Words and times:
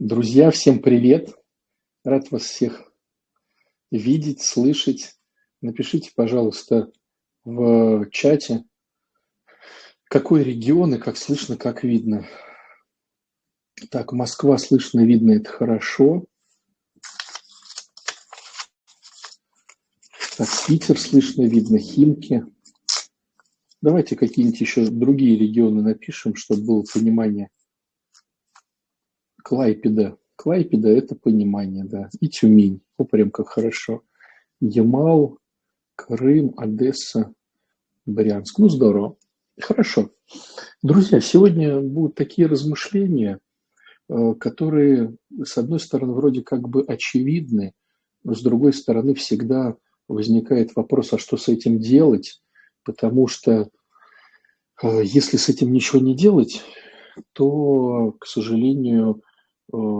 Друзья, 0.00 0.50
всем 0.50 0.78
привет! 0.78 1.34
Рад 2.04 2.30
вас 2.30 2.44
всех 2.44 2.90
видеть, 3.90 4.40
слышать. 4.40 5.14
Напишите, 5.60 6.10
пожалуйста, 6.16 6.90
в 7.44 8.08
чате, 8.10 8.64
какой 10.04 10.42
регион 10.42 10.94
и 10.94 10.98
как 10.98 11.18
слышно, 11.18 11.58
как 11.58 11.84
видно. 11.84 12.26
Так, 13.90 14.14
Москва 14.14 14.56
слышно, 14.56 15.04
видно, 15.04 15.32
это 15.32 15.50
хорошо. 15.50 16.24
Так, 20.38 20.48
Питер 20.66 20.98
слышно, 20.98 21.42
видно, 21.42 21.78
Химки. 21.78 22.46
Давайте 23.82 24.16
какие-нибудь 24.16 24.62
еще 24.62 24.86
другие 24.86 25.36
регионы 25.36 25.82
напишем, 25.82 26.36
чтобы 26.36 26.64
было 26.64 26.84
понимание. 26.90 27.50
Клайпеда. 29.42 30.16
Клайпеда– 30.36 30.88
это 30.90 31.14
понимание, 31.14 31.84
да. 31.84 32.08
И 32.20 32.28
Тюмень. 32.28 32.80
О, 32.96 33.04
прям 33.04 33.30
как 33.30 33.48
хорошо. 33.48 34.02
Ямал, 34.60 35.38
Крым, 35.96 36.54
Одесса, 36.56 37.32
Брянск. 38.06 38.58
Ну, 38.58 38.68
здорово. 38.68 39.16
Хорошо. 39.60 40.10
Друзья, 40.82 41.20
сегодня 41.20 41.80
будут 41.80 42.14
такие 42.14 42.46
размышления, 42.46 43.38
э, 44.08 44.34
которые, 44.34 45.16
с 45.44 45.58
одной 45.58 45.80
стороны, 45.80 46.14
вроде 46.14 46.42
как 46.42 46.68
бы 46.68 46.82
очевидны, 46.82 47.74
но 48.24 48.34
с 48.34 48.42
другой 48.42 48.72
стороны, 48.72 49.14
всегда 49.14 49.76
возникает 50.08 50.74
вопрос, 50.76 51.12
а 51.12 51.18
что 51.18 51.36
с 51.36 51.48
этим 51.48 51.78
делать? 51.78 52.42
Потому 52.84 53.26
что 53.26 53.68
э, 54.82 55.02
если 55.04 55.36
с 55.36 55.48
этим 55.48 55.72
ничего 55.72 56.00
не 56.00 56.14
делать, 56.14 56.62
то, 57.32 58.12
к 58.18 58.26
сожалению, 58.26 59.22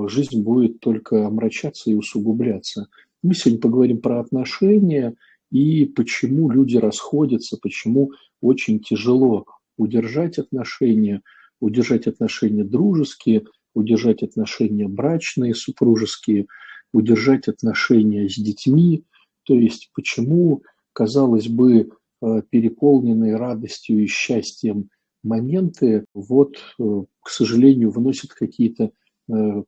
жизнь 0.09 0.43
будет 0.43 0.81
только 0.81 1.27
омрачаться 1.27 1.91
и 1.91 1.95
усугубляться. 1.95 2.89
Мы 3.23 3.35
сегодня 3.35 3.61
поговорим 3.61 3.99
про 3.99 4.21
отношения 4.21 5.15
и 5.51 5.85
почему 5.85 6.51
люди 6.51 6.77
расходятся, 6.77 7.59
почему 7.61 8.13
очень 8.41 8.81
тяжело 8.81 9.47
удержать 9.77 10.39
отношения, 10.39 11.23
удержать 11.61 12.07
отношения 12.07 12.65
дружеские, 12.65 13.45
удержать 13.75 14.23
отношения 14.23 14.89
брачные, 14.89 15.55
супружеские, 15.55 16.47
удержать 16.93 17.49
отношения 17.49 18.29
с 18.29 18.37
детьми. 18.37 19.05
То 19.45 19.55
есть 19.55 19.91
почему, 19.95 20.63
казалось 20.93 21.49
бы, 21.49 21.91
э, 22.23 22.43
переполненные 22.49 23.37
радостью 23.37 24.03
и 24.03 24.07
счастьем 24.07 24.89
моменты, 25.23 26.05
вот, 26.15 26.57
э, 26.79 27.03
к 27.21 27.29
сожалению, 27.29 27.91
вносят 27.91 28.33
какие-то 28.33 28.85
Э, 28.85 28.89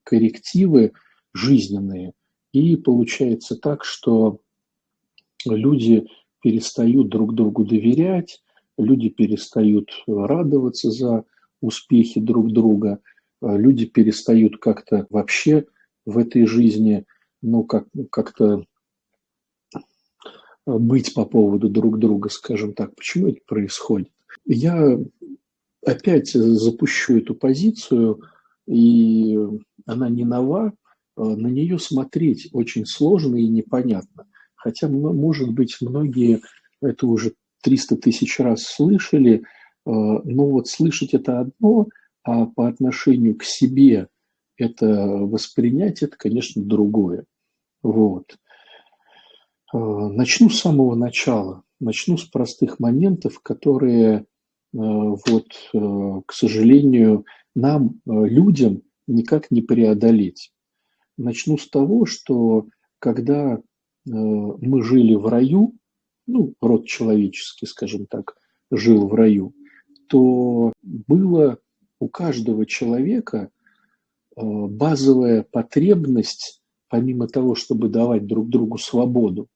коррективы 0.04 0.92
жизненные. 1.32 2.12
И 2.52 2.76
получается 2.76 3.56
так, 3.56 3.84
что 3.84 4.40
люди 5.46 6.06
перестают 6.42 7.08
друг 7.08 7.34
другу 7.34 7.64
доверять, 7.64 8.42
люди 8.76 9.08
перестают 9.08 9.90
радоваться 10.06 10.90
за 10.90 11.24
успехи 11.60 12.20
друг 12.20 12.52
друга, 12.52 12.98
э, 13.40 13.56
люди 13.56 13.86
перестают 13.86 14.58
как-то 14.58 15.06
вообще 15.08 15.66
в 16.04 16.18
этой 16.18 16.46
жизни, 16.46 17.06
ну, 17.40 17.64
как, 17.64 17.86
как-то 18.10 18.64
быть 20.66 21.14
по 21.14 21.24
поводу 21.24 21.68
друг 21.68 21.98
друга, 21.98 22.28
скажем 22.28 22.74
так. 22.74 22.94
Почему 22.94 23.28
это 23.28 23.40
происходит? 23.46 24.10
Я 24.44 24.98
опять 25.84 26.32
запущу 26.32 27.18
эту 27.18 27.34
позицию– 27.34 28.22
и 28.66 29.38
она 29.86 30.08
не 30.08 30.24
нова, 30.24 30.72
а 31.16 31.24
на 31.24 31.48
нее 31.48 31.78
смотреть 31.78 32.48
очень 32.52 32.86
сложно 32.86 33.36
и 33.36 33.46
непонятно. 33.48 34.26
Хотя, 34.54 34.88
может 34.88 35.52
быть, 35.52 35.76
многие 35.80 36.40
это 36.80 37.06
уже 37.06 37.34
300 37.62 37.96
тысяч 37.96 38.38
раз 38.38 38.62
слышали, 38.62 39.44
а, 39.84 39.90
но 39.90 40.46
вот 40.46 40.68
слышать 40.68 41.14
это 41.14 41.40
одно, 41.40 41.88
а 42.22 42.46
по 42.46 42.68
отношению 42.68 43.36
к 43.36 43.44
себе 43.44 44.08
это 44.56 44.86
воспринять, 44.86 46.02
это, 46.02 46.16
конечно, 46.16 46.62
другое. 46.62 47.24
Вот. 47.82 48.36
А, 49.72 49.78
начну 49.78 50.48
с 50.50 50.60
самого 50.60 50.94
начала. 50.94 51.62
Начну 51.80 52.16
с 52.16 52.24
простых 52.24 52.78
моментов, 52.78 53.40
которые, 53.40 54.26
вот, 54.72 55.48
к 55.72 56.32
сожалению, 56.32 57.24
нам, 57.54 58.00
э, 58.06 58.26
людям, 58.26 58.82
никак 59.06 59.50
не 59.50 59.62
преодолеть. 59.62 60.52
Начну 61.16 61.58
с 61.58 61.68
того, 61.68 62.06
что 62.06 62.68
когда 62.98 63.54
э, 63.54 63.60
мы 64.04 64.82
жили 64.82 65.14
в 65.14 65.26
раю, 65.26 65.74
ну, 66.26 66.54
род 66.60 66.86
человеческий, 66.86 67.66
скажем 67.66 68.06
так, 68.06 68.36
жил 68.70 69.08
в 69.08 69.14
раю, 69.14 69.54
то 70.08 70.72
было 70.82 71.58
у 72.00 72.08
каждого 72.08 72.66
человека 72.66 73.50
э, 74.36 74.40
базовая 74.42 75.42
потребность, 75.42 76.62
помимо 76.88 77.28
того, 77.28 77.54
чтобы 77.54 77.88
давать 77.88 78.26
друг 78.26 78.48
другу 78.48 78.78
свободу, 78.78 79.48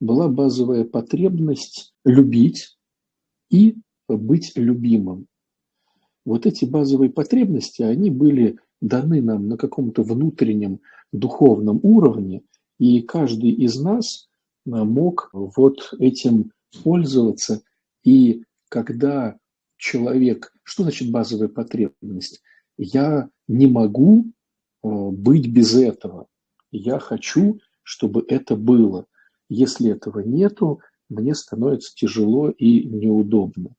была 0.00 0.28
базовая 0.28 0.84
потребность 0.84 1.94
любить 2.04 2.78
и 3.50 3.76
быть 4.08 4.52
любимым. 4.56 5.26
Вот 6.24 6.46
эти 6.46 6.64
базовые 6.64 7.10
потребности, 7.10 7.82
они 7.82 8.10
были 8.10 8.58
даны 8.80 9.20
нам 9.22 9.48
на 9.48 9.56
каком-то 9.56 10.02
внутреннем 10.02 10.80
духовном 11.12 11.80
уровне, 11.82 12.42
и 12.78 13.02
каждый 13.02 13.50
из 13.50 13.80
нас 13.80 14.28
э, 14.66 14.70
мог 14.70 15.30
вот 15.32 15.94
этим 15.98 16.52
пользоваться. 16.82 17.62
И 18.04 18.44
когда 18.68 19.36
человек... 19.76 20.52
Что 20.62 20.82
значит 20.82 21.10
базовая 21.10 21.48
потребность? 21.48 22.42
Я 22.78 23.28
не 23.48 23.66
могу 23.66 24.24
э, 24.24 24.88
быть 24.88 25.46
без 25.48 25.74
этого. 25.74 26.26
Я 26.72 26.98
хочу, 26.98 27.60
чтобы 27.82 28.24
это 28.26 28.56
было. 28.56 29.06
Если 29.48 29.90
этого 29.90 30.20
нету, 30.20 30.80
мне 31.08 31.34
становится 31.34 31.94
тяжело 31.94 32.50
и 32.50 32.82
неудобно. 32.84 33.76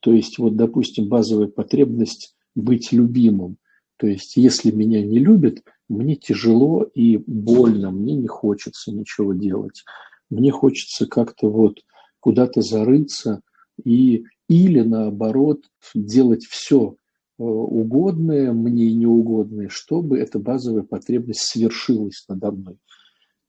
То 0.00 0.12
есть, 0.12 0.38
вот, 0.38 0.56
допустим, 0.56 1.08
базовая 1.08 1.48
потребность 1.48 2.34
быть 2.54 2.92
любимым. 2.92 3.56
То 3.96 4.06
есть, 4.06 4.36
если 4.36 4.70
меня 4.70 5.02
не 5.04 5.18
любят, 5.18 5.62
мне 5.88 6.16
тяжело 6.16 6.82
и 6.82 7.16
больно, 7.16 7.90
мне 7.90 8.14
не 8.14 8.28
хочется 8.28 8.92
ничего 8.92 9.32
делать. 9.32 9.84
Мне 10.30 10.50
хочется 10.50 11.06
как-то 11.06 11.48
вот 11.48 11.80
куда-то 12.20 12.60
зарыться 12.60 13.40
и 13.84 14.24
или 14.48 14.80
наоборот 14.80 15.62
делать 15.94 16.44
все 16.46 16.96
э, 17.38 17.42
угодное 17.42 18.52
мне 18.52 18.86
и 18.86 18.94
неугодное, 18.94 19.68
чтобы 19.68 20.18
эта 20.18 20.38
базовая 20.38 20.82
потребность 20.82 21.42
свершилась 21.42 22.24
надо 22.28 22.50
мной. 22.52 22.76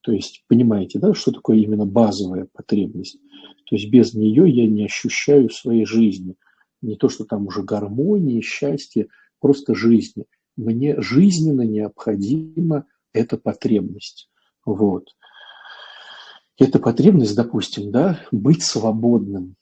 То 0.02 0.12
есть, 0.12 0.44
понимаете, 0.48 0.98
да, 0.98 1.14
что 1.14 1.30
такое 1.30 1.58
именно 1.58 1.84
базовая 1.84 2.48
потребность? 2.52 3.18
То 3.66 3.76
есть 3.76 3.90
без 3.90 4.14
нее 4.14 4.48
я 4.48 4.66
не 4.66 4.84
ощущаю 4.84 5.50
своей 5.50 5.84
жизни. 5.84 6.36
Не 6.82 6.96
то, 6.96 7.08
что 7.08 7.24
там 7.24 7.46
уже 7.46 7.62
гармонии, 7.62 8.40
счастье, 8.40 9.08
просто 9.38 9.74
жизни. 9.74 10.24
Мне 10.56 11.00
жизненно 11.00 11.62
необходима 11.62 12.86
эта 13.12 13.36
потребность. 13.36 14.30
Вот. 14.64 15.08
Эта 16.58 16.78
потребность, 16.78 17.36
допустим, 17.36 17.90
да, 17.90 18.20
быть 18.32 18.62
свободным. 18.62 19.56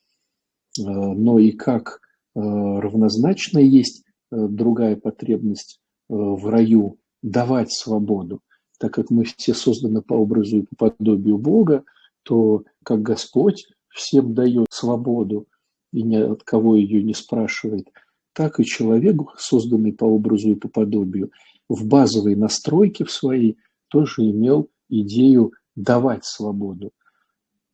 Э, 0.77 0.83
но 0.83 1.39
и 1.39 1.51
как 1.51 1.99
э, 2.35 2.39
равнозначно 2.39 3.59
есть 3.59 4.03
э, 4.31 4.47
другая 4.47 4.95
потребность 4.95 5.79
в 6.09 6.49
раю 6.49 6.97
давать 7.21 7.71
свободу. 7.71 8.41
Так 8.79 8.93
как 8.93 9.11
мы 9.11 9.25
все 9.25 9.53
созданы 9.53 10.01
по 10.01 10.13
образу 10.13 10.59
и 10.59 10.61
по 10.61 10.89
подобию 10.89 11.37
Бога, 11.37 11.83
то 12.23 12.63
как 12.83 13.01
Господь 13.01 13.67
всем 13.89 14.33
дает 14.33 14.67
свободу 14.71 15.47
и 15.91 16.01
ни 16.01 16.15
от 16.15 16.43
кого 16.43 16.75
ее 16.75 17.03
не 17.03 17.13
спрашивает, 17.13 17.87
так 18.33 18.59
и 18.59 18.65
человек, 18.65 19.17
созданный 19.37 19.93
по 19.93 20.05
образу 20.05 20.51
и 20.51 20.55
по 20.55 20.69
подобию, 20.69 21.31
в 21.67 21.85
базовой 21.85 22.35
настройке 22.35 23.03
в 23.03 23.11
своей 23.11 23.57
тоже 23.89 24.29
имел 24.29 24.69
идею 24.87 25.53
давать 25.75 26.25
свободу. 26.25 26.91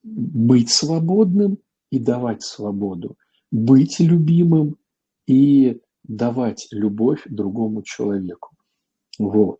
Быть 0.03 0.69
свободным 0.69 1.59
и 1.91 1.99
давать 1.99 2.43
свободу. 2.43 3.15
Быть 3.51 3.99
любимым 3.99 4.77
и 5.27 5.79
давать 6.03 6.67
любовь 6.71 7.23
другому 7.25 7.83
человеку. 7.83 8.55
Вот. 9.17 9.59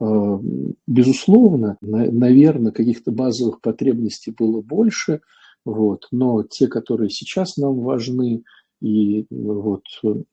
Э, 0.00 0.38
безусловно, 0.86 1.76
наверное, 1.80 2.72
каких-то 2.72 3.12
базовых 3.12 3.60
потребностей 3.60 4.34
было 4.36 4.60
больше, 4.60 5.20
вот, 5.64 6.08
но 6.10 6.42
те, 6.42 6.66
которые 6.66 7.10
сейчас 7.10 7.56
нам 7.56 7.80
важны 7.80 8.42
и 8.82 9.26
вот 9.30 9.84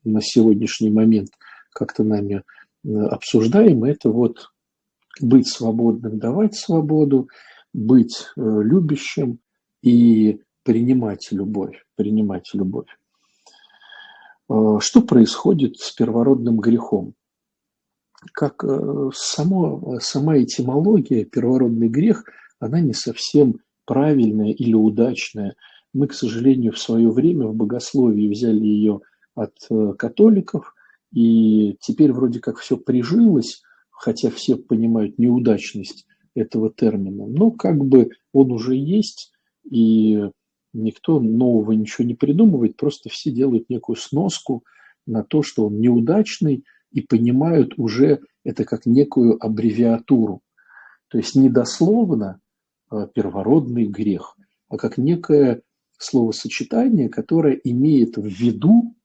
на 0.03 0.21
сегодняшний 0.21 0.89
момент 0.89 1.29
как-то 1.73 2.03
нами 2.03 2.43
обсуждаем, 2.83 3.83
это 3.85 4.09
вот 4.09 4.51
быть 5.21 5.47
свободным, 5.47 6.19
давать 6.19 6.55
свободу, 6.55 7.29
быть 7.73 8.27
любящим 8.35 9.39
и 9.81 10.41
принимать 10.63 11.29
любовь, 11.31 11.85
принимать 11.95 12.49
любовь. 12.53 12.89
Что 14.49 15.01
происходит 15.01 15.77
с 15.77 15.91
первородным 15.93 16.57
грехом? 16.59 17.13
Как 18.33 18.63
само, 19.13 19.99
сама 19.99 20.37
этимология, 20.37 21.25
первородный 21.25 21.89
грех, 21.89 22.23
она 22.59 22.79
не 22.79 22.93
совсем 22.93 23.59
правильная 23.85 24.51
или 24.51 24.73
удачная. 24.73 25.55
Мы, 25.93 26.07
к 26.07 26.13
сожалению, 26.13 26.71
в 26.71 26.79
свое 26.79 27.11
время 27.11 27.47
в 27.47 27.55
богословии 27.55 28.29
взяли 28.29 28.63
ее 28.63 29.01
от 29.35 29.53
э, 29.69 29.93
католиков, 29.97 30.73
и 31.13 31.77
теперь 31.81 32.13
вроде 32.13 32.39
как 32.39 32.57
все 32.57 32.77
прижилось, 32.77 33.61
хотя 33.89 34.29
все 34.29 34.55
понимают 34.55 35.17
неудачность 35.17 36.05
этого 36.35 36.71
термина, 36.71 37.27
но 37.27 37.51
как 37.51 37.83
бы 37.83 38.11
он 38.31 38.51
уже 38.51 38.75
есть, 38.75 39.31
и 39.69 40.29
никто 40.73 41.19
нового 41.19 41.73
ничего 41.73 42.07
не 42.07 42.15
придумывает, 42.15 42.77
просто 42.77 43.09
все 43.09 43.31
делают 43.31 43.69
некую 43.69 43.97
сноску 43.97 44.63
на 45.05 45.23
то, 45.23 45.43
что 45.43 45.67
он 45.67 45.79
неудачный, 45.79 46.63
и 46.91 47.01
понимают 47.01 47.73
уже 47.77 48.21
это 48.43 48.65
как 48.65 48.85
некую 48.85 49.43
аббревиатуру. 49.43 50.41
То 51.07 51.17
есть 51.17 51.35
не 51.35 51.49
дословно 51.49 52.39
а, 52.89 53.07
первородный 53.07 53.85
грех, 53.85 54.37
а 54.69 54.77
как 54.77 54.97
некое 54.97 55.61
словосочетание, 55.97 57.09
которое 57.09 57.53
имеет 57.63 58.17
в 58.17 58.25
виду 58.25 58.95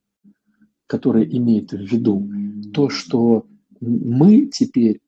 которая 0.86 1.24
имеет 1.24 1.72
в 1.72 1.80
виду 1.80 2.28
то, 2.72 2.88
что 2.88 3.46
мы 3.80 4.46
теперь, 4.46 5.00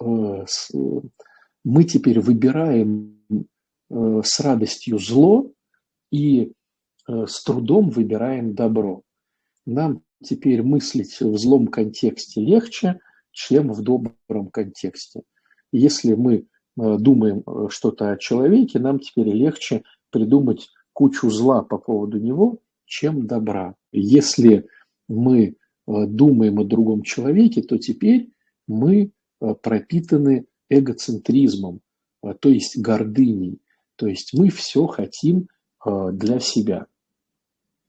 э, 0.00 0.44
мы 1.64 1.84
теперь 1.84 2.20
выбираем 2.20 3.20
э, 3.90 4.22
с 4.24 4.40
радостью 4.40 4.98
зло 4.98 5.50
и 6.10 6.52
э, 7.08 7.26
с 7.26 7.42
трудом 7.42 7.90
выбираем 7.90 8.54
добро. 8.54 9.02
Нам 9.66 10.02
теперь 10.26 10.62
мыслить 10.62 11.20
в 11.20 11.36
злом 11.38 11.68
контексте 11.68 12.40
легче, 12.40 13.00
чем 13.32 13.72
в 13.72 13.82
добром 13.82 14.50
контексте. 14.50 15.22
Если 15.72 16.14
мы 16.14 16.46
думаем 16.76 17.42
что-то 17.70 18.12
о 18.12 18.18
человеке, 18.18 18.78
нам 18.78 18.98
теперь 19.00 19.28
легче 19.28 19.82
придумать 20.10 20.68
кучу 20.92 21.28
зла 21.30 21.62
по 21.62 21.76
поводу 21.78 22.18
него, 22.18 22.60
чем 22.86 23.26
добра. 23.26 23.74
Если 23.92 24.66
мы 25.08 25.44
э, 25.44 25.52
думаем 25.86 26.58
о 26.58 26.64
другом 26.64 27.02
человеке, 27.02 27.62
то 27.62 27.76
теперь 27.76 28.30
мы 28.66 29.10
э, 29.40 29.54
пропитаны 29.62 30.46
эгоцентризмом, 30.70 31.80
э, 32.22 32.32
то 32.40 32.48
есть 32.48 32.78
гордыней. 32.78 33.60
То 33.96 34.06
есть 34.06 34.32
мы 34.32 34.48
все 34.50 34.86
хотим 34.86 35.48
для 35.84 36.40
себя. 36.40 36.86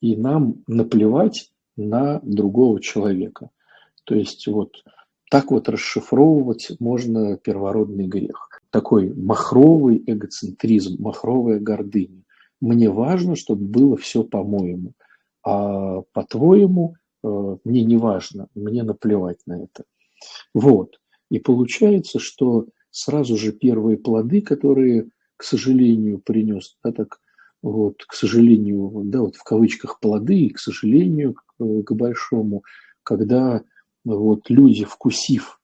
И 0.02 0.16
нам 0.16 0.64
наплевать 0.68 1.52
на 1.78 2.20
другого 2.24 2.82
человека. 2.82 3.50
То 4.04 4.16
есть 4.16 4.48
вот 4.48 4.84
так 5.30 5.52
вот 5.52 5.70
расшифровывать 5.70 6.72
можно 6.80 7.38
первородный 7.38 8.08
грех. 8.08 8.50
Такой 8.70 9.14
махровый 9.14 10.04
эгоцентризм, 10.06 11.02
махровая 11.02 11.60
гордыня. 11.60 12.24
Мне 12.60 12.90
важно, 12.90 13.36
чтобы 13.36 13.66
было 13.66 13.98
все 13.98 14.24
по-моему. 14.24 14.94
А 15.44 16.02
по-твоему 16.14 16.96
Э, 17.24 17.58
мне 17.64 17.84
не 17.84 17.98
важно, 17.98 18.48
мне 18.56 18.84
наплевать 18.84 19.40
на 19.46 19.64
это. 19.64 19.84
Вот. 20.54 21.00
И 21.30 21.40
получается, 21.40 22.20
что 22.20 22.68
сразу 22.92 23.38
же 23.38 23.52
первые 23.52 23.98
плоды, 23.98 24.42
которые, 24.42 25.10
к 25.36 25.44
сожалению, 25.44 26.20
принес, 26.20 26.78
да, 26.84 26.92
так 26.92 27.20
вот, 27.62 28.04
к 28.06 28.14
сожалению, 28.14 29.04
да, 29.06 29.22
вот 29.22 29.36
в 29.36 29.44
кавычках 29.44 30.00
плоды, 30.00 30.40
и, 30.42 30.50
к 30.50 30.60
сожалению, 30.60 31.36
к, 31.58 31.84
к 31.84 31.92
большому, 31.94 32.64
когда 33.04 33.64
вот 34.04 34.50
люди, 34.50 34.86
вкусив 34.86 35.60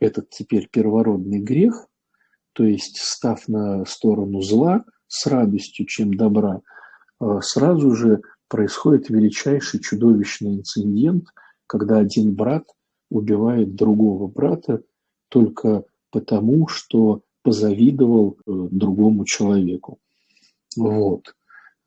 этот 0.00 0.30
теперь 0.30 0.68
первородный 0.68 1.40
грех, 1.40 1.88
то 2.52 2.64
есть 2.64 2.98
став 2.98 3.46
на 3.48 3.84
сторону 3.84 4.40
зла 4.42 4.84
с 5.06 5.26
радостью, 5.26 5.86
чем 5.86 6.14
добра, 6.14 6.60
э, 7.20 7.38
сразу 7.40 7.94
же 7.94 8.22
происходит 8.48 9.10
величайший 9.10 9.80
чудовищный 9.80 10.56
инцидент, 10.56 11.26
когда 11.66 11.98
один 11.98 12.34
брат 12.34 12.64
убивает 13.10 13.74
другого 13.74 14.26
брата 14.26 14.82
только 15.28 15.84
потому, 16.10 16.68
что 16.68 17.22
позавидовал 17.42 18.36
э, 18.38 18.68
другому 18.70 19.24
человеку. 19.24 19.98
Вот. 20.76 21.34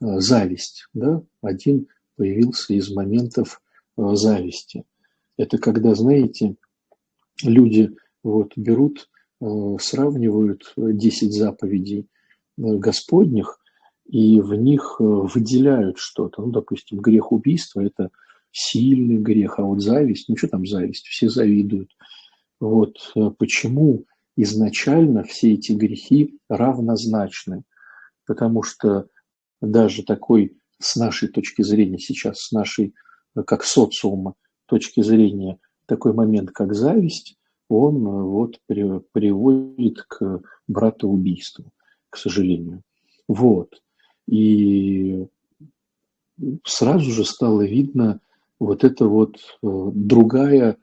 Э, 0.01 0.19
зависть. 0.19 0.87
Да? 0.93 1.21
Один 1.41 1.87
появился 2.21 2.75
из 2.75 2.91
моментов 2.91 3.63
э, 3.97 4.13
зависти. 4.13 4.83
Это 5.37 5.57
когда, 5.57 5.95
знаете, 5.95 6.55
люди 7.41 7.95
вот 8.21 8.55
берут, 8.55 9.09
сравнивают 9.79 10.71
10 10.77 11.33
заповедей 11.33 12.07
Господних 12.57 13.59
и 14.05 14.39
в 14.39 14.53
них 14.53 14.97
э, 14.99 15.03
выделяют 15.03 15.97
что-то. 15.97 16.43
Ну, 16.43 16.51
допустим, 16.51 16.99
грех 16.99 17.31
убийства– 17.31 17.81
это 17.81 18.11
сильный 18.51 19.17
грех, 19.17 19.57
а 19.57 19.63
вот 19.63 19.81
зависть, 19.81 20.29
ну 20.29 20.37
что 20.37 20.47
там 20.47 20.67
зависть, 20.67 21.07
все 21.07 21.27
завидуют. 21.27 21.89
Вот 22.59 22.97
э, 23.15 23.31
почему 23.35 24.05
изначально 24.35 25.23
все 25.23 25.53
эти 25.53 25.71
грехи 25.71 26.37
равнозначны, 26.49 27.63
потому 28.27 28.61
что 28.61 29.07
даже 29.59 30.03
такой 30.03 30.55
с 30.83 30.95
нашей 30.95 31.29
точки 31.29 31.61
зрения 31.61 31.99
сейчас, 31.99 32.39
с 32.41 32.51
нашей 32.51 32.93
э, 33.35 33.43
как 33.43 33.63
социума 33.63 34.35
точки 34.65 35.01
зрения, 35.01 35.57
такой 35.85 36.13
момент, 36.13 36.51
как 36.51 36.73
зависть, 36.73 37.37
он 37.67 37.99
вот 38.03 38.59
приводит 38.67 40.03
к 40.03 40.41
братоубийству, 40.67 41.71
к 42.09 42.17
сожалению. 42.17 42.81
Вот. 43.27 43.81
И 44.27 45.25
сразу 46.65 47.11
же 47.11 47.25
стало 47.25 47.61
видно 47.65 48.19
вот 48.59 48.83
это 48.83 49.05
вот 49.07 49.37
э, 49.37 49.67
другая 49.93 50.77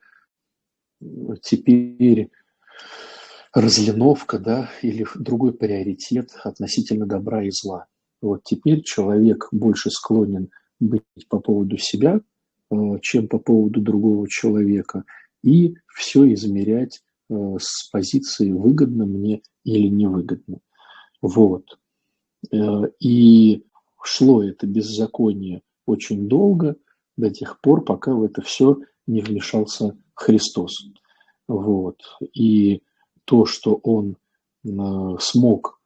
теперь 1.43 2.31
разлиновка, 3.53 4.39
да, 4.39 4.71
или 4.83 5.07
другой 5.17 5.52
приоритет 5.52 6.31
относительно 6.45 7.07
добра 7.07 7.45
и 7.45 7.50
зла. 7.50 7.87
Вот 8.21 8.43
теперь 8.45 8.83
человек 8.83 9.49
больше 9.53 9.91
склонен 9.91 10.51
быть 10.81 11.03
по 11.29 11.41
поводу 11.41 11.77
себя, 11.79 12.21
э, 12.71 12.75
чем 13.01 13.29
по 13.29 13.39
поводу 13.39 13.81
другого 13.81 14.29
человека, 14.29 15.05
и 15.43 15.77
все 15.95 16.33
измерять 16.35 17.03
э, 17.31 17.57
с 17.61 17.89
позиции 17.91 18.51
выгодно 18.51 19.07
мне 19.07 19.43
или 19.65 19.89
невыгодно. 19.89 20.59
Вот. 21.23 21.79
Э, 22.53 22.89
и 23.01 23.65
шло 24.03 24.43
это 24.43 24.67
беззаконие 24.67 25.63
очень 25.87 26.29
долго, 26.29 26.77
до 27.17 27.31
тех 27.31 27.61
пор, 27.61 27.85
пока 27.85 28.15
в 28.15 28.23
это 28.23 28.43
все 28.43 28.79
не 29.07 29.21
вмешался 29.21 29.97
Христос. 30.15 30.87
Вот. 31.49 32.01
И 32.33 32.83
то, 33.25 33.45
что 33.45 33.75
он 33.83 34.17
смог 35.19 35.77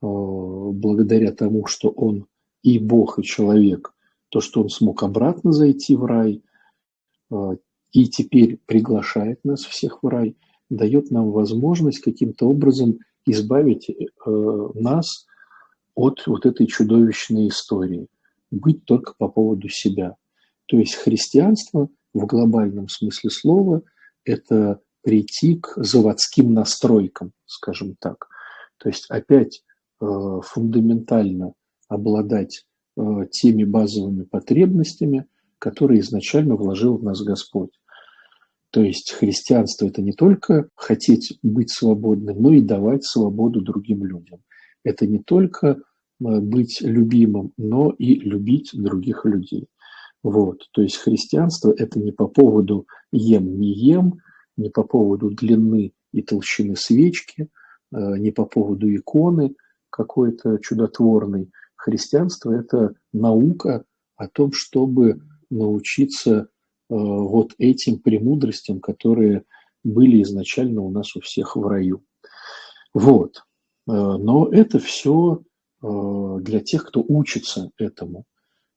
благодаря 0.00 1.32
тому, 1.32 1.66
что 1.66 1.88
он 1.88 2.26
и 2.62 2.78
Бог, 2.78 3.18
и 3.18 3.22
человек, 3.22 3.94
то, 4.28 4.40
что 4.40 4.62
он 4.62 4.68
смог 4.68 5.02
обратно 5.02 5.52
зайти 5.52 5.96
в 5.96 6.04
рай, 6.04 6.42
и 7.92 8.06
теперь 8.08 8.58
приглашает 8.66 9.44
нас 9.44 9.64
всех 9.64 10.02
в 10.02 10.06
рай, 10.06 10.36
дает 10.70 11.10
нам 11.10 11.30
возможность 11.30 12.00
каким-то 12.00 12.46
образом 12.48 12.98
избавить 13.26 13.90
нас 14.26 15.26
от 15.94 16.26
вот 16.26 16.46
этой 16.46 16.66
чудовищной 16.66 17.48
истории, 17.48 18.08
быть 18.50 18.84
только 18.84 19.14
по 19.18 19.28
поводу 19.28 19.68
себя. 19.68 20.16
То 20.66 20.78
есть 20.78 20.94
христианство 20.94 21.88
в 22.12 22.26
глобальном 22.26 22.88
смысле 22.88 23.30
слова– 23.30 23.82
это 24.24 24.80
прийти 25.02 25.56
к 25.56 25.72
заводским 25.76 26.52
настройкам, 26.52 27.32
скажем 27.46 27.96
так. 27.98 28.28
То 28.76 28.88
есть 28.90 29.06
опять 29.08 29.62
э, 29.62 29.67
фундаментально 30.00 31.54
обладать 31.88 32.64
э, 32.96 33.02
теми 33.30 33.64
базовыми 33.64 34.24
потребностями, 34.24 35.26
которые 35.58 36.00
изначально 36.00 36.56
вложил 36.56 36.96
в 36.96 37.02
нас 37.02 37.22
Господь. 37.22 37.70
То 38.70 38.82
есть 38.82 39.12
христианство– 39.12 39.86
это 39.88 40.02
не 40.02 40.12
только 40.12 40.68
хотеть 40.74 41.38
быть 41.42 41.70
свободным, 41.70 42.40
но 42.40 42.52
и 42.52 42.60
давать 42.60 43.04
свободу 43.04 43.62
другим 43.62 44.04
людям. 44.04 44.40
Это 44.84 45.06
не 45.06 45.18
только 45.18 45.82
Э, 46.20 46.40
быть 46.40 46.80
любимым, 46.80 47.52
но 47.56 47.90
и 47.90 48.16
любить 48.16 48.70
других 48.72 49.24
людей. 49.24 49.68
Вот. 50.22 50.68
То 50.72 50.82
есть 50.82 50.96
христианство– 50.96 51.72
это 51.76 52.00
не 52.00 52.12
по 52.12 52.26
поводу 52.26 52.86
ем, 53.12 53.58
не 53.58 53.72
ем, 53.72 54.18
не 54.56 54.70
по 54.70 54.82
поводу 54.82 55.30
длины 55.30 55.92
и 56.12 56.22
толщины 56.22 56.74
свечки, 56.74 57.48
не 57.92 58.32
по 58.32 58.44
поводу 58.44 58.94
иконы 58.94 59.54
какой-то 59.98 60.58
чудотворной. 60.58 61.50
Христианство– 61.74 62.52
это 62.60 62.94
наука 63.12 63.84
о 64.16 64.28
том, 64.28 64.52
чтобы 64.52 65.20
научиться 65.50 66.48
вот 66.88 67.54
этим 67.58 67.98
премудростям, 67.98 68.80
которые 68.80 69.42
были 69.82 70.22
изначально 70.22 70.82
у 70.82 70.90
нас 70.90 71.16
у 71.16 71.20
всех 71.20 71.56
в 71.56 71.66
раю. 71.66 72.04
Вот. 72.94 73.42
Но 73.86 74.48
это 74.52 74.78
все 74.78 75.42
для 75.82 76.60
тех, 76.60 76.86
кто 76.86 77.04
учится 77.06 77.70
этому. 77.76 78.24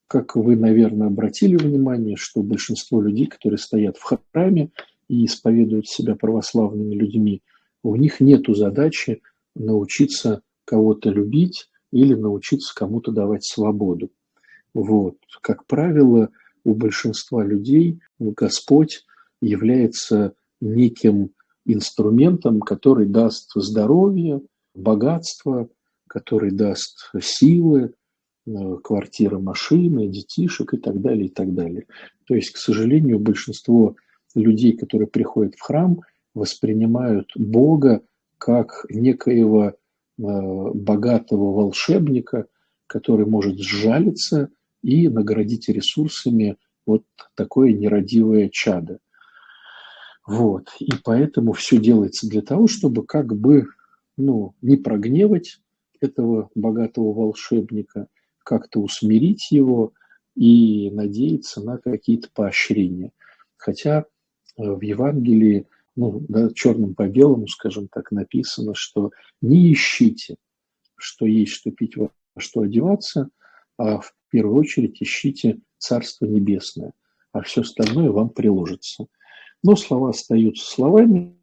Как 0.08 0.36
вы, 0.36 0.56
наверное, 0.56 1.08
обратили 1.08 1.56
внимание, 1.56 2.16
что 2.16 2.42
большинство 2.44 3.00
людей, 3.00 3.28
которые 3.28 3.60
стоят 3.60 3.98
в 3.98 4.04
храме 4.04 4.72
и 5.08 5.26
исповедуют 5.26 5.88
себя 5.88 6.16
православными 6.16 6.96
людьми, 6.96 7.42
у 7.84 7.96
них 7.96 8.20
нет 8.20 8.44
задачи 8.48 9.22
научиться 9.56 10.42
кого-то 10.66 11.10
любить 11.10 11.70
или 11.92 12.14
научиться 12.14 12.74
кому-то 12.76 13.12
давать 13.12 13.46
свободу. 13.46 14.12
Вот. 14.74 15.18
Как 15.42 15.66
правило, 15.66 16.30
у 16.64 16.74
большинства 16.74 17.44
людей 17.44 18.00
Господь 18.20 19.06
является 19.42 20.34
неким 20.62 21.32
инструментом, 21.66 22.62
который 22.62 23.06
даст 23.06 23.52
здоровье, 23.56 24.42
богатство, 24.74 25.70
который 26.08 26.52
даст 26.52 27.12
силы, 27.22 27.94
э, 28.46 28.78
квартиры, 28.84 29.40
машины, 29.40 30.08
детишек 30.08 30.74
и 30.74 30.78
так 30.78 31.02
далее, 31.02 31.26
и 31.26 31.30
так 31.30 31.54
далее. 31.54 31.86
То 32.26 32.36
есть, 32.36 32.52
к 32.52 32.58
сожалению, 32.58 33.20
большинство 33.20 33.96
людей, 34.36 34.74
которые 34.78 35.08
приходят 35.08 35.56
в 35.56 35.62
храм, 35.62 36.02
воспринимают 36.34 37.32
Бога 37.36 38.02
как 38.38 38.86
некоего 38.90 39.74
богатого 40.18 41.54
волшебника, 41.54 42.48
который 42.88 43.26
может 43.26 43.60
сжалиться 43.60 44.50
и 44.82 45.08
наградить 45.08 45.70
ресурсами 45.70 46.58
вот 46.86 47.04
такое 47.36 47.74
нерадивое 47.74 48.50
чадо. 48.50 49.00
Вот. 50.26 50.70
И 50.80 50.92
поэтому 51.04 51.54
все 51.54 51.78
делается 51.78 52.28
для 52.28 52.42
того, 52.42 52.68
чтобы 52.68 53.06
как 53.06 53.36
бы 53.36 53.68
ну, 54.18 54.56
не 54.62 54.78
прогневать 54.78 55.60
этого 56.00 56.50
богатого 56.56 57.14
волшебника, 57.14 58.08
как-то 58.44 58.80
усмирить 58.82 59.52
его 59.52 59.94
и 60.36 60.90
надеяться 60.92 61.62
на 61.62 61.78
какие-то 61.78 62.30
поощрения. 62.34 63.12
Хотя 63.58 64.06
э, 64.58 64.64
в 64.64 64.82
Евангелии, 64.82 65.68
ну, 65.96 66.24
да, 66.28 66.50
черным 66.54 66.96
по 66.96 67.08
белому, 67.08 67.48
скажем 67.48 67.88
так, 67.88 68.12
написано, 68.12 68.74
что 68.76 69.12
не 69.42 69.74
ищите, 69.74 70.38
что 70.96 71.26
есть, 71.26 71.54
что 71.54 71.72
пить, 71.72 71.98
во 71.98 72.12
что 72.38 72.62
одеваться, 72.62 73.30
а 73.78 74.00
в 74.00 74.14
первую 74.30 74.60
очередь 74.60 75.02
ищите 75.02 75.60
Царство 75.78 76.26
Небесное, 76.26 76.94
а 77.32 77.42
все 77.42 77.62
остальное 77.62 78.12
вам 78.12 78.30
приложится. 78.30 79.08
Но 79.64 79.76
слова 79.76 80.10
остаются 80.10 80.66
словами, 80.66 81.36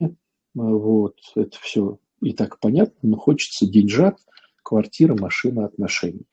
вот, 0.54 1.16
это 1.34 1.56
все 1.60 1.98
и 2.20 2.32
так 2.32 2.58
понятно, 2.58 3.10
но 3.10 3.16
хочется 3.16 3.66
деньжат, 3.66 4.18
квартира, 4.62 5.14
машина, 5.14 5.66
отношения. 5.66 6.24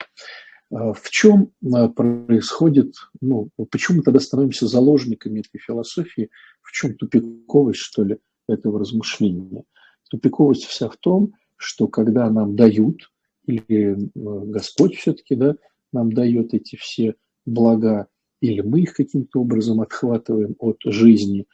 А 0.71 0.93
в 0.93 1.09
чем 1.09 1.51
а, 1.73 1.87
происходит, 1.89 2.95
ну, 3.21 3.49
почему 3.69 3.97
мы 3.97 4.03
тогда 4.03 4.19
становимся 4.19 4.67
заложниками 4.67 5.39
этой 5.39 5.59
философии, 5.59 6.29
в 6.61 6.71
чем 6.71 6.95
тупиковость, 6.95 7.79
что 7.79 8.03
ли, 8.03 8.17
этого 8.47 8.79
размышления? 8.79 9.63
Тупиковость 10.09 10.65
вся 10.65 10.89
в 10.89 10.97
том, 10.97 11.33
что 11.55 11.87
когда 11.87 12.29
нам 12.29 12.55
дают, 12.55 13.11
или 13.45 13.95
Господь 14.15 14.95
все-таки 14.95 15.35
да, 15.35 15.55
нам 15.93 16.11
дает 16.11 16.53
эти 16.53 16.75
все 16.75 17.15
блага, 17.45 18.07
или 18.41 18.61
мы 18.61 18.81
их 18.81 18.93
каким-то 18.93 19.41
образом 19.41 19.81
отхватываем 19.81 20.55
от 20.59 20.77
жизни, 20.83 21.45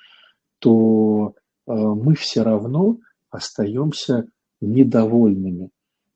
то 0.60 1.36
а, 1.68 1.74
мы 1.74 2.16
все 2.16 2.44
равно 2.44 3.00
остаемся 3.30 4.26
недовольными 4.62 5.72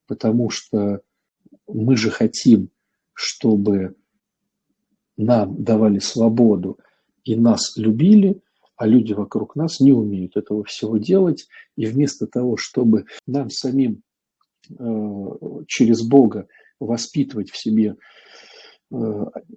потому 0.07 0.49
что 0.49 1.01
мы 1.67 1.97
же 1.97 2.09
хотим, 2.09 2.69
чтобы 3.15 3.95
нам 5.17 5.63
давали 5.63 5.99
свободу 5.99 6.77
и 7.23 7.35
нас 7.35 7.75
любили, 7.77 8.41
а 8.75 8.85
люди 8.85 9.13
вокруг 9.13 9.55
нас 9.55 9.79
не 9.79 9.93
умеют 9.93 10.35
этого 10.35 10.63
всего 10.65 10.97
делать. 10.97 11.47
И 11.77 11.85
вместо 11.85 12.27
того, 12.27 12.57
чтобы 12.57 13.05
нам 13.25 13.49
самим 13.49 14.03
э, 14.69 14.75
через 15.67 16.03
Бога 16.03 16.47
воспитывать 16.79 17.49
в 17.49 17.57
себе 17.57 17.95
э, 18.91 18.95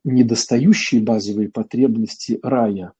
недостающие 0.04 1.02
базовые 1.02 1.50
потребности 1.50 2.38
рая, 2.42 2.92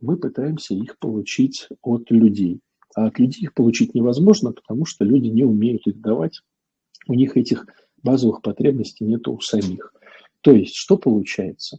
мы 0.00 0.16
пытаемся 0.16 0.74
их 0.74 0.98
получить 0.98 1.68
от 1.80 2.10
людей. 2.10 2.60
А 2.96 3.06
от 3.06 3.18
людей 3.20 3.44
их 3.44 3.54
получить 3.54 3.94
невозможно, 3.94 4.52
потому 4.52 4.84
что 4.84 5.04
люди 5.04 5.28
не 5.28 5.44
умеют 5.44 5.86
их 5.86 6.00
давать 6.00 6.40
у 7.06 7.14
них 7.14 7.36
этих 7.36 7.66
базовых 8.02 8.42
потребностей 8.42 9.04
нет 9.04 9.28
у 9.28 9.40
самих. 9.40 9.94
То 10.40 10.52
есть, 10.52 10.74
что 10.74 10.96
получается? 10.96 11.78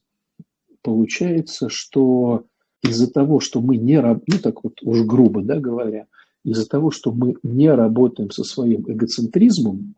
Получается, 0.82 1.70
что 1.70 2.46
из-за 2.82 3.12
того, 3.12 3.40
что 3.40 3.62
мы 3.62 3.78
не 3.78 4.00
работаем, 4.00 4.26
ну 4.28 4.40
так 4.40 4.64
вот 4.64 4.82
уж 4.82 5.02
грубо 5.04 5.42
да, 5.42 5.60
говоря, 5.60 6.08
из-за 6.44 6.68
того, 6.68 6.92
что 6.92 7.12
мы 7.12 7.36
не 7.44 7.72
работаем 7.72 8.30
со 8.32 8.44
своим 8.44 8.84
эгоцентризмом, 8.92 9.96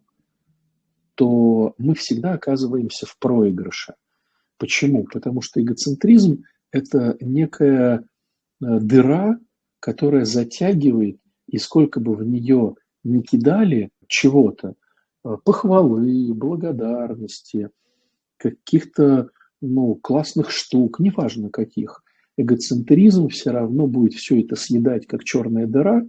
то 1.16 1.74
мы 1.78 1.96
всегда 1.96 2.34
оказываемся 2.34 3.06
в 3.06 3.18
проигрыше. 3.18 3.96
Почему? 4.58 5.06
Потому 5.12 5.42
что 5.42 5.62
эгоцентризм– 5.62 6.44
это 6.72 7.18
некая 7.20 8.04
э, 8.62 8.80
дыра, 8.80 9.40
которая 9.80 10.26
затягивает, 10.26 11.20
и 11.48 11.58
сколько 11.58 12.00
бы 12.00 12.16
в 12.16 12.24
нее 12.24 12.76
не 13.04 13.22
кидали 13.22 13.92
чего-то, 14.08 14.76
похвалы, 15.44 16.34
благодарности, 16.34 17.70
каких-то 18.38 19.30
ну, 19.62 19.96
классных 19.96 20.52
штук, 20.52 21.00
неважно 21.00 21.50
каких. 21.50 22.04
Эгоцентризм 22.38 23.30
все 23.30 23.52
равно 23.52 23.88
будет 23.88 24.14
все 24.14 24.42
это 24.42 24.56
съедать, 24.56 25.08
как 25.08 25.24
черная 25.24 25.68
дыра, 25.68 26.06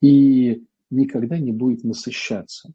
и 0.00 0.64
никогда 0.90 1.38
не 1.38 1.52
будет 1.52 1.84
насыщаться. 1.84 2.72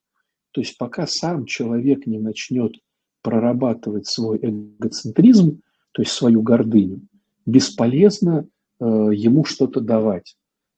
То 0.52 0.62
есть 0.62 0.78
пока 0.78 1.08
сам 1.08 1.46
человек 1.46 2.06
не 2.06 2.20
начнет 2.20 2.74
прорабатывать 3.22 4.08
свой 4.08 4.40
эгоцентризм, 4.42 5.62
то 5.94 6.02
есть 6.02 6.12
свою 6.12 6.42
гордыню, 6.42 7.02
бесполезно 7.46 8.48
э, 8.80 8.86
ему 8.86 9.46
что-то 9.46 9.80
давать. 9.80 10.36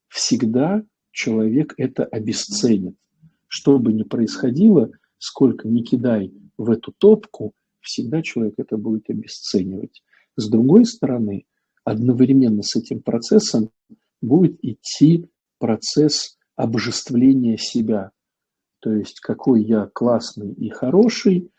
Всегда 0.08 0.84
человек 1.12 1.74
это 1.78 2.06
обесценит 2.06 2.96
что 3.54 3.78
бы 3.78 3.94
ни 3.94 4.02
происходило, 4.02 4.90
сколько 5.20 5.68
ни 5.68 5.84
кидай 5.84 6.34
в 6.58 6.72
эту 6.72 6.92
топку, 6.92 7.54
всегда 7.82 8.24
человек 8.24 8.56
это 8.58 8.78
будет 8.78 9.12
обесценивать. 9.12 10.02
С 10.36 10.50
другой 10.50 10.88
стороны, 10.88 11.46
одновременно 11.84 12.64
с 12.64 12.76
этим 12.76 13.04
процессом 13.04 13.70
будет 14.24 14.58
идти 14.64 15.30
процесс 15.60 16.40
обожествления 16.56 17.58
себя. 17.58 18.10
То 18.80 18.92
есть, 18.92 19.20
какой 19.20 19.64
я 19.64 19.88
классный 19.94 20.52
и 20.52 20.72
хороший, 20.72 21.52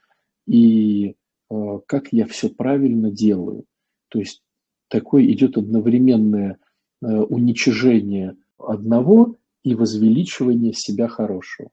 и 0.49 1.15
э, 1.49 1.79
как 1.87 2.13
я 2.13 2.27
все 2.27 2.49
правильно 2.49 3.13
делаю. 3.13 3.67
То 4.09 4.19
есть, 4.19 4.43
такое 4.89 5.25
идет 5.27 5.57
одновременное 5.57 6.59
э, 7.03 7.07
уничижение 7.07 8.37
одного 8.59 9.37
и 9.63 9.77
возвеличивание 9.77 10.73
себя 10.73 11.07
хорошего 11.07 11.71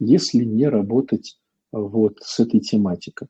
если 0.00 0.44
не 0.44 0.66
работать 0.68 1.38
вот 1.70 2.18
с 2.20 2.40
этой 2.40 2.60
тематикой. 2.60 3.28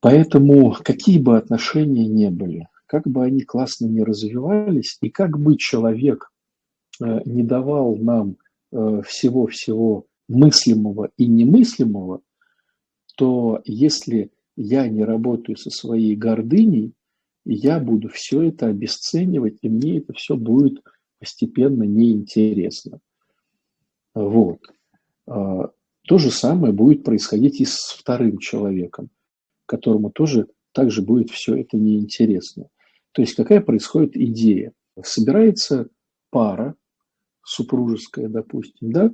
Поэтому 0.00 0.74
какие 0.82 1.18
бы 1.18 1.36
отношения 1.36 2.06
ни 2.06 2.28
были, 2.28 2.68
как 2.86 3.06
бы 3.06 3.24
они 3.24 3.42
классно 3.42 3.86
не 3.86 4.02
развивались, 4.02 4.98
и 5.00 5.10
как 5.10 5.38
бы 5.38 5.56
человек 5.56 6.32
э, 7.00 7.20
не 7.24 7.42
давал 7.42 7.96
нам 7.96 8.36
э, 8.72 9.02
всего-всего 9.06 10.06
мыслимого 10.28 11.10
и 11.16 11.26
немыслимого, 11.26 12.22
то 13.16 13.60
если 13.64 14.30
я 14.56 14.88
не 14.88 15.04
работаю 15.04 15.56
со 15.56 15.70
своей 15.70 16.16
гордыней, 16.16 16.94
я 17.44 17.78
буду 17.78 18.08
все 18.08 18.42
это 18.42 18.66
обесценивать, 18.66 19.58
и 19.62 19.68
мне 19.68 19.98
это 19.98 20.12
все 20.12 20.36
будет 20.36 20.82
постепенно 21.18 21.84
неинтересно. 21.84 23.00
Вот. 24.14 24.60
А, 25.26 25.70
то 26.06 26.18
же 26.18 26.30
самое 26.30 26.72
будет 26.72 27.04
происходить 27.04 27.60
и 27.60 27.64
с 27.64 27.96
вторым 27.98 28.38
человеком, 28.38 29.10
которому 29.66 30.10
тоже 30.10 30.48
также 30.72 31.02
будет 31.02 31.30
все 31.30 31.56
это 31.56 31.76
неинтересно. 31.76 32.68
То 33.12 33.22
есть 33.22 33.34
какая 33.34 33.60
происходит 33.60 34.16
идея? 34.16 34.72
Собирается 35.02 35.88
пара 36.30 36.74
супружеская, 37.44 38.28
допустим, 38.28 38.92
да, 38.92 39.12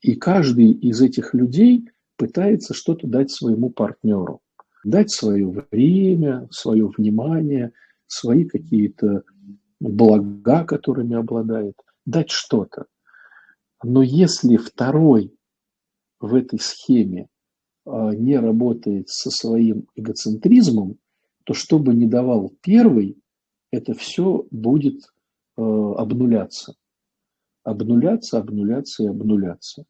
и 0.00 0.14
каждый 0.14 0.70
из 0.72 1.00
этих 1.00 1.34
людей 1.34 1.88
пытается 2.16 2.74
что-то 2.74 3.06
дать 3.06 3.30
своему 3.30 3.70
партнеру. 3.70 4.40
Дать 4.84 5.10
свое 5.10 5.66
время, 5.70 6.48
свое 6.50 6.90
внимание, 6.96 7.72
свои 8.06 8.44
какие-то 8.44 9.24
блага, 9.80 10.64
которыми 10.64 11.16
обладает, 11.16 11.74
дать 12.06 12.30
что-то. 12.30 12.86
Но 13.82 14.02
если 14.02 14.56
второй 14.56 15.34
в 16.20 16.34
этой 16.34 16.58
схеме 16.58 17.28
а, 17.86 18.14
не 18.14 18.38
работает 18.38 19.08
со 19.08 19.30
своим 19.30 19.86
эгоцентризмом, 19.94 20.98
то 21.44 21.54
что 21.54 21.78
бы 21.78 21.94
ни 21.94 22.06
давал 22.06 22.52
первый, 22.60 23.16
это 23.70 23.94
все 23.94 24.46
будет 24.50 25.02
а, 25.56 25.94
обнуляться. 25.94 26.74
Обнуляться, 27.62 28.38
обнуляться 28.38 29.04
и 29.04 29.06
обнуляться. 29.06 29.84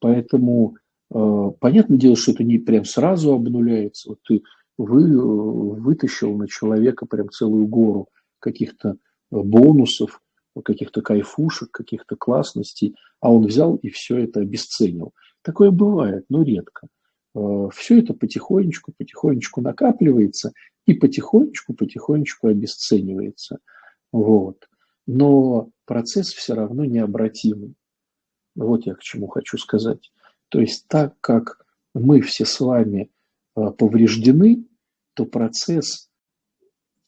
Поэтому 0.00 0.76
а, 1.12 1.50
понятное 1.50 1.98
дело, 1.98 2.16
что 2.16 2.32
это 2.32 2.44
не 2.44 2.58
прям 2.58 2.84
сразу 2.84 3.34
обнуляется. 3.34 4.10
Вот 4.10 4.20
ты 4.26 4.42
вы, 4.76 5.76
вытащил 5.76 6.36
на 6.36 6.48
человека 6.48 7.06
прям 7.06 7.30
целую 7.30 7.66
гору 7.68 8.08
каких-то 8.40 8.96
бонусов, 9.30 10.20
каких-то 10.62 11.02
кайфушек, 11.02 11.70
каких-то 11.70 12.16
классностей, 12.16 12.94
а 13.20 13.32
он 13.32 13.46
взял 13.46 13.76
и 13.76 13.88
все 13.88 14.18
это 14.18 14.40
обесценил. 14.40 15.12
Такое 15.42 15.70
бывает, 15.70 16.24
но 16.28 16.42
редко. 16.42 16.88
Э, 17.34 17.68
все 17.72 17.98
это 17.98 18.14
потихонечку, 18.14 18.92
потихонечку 18.96 19.60
накапливается 19.60 20.52
и 20.86 20.94
потихонечку, 20.94 21.74
потихонечку 21.74 22.48
обесценивается. 22.48 23.58
Вот. 24.12 24.68
Но 25.06 25.70
процесс 25.84 26.32
все 26.32 26.54
равно 26.54 26.84
необратимый. 26.84 27.74
Вот 28.54 28.86
я 28.86 28.94
к 28.94 29.00
чему 29.00 29.26
хочу 29.26 29.58
сказать. 29.58 30.12
То 30.48 30.60
есть 30.60 30.86
так 30.88 31.14
как 31.20 31.64
мы 31.94 32.20
все 32.20 32.44
с 32.44 32.60
вами 32.60 33.10
э, 33.56 33.70
повреждены, 33.70 34.64
то 35.14 35.26
процесс 35.26 36.10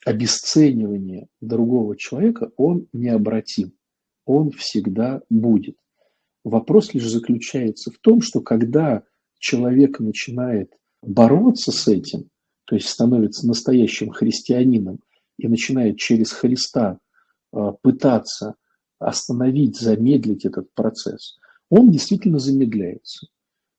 обесценивания 0.07 1.27
другого 1.41 1.97
человека, 1.97 2.53
он 2.57 2.87
необратим. 2.93 3.73
Он 4.25 4.53
всегда 4.53 5.21
будет. 5.29 5.77
Вопрос 6.45 6.95
лишь 6.95 7.09
заключается 7.09 7.91
в 7.91 7.99
том, 7.99 8.21
что 8.23 8.41
когда 8.41 9.03
человек 9.41 9.99
начинает 9.99 10.73
бороться 11.03 11.73
с 11.73 11.89
этим, 11.89 12.31
то 12.67 12.77
есть 12.77 12.89
становится 12.89 13.49
настоящим 13.49 14.11
христианином 14.11 15.01
и 15.39 15.49
начинает 15.49 15.99
через 15.99 16.31
Христа 16.31 17.01
а, 17.53 17.73
пытаться 17.73 18.55
остановить, 19.01 19.77
замедлить 19.77 20.45
этот 20.45 20.73
процесс, 20.73 21.37
он 21.69 21.91
действительно 21.91 22.39
замедляется. 22.39 23.27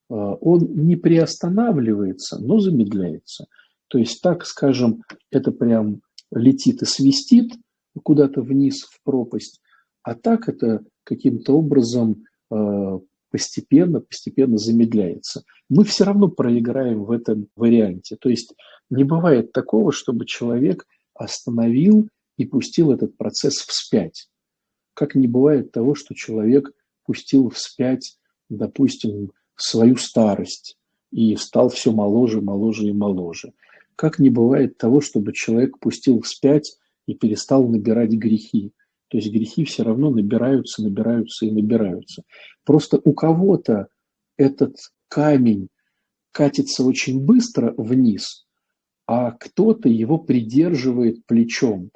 А, 0.09 0.33
он 0.33 0.87
не 0.87 0.97
приостанавливается, 0.97 2.37
но 2.37 2.59
замедляется. 2.59 3.47
То 3.87 3.97
есть, 3.97 4.21
так 4.21 4.45
скажем, 4.45 5.03
это 5.31 5.53
прям 5.53 6.01
летит 6.31 6.81
и 6.81 6.85
свистит 6.85 7.53
куда-то 8.03 8.41
вниз 8.41 8.83
в 8.83 9.01
пропасть, 9.03 9.61
а 10.03 10.15
так 10.15 10.47
это 10.47 10.83
каким-то 11.03 11.53
образом 11.53 12.25
э, 12.51 12.99
постепенно, 13.31 14.01
постепенно 14.01 14.57
замедляется. 14.57 15.43
Мы 15.69 15.83
все 15.83 16.05
равно 16.05 16.29
проиграем 16.29 17.03
в 17.03 17.11
этом 17.11 17.47
варианте. 17.55 18.17
То 18.17 18.29
есть 18.29 18.53
не 18.89 19.03
бывает 19.03 19.51
такого, 19.51 19.91
чтобы 19.91 20.25
человек 20.25 20.85
остановил 21.13 22.07
и 22.37 22.45
пустил 22.45 22.91
этот 22.91 23.17
процесс 23.17 23.55
вспять. 23.55 24.29
Как 24.93 25.15
не 25.15 25.27
бывает 25.27 25.71
того, 25.71 25.95
что 25.95 26.13
человек 26.15 26.71
пустил 27.05 27.49
вспять, 27.49 28.17
допустим, 28.49 29.31
свою 29.55 29.95
старость 29.97 30.77
и 31.11 31.35
стал 31.35 31.69
все 31.69 31.91
моложе, 31.91 32.41
моложе 32.41 32.87
и 32.87 32.93
моложе. 32.93 33.53
Как 33.97 34.19
не 34.19 34.29
бывает 34.29 34.77
того, 34.77 35.01
чтобы 35.01 35.33
человек 35.33 35.79
пустил 35.79 36.21
вспять 36.21 36.77
и 37.07 37.15
перестал 37.15 37.67
набирать 37.67 38.11
грехи. 38.11 38.71
То 39.09 39.17
есть 39.17 39.31
грехи 39.31 39.65
все 39.65 39.83
равно 39.83 40.11
набираются, 40.11 40.83
набираются 40.83 41.47
и 41.47 41.51
набираются. 41.51 42.21
Просто 42.63 43.01
у 43.03 43.13
кого-то 43.13 43.87
этот 44.37 44.75
камень 45.07 45.69
катится 46.31 46.83
очень 46.83 47.25
быстро 47.25 47.73
вниз, 47.75 48.45
а 49.07 49.31
кто-то 49.31 49.89
его 49.89 50.19
придерживает 50.19 51.25
плечом 51.25 51.89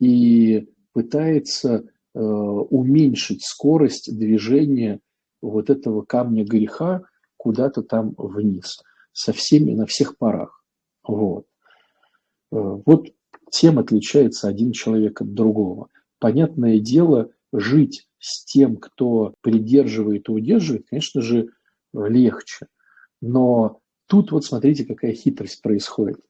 и 0.00 0.66
пытается 0.92 1.84
э, 2.14 2.18
уменьшить 2.18 3.44
скорость 3.44 4.12
движения 4.18 4.98
вот 5.40 5.70
этого 5.70 6.02
камня 6.02 6.44
греха 6.44 7.02
куда-то 7.36 7.82
там 7.82 8.14
вниз, 8.18 8.82
со 9.12 9.32
всеми, 9.32 9.72
на 9.72 9.86
всех 9.86 10.18
парах. 10.18 10.63
Вот. 11.06 11.46
Э, 12.52 12.56
вот 12.84 13.08
тем 13.50 13.78
отличается 13.78 14.48
один 14.48 14.72
человек 14.72 15.20
от 15.20 15.32
другого. 15.34 15.88
Понятное 16.18 16.78
дело, 16.78 17.30
жить 17.52 18.08
с 18.18 18.44
тем, 18.44 18.76
кто 18.76 19.34
придерживает 19.42 20.28
и 20.28 20.32
удерживает, 20.32 20.86
конечно 20.88 21.20
же, 21.20 21.50
легче. 21.92 22.66
Но 23.20 23.80
тут 24.06 24.32
вот 24.32 24.44
смотрите, 24.44 24.84
какая 24.84 25.12
хитрость 25.12 25.62
происходит. 25.62 26.20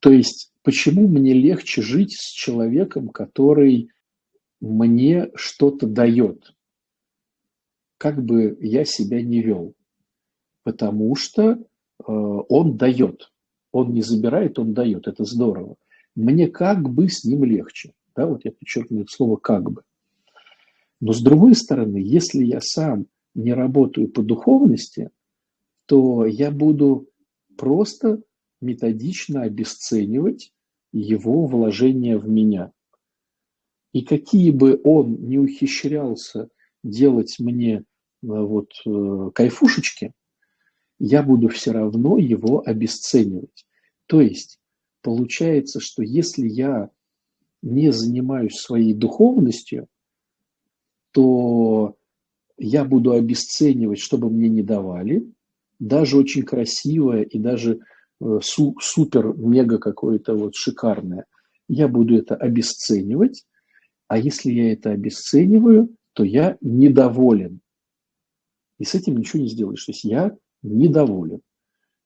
То 0.00 0.10
есть, 0.10 0.52
почему 0.62 1.08
мне 1.08 1.32
легче 1.32 1.82
жить 1.82 2.16
с 2.16 2.30
человеком, 2.32 3.08
который 3.08 3.90
мне 4.60 5.30
что-то 5.34 5.86
дает, 5.86 6.54
как 7.98 8.24
бы 8.24 8.56
я 8.60 8.84
себя 8.84 9.22
не 9.22 9.42
вел? 9.42 9.74
Потому 10.62 11.14
что 11.16 11.58
он 12.04 12.76
дает. 12.76 13.32
Он 13.72 13.92
не 13.92 14.02
забирает, 14.02 14.58
он 14.58 14.74
дает. 14.74 15.06
Это 15.06 15.24
здорово. 15.24 15.76
Мне 16.14 16.48
как 16.48 16.88
бы 16.88 17.08
с 17.08 17.24
ним 17.24 17.44
легче. 17.44 17.92
Да, 18.14 18.26
вот 18.26 18.44
я 18.44 18.52
подчеркиваю 18.52 19.02
это 19.02 19.12
слово 19.12 19.36
«как 19.36 19.70
бы». 19.70 19.82
Но 21.00 21.12
с 21.12 21.20
другой 21.20 21.54
стороны, 21.54 21.98
если 21.98 22.42
я 22.42 22.60
сам 22.62 23.06
не 23.34 23.52
работаю 23.52 24.08
по 24.08 24.22
духовности, 24.22 25.10
то 25.84 26.24
я 26.24 26.50
буду 26.50 27.08
просто 27.58 28.22
методично 28.62 29.42
обесценивать 29.42 30.52
его 30.92 31.44
вложение 31.46 32.16
в 32.16 32.26
меня. 32.26 32.72
И 33.92 34.02
какие 34.02 34.50
бы 34.50 34.80
он 34.84 35.16
не 35.28 35.38
ухищрялся 35.38 36.48
делать 36.82 37.36
мне 37.38 37.74
э, 37.74 37.82
вот 38.22 38.70
э, 38.86 39.30
кайфушечки– 39.34 40.12
я 40.98 41.22
буду 41.22 41.48
все 41.48 41.72
равно 41.72 42.18
его 42.18 42.62
обесценивать. 42.64 43.66
То 44.06 44.20
есть 44.20 44.58
получается, 45.02 45.80
что 45.80 46.02
если 46.02 46.48
я 46.48 46.90
не 47.62 47.92
занимаюсь 47.92 48.56
своей 48.56 48.94
духовностью, 48.94 49.88
то 51.12 51.96
я 52.58 52.84
буду 52.84 53.12
обесценивать, 53.12 53.98
чтобы 53.98 54.30
мне 54.30 54.48
не 54.48 54.62
давали, 54.62 55.30
даже 55.78 56.16
очень 56.16 56.42
красивое 56.42 57.22
и 57.22 57.38
даже 57.38 57.80
э, 58.20 58.38
су 58.42 58.76
супер 58.80 59.34
мега 59.36 59.78
какое-то 59.78 60.34
вот 60.34 60.54
шикарное. 60.54 61.26
Я 61.68 61.88
буду 61.88 62.16
это 62.16 62.34
обесценивать, 62.34 63.44
а 64.08 64.18
если 64.18 64.52
я 64.52 64.72
это 64.72 64.90
обесцениваю, 64.90 65.94
то 66.12 66.24
я 66.24 66.56
недоволен. 66.60 67.60
И 68.78 68.84
с 68.84 68.94
этим 68.94 69.16
ничего 69.16 69.42
не 69.42 69.48
сделаешь. 69.48 69.84
То 69.84 69.92
есть 69.92 70.04
я 70.04 70.36
недоволен. 70.68 71.40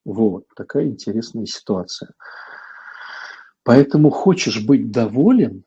Вот 0.05 0.45
такая 0.55 0.87
интересная 0.87 1.45
ситуация. 1.45 2.13
Поэтому 3.63 4.09
хочешь 4.09 4.65
быть 4.65 4.91
доволен, 4.91 5.63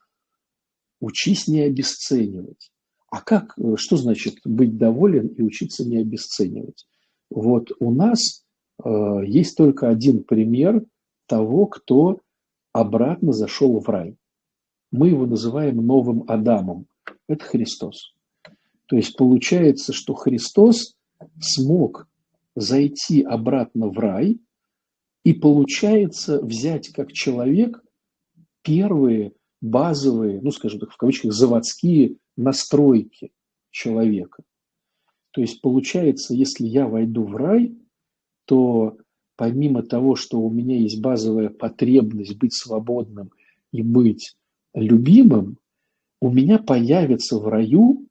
учись 1.01 1.47
не 1.47 1.61
обесценивать. 1.61 2.71
А 3.11 3.21
как, 3.21 3.55
э, 3.59 3.77
что 3.77 3.97
значит 3.97 4.39
быть 4.45 4.77
доволен 4.77 5.29
и 5.29 5.43
учиться 5.43 5.89
не 5.89 5.99
обесценивать? 5.99 6.87
Вот 7.31 7.71
у 7.79 7.93
нас 7.93 8.45
э, 8.85 8.89
есть 9.27 9.57
только 9.57 9.89
один 9.89 10.25
пример 10.25 10.85
того, 11.27 11.67
кто 11.67 12.21
обратно 12.73 13.33
зашел 13.33 13.79
в 13.79 13.89
рай. 13.89 14.17
Мы 14.91 15.09
его 15.09 15.27
называем 15.27 15.77
новым 15.77 16.25
Адамом. 16.27 16.87
Это 17.29 17.45
Христос. 17.45 18.15
То 18.87 18.97
есть 18.97 19.17
получается, 19.17 19.93
что 19.93 20.15
Христос 20.15 20.97
смог 21.41 22.09
зайти 22.55 23.23
обратно 23.23 23.89
в 23.89 23.99
рай 23.99 24.39
и 25.25 25.33
получается 25.33 26.41
взять 26.41 26.89
как 26.89 27.13
человек 27.13 27.83
первые 28.63 29.33
базовые, 29.61 30.41
ну 30.41 30.51
скажем 30.51 30.81
так, 30.81 30.91
в 30.91 30.97
кавычках, 30.97 31.33
заводские 31.33 32.17
настройки 32.37 33.33
человека. 33.71 34.43
То 35.33 35.41
есть 35.41 35.61
получается, 35.61 36.35
если 36.35 36.67
я 36.67 36.87
войду 36.87 37.25
в 37.25 37.35
рай, 37.37 37.77
то 38.45 38.97
помимо 39.37 39.83
того, 39.83 40.15
что 40.15 40.41
у 40.41 40.51
меня 40.51 40.77
есть 40.77 41.01
базовая 41.01 41.49
потребность 41.49 42.37
быть 42.37 42.55
свободным 42.55 43.31
и 43.73 43.83
быть 43.83 44.37
любимым, 44.75 45.59
у 46.21 46.31
меня 46.31 46.59
появятся 46.59 47.39
в 47.39 47.49
раю 47.49 48.07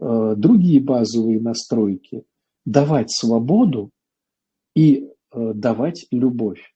э, 0.00 0.34
другие 0.36 0.80
базовые 0.80 1.40
настройки. 1.40 2.24
Давать 2.64 3.10
свободу 3.10 3.90
и 4.74 5.08
э, 5.30 5.52
давать 5.54 6.06
любовь. 6.10 6.74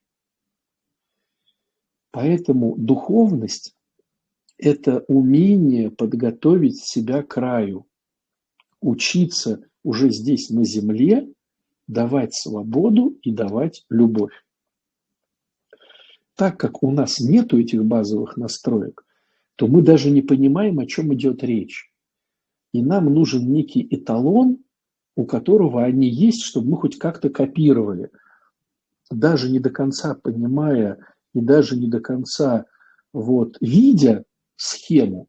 Поэтому 2.11 2.77
духовность– 2.77 3.75
это 4.59 5.05
умение 5.09 5.90
подготовить 5.90 6.83
себя 6.83 7.23
к 7.23 7.37
раю, 7.37 7.87
учиться 8.81 9.64
уже 9.83 10.11
здесь 10.11 10.51
на 10.51 10.64
земле 10.64 11.33
давать 11.87 12.35
свободу 12.35 13.18
и 13.23 13.33
давать 13.33 13.85
любовь. 13.88 14.33
Так 16.35 16.59
как 16.59 16.83
у 16.83 16.90
нас 16.90 17.21
нет 17.21 17.53
этих 17.53 17.85
базовых 17.85 18.37
настроек, 18.37 19.05
то 19.57 19.66
мы 19.66 19.83
даже 19.83 20.11
не 20.11 20.23
понимаем, 20.23 20.79
о 20.79 20.87
чем 20.87 21.14
идет 21.14 21.42
речь. 21.45 21.92
И 22.73 22.83
нам 22.83 23.12
нужен 23.12 23.53
некий 23.53 23.87
эталон, 23.90 24.62
у 25.16 25.25
которого 25.25 25.83
они 25.83 26.09
есть, 26.09 26.42
чтобы 26.42 26.70
мы 26.70 26.77
хоть 26.79 26.98
как-то 26.98 27.29
копировали. 27.29 28.11
Даже 29.11 29.51
не 29.51 29.61
до 29.61 29.70
конца 29.70 30.14
понимая 30.14 30.98
и 31.35 31.40
даже 31.40 31.77
не 31.77 31.88
до 31.88 32.01
конца 32.01 32.66
вот, 33.12 33.57
видя 33.61 34.25
схему, 34.57 35.29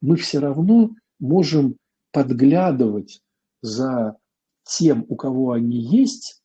мы 0.00 0.16
все 0.16 0.38
равно 0.38 0.90
можем 1.18 1.76
подглядывать 2.12 3.20
за 3.62 4.16
тем, 4.64 5.04
у 5.08 5.16
кого 5.16 5.52
они 5.52 5.78
есть, 5.78 6.42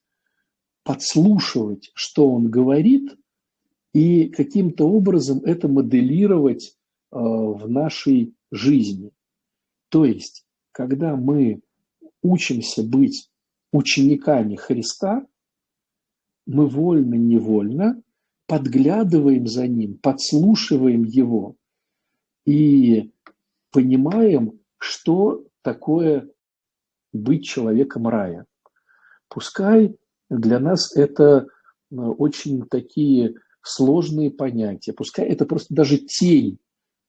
подслушивать, 0.83 1.91
что 1.93 2.31
он 2.31 2.49
говорит, 2.49 3.15
и 3.93 4.29
каким-то 4.29 4.89
образом 4.89 5.39
это 5.43 5.67
моделировать 5.67 6.69
э, 7.11 7.17
в 7.19 7.69
нашей 7.69 8.33
жизни. 8.51 9.11
То 9.89 10.05
есть, 10.05 10.45
когда 10.71 11.15
мы 11.15 11.61
учимся 12.21 12.83
быть 12.83 13.29
учениками 13.71 14.55
Христа, 14.55 15.25
мы 16.45 16.67
вольно-невольно 16.67 18.01
подглядываем 18.47 19.47
за 19.47 19.67
Ним, 19.67 19.97
подслушиваем 19.97 21.03
Его 21.03 21.55
и 22.45 23.11
понимаем, 23.71 24.59
что 24.77 25.45
такое 25.61 26.29
быть 27.13 27.45
человеком 27.45 28.07
рая. 28.07 28.45
Пускай 29.29 29.95
для 30.29 30.59
нас 30.59 30.95
это 30.95 31.47
э, 31.91 31.95
очень 31.95 32.65
такие 32.67 33.35
сложные 33.61 34.31
понятия, 34.31 34.91
пускай 34.91 35.25
это 35.25 35.45
просто 35.45 35.73
даже 35.73 35.97
тень, 35.97 36.57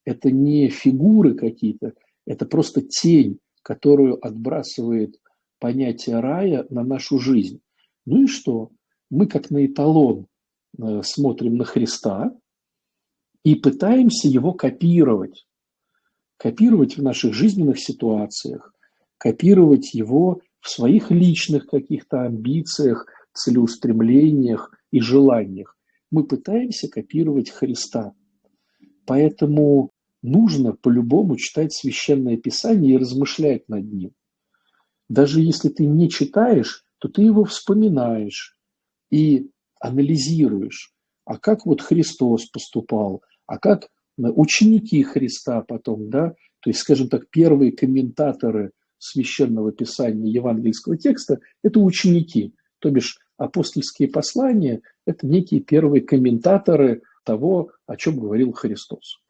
это 0.04 0.30
не 0.30 0.68
фигуры 0.68 1.34
какие-то, 1.34 1.94
это 2.26 2.46
просто 2.46 2.82
тень, 2.82 3.38
которую 3.62 4.24
отбрасывает 4.24 5.20
понятие 5.58 6.20
рая 6.20 6.66
на 6.70 6.82
нашу 6.82 7.18
жизнь. 7.18 7.60
Ну 8.04 8.24
и 8.24 8.26
что? 8.26 8.70
Мы 9.10 9.26
как 9.26 9.50
на 9.50 9.64
эталон 9.64 10.26
э, 10.78 11.02
смотрим 11.04 11.56
на 11.56 11.64
Христа 11.64 12.32
и 13.44 13.54
пытаемся 13.54 14.28
его 14.28 14.52
копировать. 14.52 15.46
Копировать 16.36 16.96
в 16.96 17.02
наших 17.02 17.34
жизненных 17.34 17.78
ситуациях, 17.78 18.74
копировать 19.18 19.94
его 19.94 20.40
в 20.58 20.68
своих 20.68 21.12
личных 21.12 21.66
каких-то 21.66 22.22
амбициях, 22.22 23.06
целеустремлениях 23.32 24.72
и 24.90 25.00
желаниях. 25.00 25.76
Мы 26.10 26.24
пытаемся 26.24 26.88
копировать 26.88 27.50
Христа. 27.50 28.12
Поэтому 29.06 29.91
нужно 30.22 30.72
по-любому 30.72 31.36
читать 31.36 31.72
Священное 31.72 32.36
Писание 32.36 32.94
и 32.94 32.98
размышлять 32.98 33.68
над 33.68 33.92
ним. 33.92 34.12
Даже 35.08 35.40
если 35.40 35.68
ты 35.68 35.86
не 35.86 36.08
читаешь, 36.08 36.84
то 36.98 37.08
ты 37.08 37.22
его 37.22 37.44
вспоминаешь 37.44 38.56
и 39.10 39.50
анализируешь. 39.80 40.92
А 41.24 41.38
как 41.38 41.66
вот 41.66 41.82
Христос 41.82 42.46
поступал, 42.46 43.22
а 43.46 43.58
как 43.58 43.88
ученики 44.16 45.02
Христа 45.02 45.62
потом, 45.62 46.08
да, 46.08 46.34
то 46.60 46.70
есть, 46.70 46.80
скажем 46.80 47.08
так, 47.08 47.28
первые 47.30 47.72
комментаторы– 47.72 48.72
священного 49.02 49.72
писания 49.72 50.32
евангельского 50.32 50.96
текста– 50.96 51.40
это 51.62 51.80
ученики, 51.80 52.54
то 52.78 52.88
бишь 52.90 53.18
апостольские 53.36 54.08
послания– 54.08 54.82
это 55.06 55.26
некие 55.26 55.60
первые 55.60 56.02
комментаторы 56.02 57.02
того, 57.24 57.72
о 57.86 57.96
чем 57.96 58.18
говорил 58.20 58.52
Христос. 58.52 59.21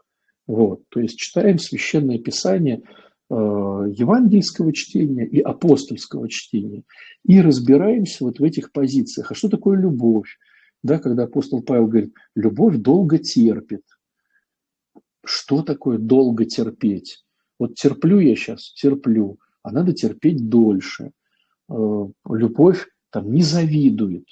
Вот, 0.47 0.83
то 0.89 1.01
есть 1.01 1.19
читаем 1.19 1.59
священное 1.59 2.19
писание 2.19 2.83
э, 3.31 3.35
евангельского 3.35 4.73
чтения 4.73 5.27
и 5.27 5.41
апостольского 5.41 6.29
чтения 6.29 6.83
и 7.25 7.41
разбираемся 7.41 8.25
вот 8.25 8.41
в 8.41 8.45
этих 8.45 8.73
позициях. 8.73 9.31
А 9.31 9.35
что 9.35 9.49
такое 9.49 9.79
любовь? 9.79 10.39
Да, 10.83 10.99
когда 10.99 11.25
апостол 11.25 11.63
Павел 11.63 11.87
говорит, 11.87 12.13
любовь 12.35 12.77
долго 12.77 13.19
терпит. 13.19 13.83
Что 15.25 15.63
такое 15.63 15.99
долго 15.99 16.45
терпеть? 16.45 17.25
Вот 17.61 17.77
терплю 17.77 18.19
я 18.19 18.35
сейчас, 18.35 18.73
терплю 18.73 19.39
а 19.63 19.71
надо 19.71 19.93
терпеть 19.93 20.49
дольше. 20.49 21.13
Э, 21.71 22.07
любовь 22.29 22.89
там 23.11 23.33
не 23.33 23.43
завидует, 23.43 24.27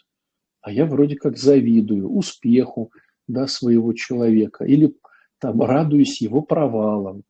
а 0.60 0.72
я 0.72 0.86
вроде 0.86 1.16
как 1.16 1.36
завидую 1.38 2.10
успеху 2.10 2.92
да, 3.28 3.46
своего 3.46 3.92
человека 3.92 4.64
или 4.64 4.94
там 5.40 5.62
радуюсь 5.62 6.20
его 6.20 6.42
провалам, 6.42 7.22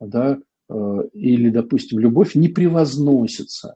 да, 0.00 0.38
э, 0.68 1.00
или, 1.12 1.50
допустим, 1.50 1.98
любовь 1.98 2.34
не 2.34 2.48
превозносится. 2.48 3.74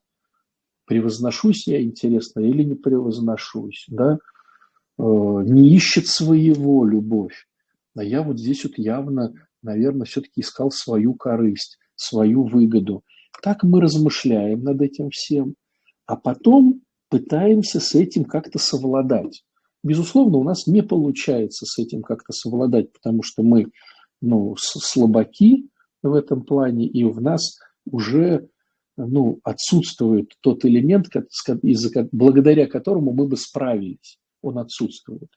Превозношусь 0.87 1.67
я, 1.67 1.83
интересно, 1.83 2.41
или 2.41 2.63
не 2.63 2.75
превозношусь, 2.75 3.87
да, 3.89 4.19
э, 4.99 5.03
не 5.03 5.75
ищет 5.75 6.07
своего 6.07 6.85
любовь. 6.85 7.47
А 7.97 8.05
я 8.05 8.23
вот 8.23 8.39
здесь 8.39 8.65
вот 8.65 8.79
явно, 8.79 9.35
наверное, 9.63 10.07
все-таки 10.07 10.41
искал 10.41 10.71
свою 10.71 11.15
корысть, 11.15 11.79
свою 11.95 12.45
выгоду. 12.45 13.03
Так 13.43 13.65
мы 13.65 13.81
размышляем 13.81 14.63
над 14.63 14.81
этим 14.81 15.11
всем, 15.11 15.57
а 16.07 16.17
потом 16.17 16.83
пытаемся 17.09 17.81
с 17.81 17.95
этим 17.95 18.25
как-то 18.25 18.59
совладать. 18.59 19.45
Безусловно, 19.83 20.39
у 20.39 20.45
нас 20.45 20.67
не 20.67 20.83
получается 20.83 21.67
с 21.67 21.79
этим 21.79 22.03
как-то 22.03 22.33
совладать, 22.33 22.93
потому 22.93 23.23
что 23.23 23.43
мы 23.43 23.67
ну, 24.21 24.55
слабаки 24.57 25.69
в 26.03 26.15
этом 26.15 26.45
плане, 26.45 26.87
и 26.87 27.05
в 27.05 27.21
нас 27.21 27.59
уже 27.85 28.49
ну, 28.97 29.41
отсутствует 29.43 30.33
тот 30.41 30.65
элемент, 30.65 31.07
благодаря 32.13 32.67
которому 32.67 33.13
мы 33.13 33.27
бы 33.27 33.37
справились. 33.37 34.19
Он 34.41 34.59
отсутствует. 34.59 35.31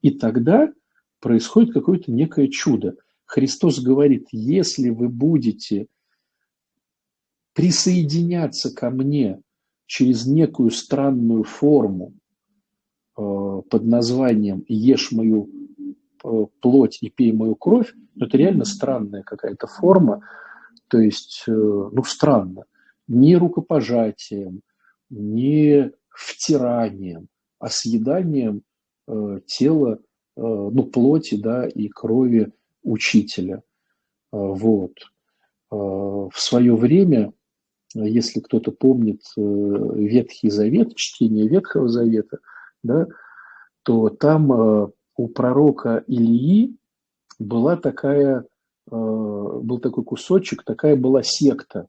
И 0.00 0.10
тогда 0.10 0.72
происходит 1.20 1.72
какое-то 1.72 2.10
некое 2.10 2.48
чудо. 2.48 2.96
Христос 3.24 3.80
говорит, 3.80 4.26
если 4.32 4.90
вы 4.90 5.08
будете 5.08 5.86
присоединяться 7.54 8.74
ко 8.74 8.90
мне 8.90 9.40
через 9.86 10.26
некую 10.26 10.70
странную 10.70 11.44
форму 11.44 12.14
под 13.14 13.84
названием 13.84 14.64
«Ешь 14.68 15.12
мою 15.12 15.50
э, 16.24 16.46
плоть 16.60 16.98
и 17.02 17.10
пей 17.10 17.32
мою 17.32 17.54
кровь», 17.54 17.92
но 18.14 18.26
это 18.26 18.36
реально 18.36 18.64
странная 18.64 19.22
какая-то 19.22 19.66
форма, 19.66 20.22
то 20.88 20.98
есть, 20.98 21.44
э, 21.46 21.52
ну, 21.52 22.02
странно, 22.04 22.64
не 23.08 23.36
рукопожатием, 23.36 24.62
не 25.10 25.92
втиранием, 26.08 27.28
а 27.58 27.68
съеданием 27.68 28.62
тела, 29.46 29.98
ну, 30.36 30.84
плоти, 30.84 31.34
да, 31.34 31.66
и 31.66 31.88
крови 31.88 32.52
учителя. 32.82 33.62
Вот. 34.30 34.94
В 35.70 36.32
свое 36.34 36.76
время 36.76 37.32
если 37.94 38.40
кто-то 38.40 38.72
помнит 38.72 39.22
э, 39.36 39.40
Ветхий 39.40 40.50
Завет, 40.50 40.94
чтение 40.96 41.48
Ветхого 41.48 41.88
Завета, 41.88 42.38
да, 42.82 43.06
то 43.82 44.08
там 44.08 44.52
э, 44.52 44.88
у 45.16 45.28
пророка 45.28 46.04
Ильи 46.06 46.76
была 47.38 47.76
такая, 47.76 48.40
э, 48.40 48.44
был 48.90 49.78
такой 49.78 50.04
кусочек, 50.04 50.64
такая 50.64 50.96
была 50.96 51.22
секта 51.22 51.88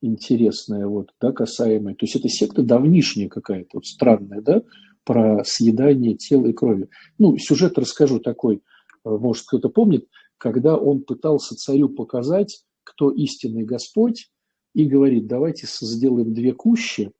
интересная, 0.00 0.86
вот, 0.86 1.10
да, 1.20 1.32
касаемая. 1.32 1.94
То 1.94 2.04
есть 2.04 2.16
это 2.16 2.28
секта 2.28 2.62
давнишняя 2.62 3.28
какая-то, 3.28 3.70
вот 3.74 3.86
странная, 3.86 4.40
да, 4.40 4.62
про 5.04 5.42
съедание 5.44 6.14
тела 6.14 6.46
и 6.46 6.52
крови. 6.52 6.88
Ну, 7.18 7.36
сюжет 7.38 7.78
расскажу 7.78 8.20
такой, 8.20 8.62
может, 9.04 9.46
кто-то 9.46 9.70
помнит, 9.70 10.06
когда 10.36 10.76
он 10.76 11.02
пытался 11.02 11.56
царю 11.56 11.88
показать, 11.88 12.64
кто 12.84 13.10
истинный 13.10 13.64
Господь, 13.64 14.30
и 14.74 14.84
говорит, 14.84 15.26
давайте 15.26 15.66
сделаем 15.66 16.32
две 16.32 16.52
кущи, 16.52 17.12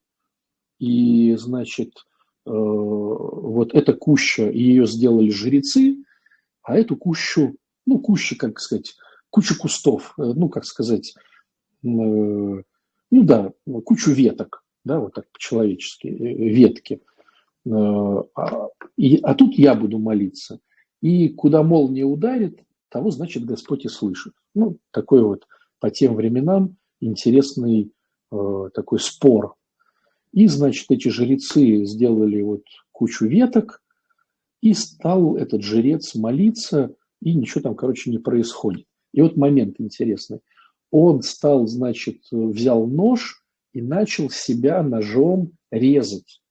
и, 0.79 1.35
значит, 1.37 1.93
э, 1.97 2.08
вот 2.49 3.75
эта 3.75 3.93
куща, 3.95 4.45
ее 4.51 4.87
сделали 4.87 5.31
жрецы, 5.31 5.97
а 6.63 6.77
эту 6.77 6.97
кущу, 6.97 7.57
ну, 7.87 7.99
куща, 7.99 8.37
как 8.37 8.61
сказать, 8.61 8.97
кучу 9.31 9.59
кустов, 9.59 10.15
ну, 10.17 10.49
как 10.49 10.65
сказать, 10.65 11.15
ну 11.83 12.65
да, 13.11 13.53
кучу 13.85 14.13
веток, 14.13 14.65
да, 14.85 15.01
вот 15.01 15.15
так 15.15 15.31
по-человечески, 15.33 16.07
ветки. 16.09 17.01
А, 17.71 18.69
и, 18.97 19.17
а 19.23 19.35
тут 19.35 19.55
я 19.55 19.75
буду 19.75 19.99
молиться. 19.99 20.61
И 21.01 21.29
куда 21.29 21.63
молния 21.63 22.05
ударит, 22.05 22.61
того, 22.89 23.11
значит, 23.11 23.45
Господь 23.45 23.85
и 23.85 23.89
слышит. 23.89 24.33
Ну, 24.55 24.79
такой 24.91 25.23
вот 25.23 25.47
по 25.79 25.91
тем 25.91 26.15
временам 26.15 26.77
интересный 27.01 27.93
э, 28.33 28.71
такой 28.75 28.99
спор. 28.99 29.55
И, 30.33 30.47
значит, 30.47 30.91
эти 30.91 31.09
жрецы 31.09 31.85
сделали 31.85 32.43
вот 32.43 32.65
кучу 32.93 33.27
веток, 33.27 33.83
и 34.61 34.75
стал 34.75 35.37
этот 35.37 35.63
жрец 35.63 36.15
молиться, 36.15 36.95
и 37.23 37.35
ничего 37.35 37.63
там, 37.63 37.75
короче, 37.75 38.11
не 38.11 38.19
происходит. 38.19 38.87
И 39.13 39.21
вот 39.21 39.37
момент 39.37 39.77
интересный. 39.79 40.41
Он 40.91 41.23
стал, 41.23 41.67
значит, 41.67 42.23
взял 42.31 42.87
нож 42.87 43.43
и 43.73 43.81
начал 43.81 44.31
себя 44.31 44.83
ножом 44.83 45.53
резать, 45.71 46.43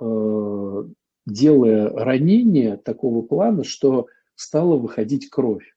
э, 0.00 0.84
делая 1.26 1.88
ранение 1.90 2.76
такого 2.76 3.22
плана, 3.22 3.64
что 3.64 4.06
стала 4.34 4.76
выходить 4.76 5.28
кровь. 5.30 5.74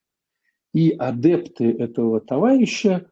И 0.74 0.92
адепты 0.92 1.72
этого 1.72 2.20
товарища, 2.20 3.10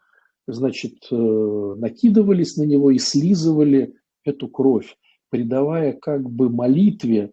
значит, 0.47 1.07
э, 1.11 1.15
накидывались 1.15 2.57
на 2.57 2.63
него 2.63 2.91
и 2.91 2.97
слизывали 2.97 3.95
эту 4.23 4.47
кровь, 4.47 4.97
придавая 5.29 5.93
как 5.93 6.29
бы 6.29 6.49
молитве 6.49 7.31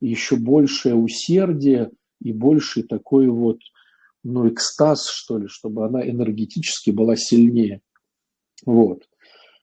еще 0.00 0.36
большее 0.36 0.94
усердие 0.94 1.90
и 2.22 2.32
больший 2.32 2.82
такой 2.82 3.28
вот, 3.28 3.58
ну, 4.22 4.48
экстаз, 4.48 5.08
что 5.08 5.38
ли, 5.38 5.46
чтобы 5.46 5.86
она 5.86 6.06
энергетически 6.06 6.90
была 6.90 7.16
сильнее. 7.16 7.80
Вот. 8.64 9.08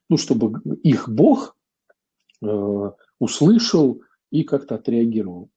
Ну, 0.09 0.17
чтобы 0.17 0.61
их 0.83 1.09
Бог 1.09 1.55
э, 2.41 2.91
услышал 3.19 4.01
и 4.31 4.43
как-то 4.43 4.75
отреагировал. 4.75 5.49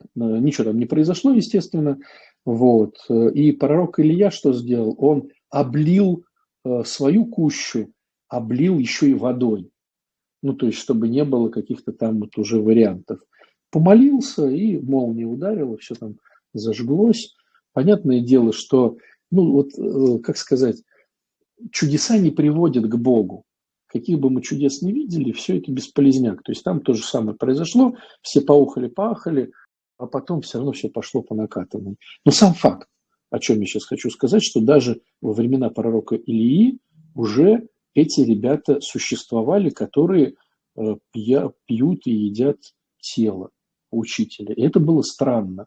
Э, 0.00 0.04
ничего 0.14 0.64
там 0.64 0.78
не 0.78 0.86
произошло, 0.86 1.32
естественно. 1.32 1.98
Вот. 2.44 2.96
И 3.10 3.52
пророк 3.52 3.98
Илья 3.98 4.30
что 4.30 4.52
сделал? 4.52 4.94
Он 4.98 5.30
облил 5.50 6.24
э, 6.24 6.27
свою 6.84 7.26
кущу, 7.26 7.92
облил 8.28 8.78
еще 8.78 9.10
и 9.10 9.14
водой. 9.14 9.70
Ну, 10.42 10.52
то 10.54 10.66
есть, 10.66 10.78
чтобы 10.78 11.08
не 11.08 11.24
было 11.24 11.48
каких-то 11.48 11.92
там 11.92 12.20
вот 12.20 12.36
уже 12.38 12.60
вариантов. 12.60 13.20
Помолился, 13.70 14.48
и 14.48 14.78
молния 14.78 15.26
ударила, 15.26 15.76
все 15.78 15.94
там 15.94 16.16
зажглось. 16.54 17.34
Понятное 17.72 18.20
дело, 18.20 18.52
что, 18.52 18.96
ну, 19.30 19.52
вот, 19.52 19.70
э, 19.78 20.20
как 20.20 20.36
сказать, 20.36 20.82
чудеса 21.72 22.18
не 22.18 22.30
приводят 22.30 22.86
к 22.86 22.94
Богу. 22.96 23.44
Каких 23.86 24.18
бы 24.18 24.30
мы 24.30 24.42
чудес 24.42 24.82
не 24.82 24.92
видели, 24.92 25.32
все 25.32 25.58
это 25.58 25.72
бесполезняк. 25.72 26.42
То 26.42 26.52
есть 26.52 26.62
там 26.62 26.80
то 26.80 26.94
же 26.94 27.02
самое 27.02 27.36
произошло, 27.36 27.94
все 28.22 28.40
поухали-пахали, 28.40 29.50
а 29.96 30.06
потом 30.06 30.42
все 30.42 30.58
равно 30.58 30.72
все 30.72 30.88
пошло 30.88 31.22
по 31.22 31.34
накатанной. 31.34 31.96
Но 32.24 32.32
сам 32.32 32.54
факт, 32.54 32.88
о 33.30 33.38
чем 33.38 33.60
я 33.60 33.66
сейчас 33.66 33.84
хочу 33.84 34.10
сказать, 34.10 34.42
что 34.42 34.60
даже 34.60 35.00
во 35.20 35.32
времена 35.32 35.70
пророка 35.70 36.16
Илии 36.16 36.78
уже 37.14 37.68
эти 37.94 38.20
ребята 38.20 38.80
существовали, 38.80 39.70
которые 39.70 40.34
э, 40.76 40.96
пьют 41.12 42.06
и 42.06 42.12
едят 42.12 42.58
тело 43.00 43.50
учителя. 43.90 44.54
И 44.54 44.62
это 44.62 44.80
было 44.80 45.02
странно. 45.02 45.66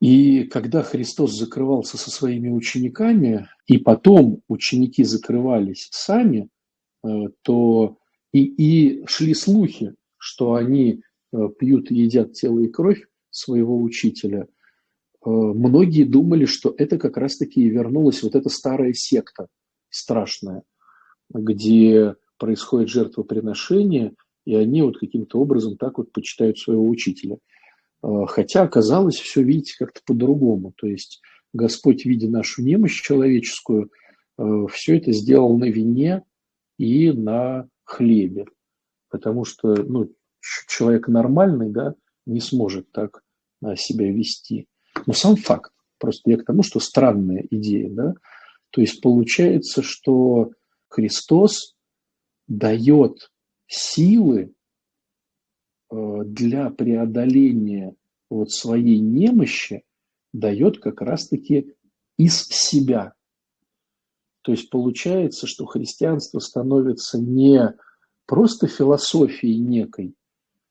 И 0.00 0.44
когда 0.44 0.82
Христос 0.82 1.36
закрывался 1.36 1.98
со 1.98 2.10
своими 2.10 2.48
учениками, 2.48 3.48
и 3.66 3.78
потом 3.78 4.42
ученики 4.48 5.04
закрывались 5.04 5.88
сами, 5.90 6.48
э, 7.04 7.08
то 7.42 7.98
и, 8.32 8.44
и 8.44 9.06
шли 9.06 9.34
слухи, 9.34 9.94
что 10.18 10.54
они 10.54 11.02
Э, 11.32 11.48
пьют 11.58 11.90
и 11.90 11.94
едят 11.94 12.32
тело 12.32 12.60
и 12.60 12.68
кровь 12.68 13.06
своего 13.30 13.80
учителя, 13.82 14.48
многие 15.28 16.04
думали, 16.04 16.44
что 16.44 16.74
это 16.76 16.98
как 16.98 17.16
раз-таки 17.16 17.62
и 17.62 17.68
вернулась 17.68 18.22
вот 18.22 18.34
эта 18.34 18.48
старая 18.48 18.92
секта 18.92 19.48
страшная, 19.90 20.62
где 21.30 22.14
происходит 22.38 22.88
жертвоприношение, 22.88 24.14
и 24.44 24.54
они 24.54 24.82
вот 24.82 24.98
каким-то 24.98 25.38
образом 25.38 25.76
так 25.76 25.98
вот 25.98 26.12
почитают 26.12 26.58
своего 26.58 26.88
учителя. 26.88 27.38
Э, 28.02 28.26
хотя 28.26 28.62
оказалось 28.62 29.16
все, 29.16 29.42
видите, 29.42 29.74
как-то 29.78 30.00
по-другому. 30.06 30.72
То 30.76 30.86
есть 30.86 31.20
Господь, 31.52 32.04
видя 32.04 32.28
нашу 32.28 32.62
немощь 32.62 33.00
человеческую, 33.02 33.90
все 34.70 34.98
это 34.98 35.10
сделал 35.10 35.58
на 35.58 35.64
вине 35.64 36.22
и 36.78 37.10
на 37.10 37.68
хлебе. 37.82 38.46
Потому 39.10 39.44
что 39.44 39.74
ну, 39.74 40.12
человек 40.68 41.08
нормальный, 41.08 41.70
да, 41.70 41.94
не 42.24 42.40
сможет 42.40 42.92
так 42.92 43.22
себя 43.76 44.12
вести. 44.12 44.66
Но 45.08 45.14
сам 45.14 45.36
факт, 45.36 45.72
просто 45.96 46.30
я 46.30 46.36
к 46.36 46.44
тому, 46.44 46.62
что 46.62 46.80
странная 46.80 47.42
идея, 47.50 47.88
да, 47.88 48.14
то 48.68 48.82
есть 48.82 49.00
получается, 49.00 49.82
что 49.82 50.50
Христос 50.88 51.74
дает 52.46 53.32
силы 53.66 54.52
э, 55.90 56.20
для 56.26 56.68
преодоления 56.68 57.94
вот 58.28 58.50
своей 58.50 58.98
немощи, 58.98 59.82
дает 60.34 60.78
как 60.78 61.00
раз-таки 61.00 61.74
из 62.18 62.42
себя. 62.42 63.14
То 64.42 64.52
есть 64.52 64.68
получается, 64.68 65.46
что 65.46 65.64
христианство 65.64 66.38
становится 66.40 67.18
не 67.18 67.74
просто 68.26 68.66
философией 68.66 69.56
некой, 69.56 70.14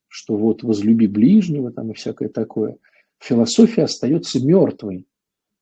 что 0.08 0.38
вот 0.38 0.62
возлюби 0.62 1.08
ближнего 1.08 1.72
там 1.72 1.90
и 1.90 1.96
всякое 1.96 2.30
такое. 2.30 2.78
Философия 3.20 3.84
остается 3.84 4.44
мертвой, 4.46 5.08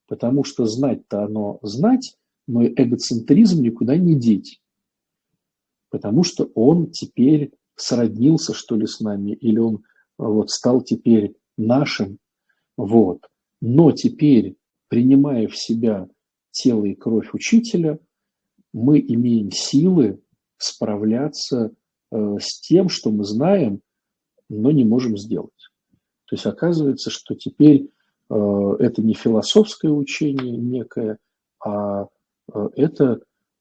потому 0.08 0.44
что 0.44 0.66
знать-то 0.66 1.24
оно 1.24 1.60
знать, 1.62 2.18
но 2.48 2.66
эгоцентризм 2.66 3.62
никуда 3.62 3.98
не 3.98 4.16
деть. 4.16 4.62
Потому 5.90 6.24
что 6.24 6.46
он 6.56 6.92
теперь 6.92 7.54
сроднился, 7.76 8.54
что 8.54 8.76
ли, 8.76 8.86
с 8.86 9.00
нами, 9.00 9.32
или 9.32 9.60
он 9.60 9.84
вот 10.18 10.50
стал 10.50 10.82
теперь 10.82 11.36
нашим. 11.58 12.20
Вот. 12.78 13.22
Но 13.62 13.92
теперь, 13.92 14.58
принимая 14.90 15.48
в 15.48 15.58
себя 15.58 16.08
тело 16.52 16.86
и 16.86 16.96
кровь 16.96 17.34
учителя, 17.34 18.00
мы 18.74 19.00
имеем 19.00 19.52
силы 19.52 20.22
справляться 20.58 21.72
э, 22.12 22.38
с 22.40 22.60
тем, 22.60 22.90
что 22.90 23.12
мы 23.12 23.24
знаем, 23.24 23.82
но 24.50 24.72
не 24.72 24.84
можем 24.84 25.18
сделать. 25.18 25.55
То 26.28 26.36
есть 26.36 26.46
оказывается, 26.46 27.10
что 27.10 27.36
теперь 27.36 27.90
э, 28.30 28.36
это 28.80 29.02
не 29.02 29.14
философское 29.14 29.92
учение 29.92 30.58
некое, 30.58 31.20
а 31.64 32.08
э, 32.54 32.70
это, 32.76 33.18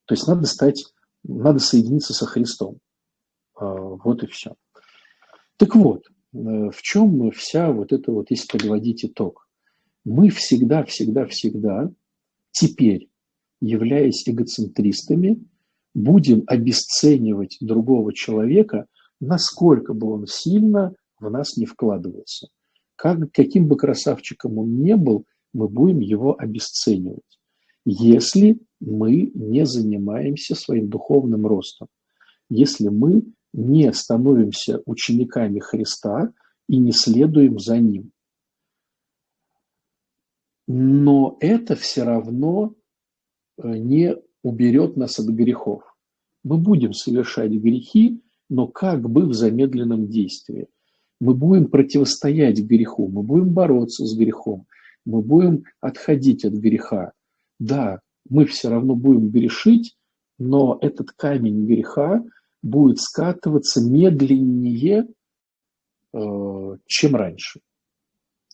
то 0.06 0.14
есть 0.14 0.26
надо 0.26 0.46
стать, 0.46 0.84
надо 1.22 1.58
соединиться 1.58 2.12
со 2.12 2.26
Христом. 2.26 2.78
Э, 3.60 3.64
вот 3.64 4.22
и 4.22 4.26
все. 4.26 4.54
Так 5.56 5.76
вот, 5.76 6.04
в 6.32 6.82
чем 6.82 7.30
вся 7.30 7.70
вот 7.70 7.92
эта 7.92 8.10
вот, 8.10 8.30
если 8.30 8.48
подводить 8.48 9.04
итог, 9.04 9.46
мы 10.04 10.30
всегда, 10.30 10.82
всегда, 10.82 11.26
всегда 11.26 11.88
теперь, 12.50 13.08
являясь 13.60 14.28
эгоцентристами, 14.28 15.44
будем 15.94 16.42
обесценивать 16.48 17.56
другого 17.60 18.12
человека 18.12 18.88
насколько 19.20 19.94
бы 19.94 20.12
он 20.12 20.26
сильно 20.26 20.94
в 21.24 21.30
нас 21.30 21.56
не 21.56 21.66
вкладывался. 21.66 22.48
Как, 22.96 23.18
каким 23.32 23.66
бы 23.66 23.76
красавчиком 23.76 24.58
он 24.58 24.78
не 24.78 24.96
был, 24.96 25.26
мы 25.52 25.68
будем 25.68 26.00
его 26.00 26.36
обесценивать, 26.38 27.38
если 27.84 28.58
мы 28.80 29.30
не 29.34 29.66
занимаемся 29.66 30.54
своим 30.54 30.88
духовным 30.88 31.46
ростом, 31.46 31.88
если 32.48 32.88
мы 32.88 33.24
не 33.52 33.92
становимся 33.92 34.82
учениками 34.84 35.60
Христа 35.60 36.32
и 36.68 36.78
не 36.78 36.92
следуем 36.92 37.58
за 37.58 37.78
Ним. 37.78 38.10
Но 40.66 41.36
это 41.40 41.76
все 41.76 42.04
равно 42.04 42.74
э, 43.58 43.76
не 43.76 44.16
уберет 44.42 44.96
нас 44.96 45.18
от 45.18 45.26
грехов. 45.26 45.82
Мы 46.42 46.58
будем 46.58 46.92
совершать 46.92 47.52
грехи, 47.52 48.22
но 48.48 48.66
как 48.66 49.08
бы 49.08 49.26
в 49.26 49.34
замедленном 49.34 50.08
действии. 50.08 50.68
Мы 51.20 51.34
будем 51.34 51.66
противостоять 51.66 52.60
греху, 52.60 53.08
мы 53.08 53.22
будем 53.22 53.50
бороться 53.50 54.04
с 54.04 54.16
грехом, 54.16 54.66
мы 55.04 55.22
будем 55.22 55.64
отходить 55.80 56.44
от 56.44 56.54
греха. 56.54 57.12
Да, 57.58 58.00
мы 58.28 58.46
все 58.46 58.68
равно 58.68 58.94
будем 58.94 59.30
грешить, 59.30 59.96
но 60.38 60.78
этот 60.80 61.12
камень 61.12 61.66
греха 61.66 62.24
будет 62.62 63.00
скатываться 63.00 63.80
медленнее, 63.80 65.06
э, 66.12 66.76
чем 66.86 67.14
раньше. 67.14 67.60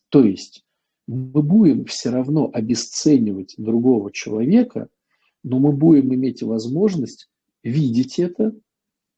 То 0.08 0.24
есть 0.24 0.64
мы 1.06 1.42
будем 1.42 1.84
все 1.86 2.10
равно 2.10 2.50
обесценивать 2.52 3.54
другого 3.56 4.12
человека, 4.12 4.88
но 5.42 5.58
мы 5.58 5.72
будем 5.72 6.14
иметь 6.14 6.42
возможность 6.42 7.28
видеть 7.62 8.18
это, 8.18 8.52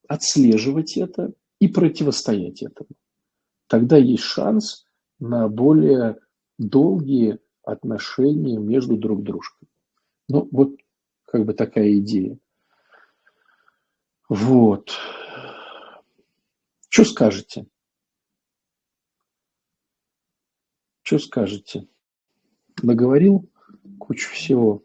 отслеживать 0.07 0.97
это 0.97 1.33
и 1.59 1.69
противостоять 1.69 2.63
этому. 2.63 2.91
Тогда 3.67 3.97
есть 3.97 4.25
шанс 4.25 4.87
на 5.19 5.49
более 5.49 6.19
долгие 6.59 7.39
отношения 7.63 8.59
между 8.59 8.97
друг 8.97 9.23
дружкой. 9.23 9.69
Ну, 10.29 10.49
вот 10.51 10.77
как 11.25 11.45
бы 11.45 11.55
такая 11.55 11.99
идея. 11.99 12.39
Вот. 14.29 14.91
Что 16.89 17.05
скажете? 17.05 17.67
Что 21.03 21.19
скажете? 21.19 21.89
Наговорил 22.83 23.51
кучу 23.99 24.31
всего. 24.31 24.83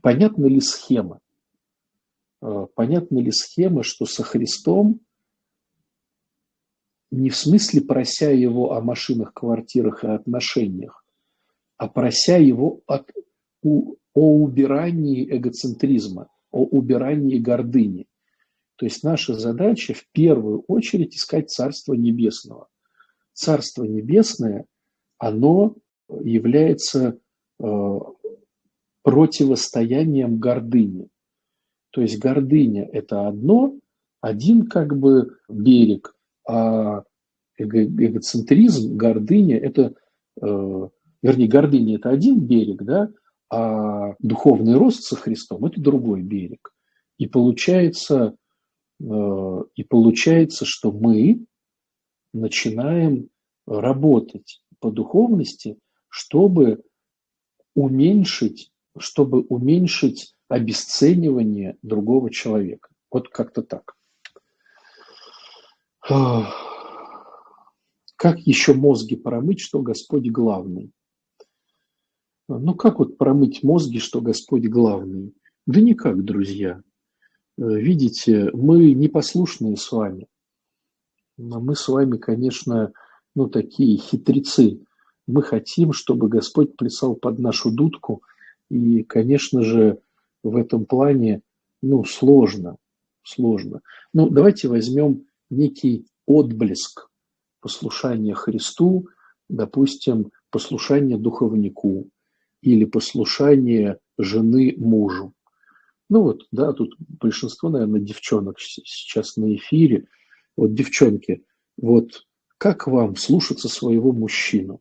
Понятна 0.00 0.46
ли 0.46 0.60
схема? 0.60 1.20
А, 2.40 2.66
понятна 2.66 3.18
ли 3.18 3.30
схема, 3.30 3.82
что 3.82 4.06
со 4.06 4.22
Христом 4.22 5.00
не 7.10 7.30
в 7.30 7.36
смысле 7.36 7.82
прося 7.82 8.30
его 8.30 8.72
о 8.72 8.80
машинах, 8.80 9.34
квартирах 9.34 10.04
и 10.04 10.08
отношениях, 10.08 11.04
а 11.76 11.88
прося 11.88 12.36
его 12.36 12.80
от, 12.86 13.10
у, 13.62 13.96
о 14.14 14.36
убирании 14.42 15.24
эгоцентризма, 15.36 16.28
о 16.50 16.64
убирании 16.64 17.38
гордыни. 17.38 18.06
То 18.76 18.86
есть 18.86 19.02
наша 19.02 19.34
задача 19.34 19.92
в 19.94 20.06
первую 20.12 20.64
очередь 20.66 21.14
искать 21.14 21.50
Царство 21.50 21.94
Небесного. 21.94 22.68
Царство 23.32 23.84
Небесное, 23.84 24.66
оно 25.18 25.76
является 26.08 27.18
э, 27.58 27.98
противостоянием 29.02 30.38
гордыни. 30.38 31.08
То 31.90 32.02
есть 32.02 32.18
гордыня– 32.18 32.88
это 32.92 33.28
одно, 33.28 33.76
один 34.20 34.66
как 34.66 34.96
бы 34.96 35.38
берег, 35.48 36.14
а 36.50 37.04
эго 37.58 37.84
эгоцентризм, 37.84 38.96
гордыня– 38.96 39.58
это, 39.58 39.94
э, 40.40 40.88
вернее, 41.22 41.48
гордыня– 41.48 41.96
это 41.96 42.10
один 42.10 42.40
берег, 42.40 42.82
да, 42.82 43.10
а 43.50 44.14
духовный 44.18 44.74
рост 44.74 45.04
со 45.04 45.16
Христом– 45.16 45.64
это 45.66 45.80
другой 45.80 46.22
берег. 46.22 46.72
И 47.18 47.26
получается, 47.26 48.34
э, 49.00 49.62
и 49.74 49.84
получается, 49.84 50.64
что 50.64 50.90
мы 50.90 51.44
начинаем 52.32 53.28
работать 53.66 54.62
по 54.80 54.90
духовности, 54.90 55.78
чтобы 56.08 56.82
уменьшить, 57.74 58.72
чтобы 58.98 59.42
уменьшить 59.42 60.34
обесценивание 60.48 61.76
другого 61.82 62.30
человека. 62.30 62.88
Вот 63.12 63.28
как-то 63.28 63.62
так. 63.62 63.94
Как 68.16 68.40
еще 68.40 68.74
мозги 68.74 69.14
промыть, 69.14 69.60
что 69.60 69.80
Господь 69.80 70.28
главный? 70.28 70.90
Ну 72.48 72.74
как 72.74 72.98
вот 72.98 73.16
промыть 73.16 73.62
мозги, 73.62 74.00
что 74.00 74.20
Господь 74.20 74.66
главный? 74.66 75.32
Да 75.68 75.80
никак, 75.80 76.24
друзья. 76.24 76.82
Э, 77.58 77.62
видите, 77.62 78.50
мы 78.52 78.92
непослушные 78.92 79.76
с 79.76 79.92
вами. 79.92 80.26
Мы 81.36 81.76
с 81.76 81.86
вами, 81.86 82.16
конечно, 82.16 82.92
ну 83.36 83.48
такие 83.48 83.96
хитрецы. 83.96 84.80
Мы 85.28 85.42
хотим, 85.44 85.92
чтобы 85.92 86.28
Господь 86.28 86.76
плясал 86.76 87.14
под 87.14 87.38
нашу 87.38 87.70
дудку. 87.70 88.24
И, 88.68 89.04
конечно 89.04 89.62
же, 89.62 90.00
в 90.42 90.56
этом 90.56 90.86
плане, 90.86 91.42
ну, 91.82 92.02
сложно, 92.04 92.78
сложно. 93.22 93.82
Ну, 94.12 94.28
давайте 94.28 94.66
возьмем 94.66 95.26
некий 95.50 96.06
отблеск 96.26 97.08
послушания 97.60 98.34
Христу, 98.34 99.08
допустим, 99.48 100.30
послушание 100.50 101.18
духовнику 101.18 102.08
или 102.62 102.84
послушание 102.84 103.98
жены 104.18 104.74
мужу. 104.78 105.34
Ну 106.08 106.22
вот, 106.22 106.46
да, 106.50 106.72
тут 106.72 106.94
большинство, 106.98 107.68
наверное, 107.68 108.00
девчонок 108.00 108.56
сейчас 108.58 109.36
на 109.36 109.54
эфире. 109.54 110.06
Вот, 110.56 110.74
девчонки, 110.74 111.44
вот 111.76 112.26
как 112.58 112.86
вам 112.86 113.16
слушаться 113.16 113.68
своего 113.68 114.12
мужчину? 114.12 114.80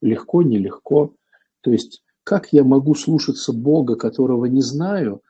Легко, 0.00 0.42
нелегко? 0.42 1.14
То 1.60 1.70
есть, 1.70 2.02
как 2.24 2.52
я 2.52 2.64
могу 2.64 2.94
слушаться 2.94 3.52
Бога, 3.52 3.96
которого 3.96 4.46
не 4.46 4.62
знаю, 4.62 5.22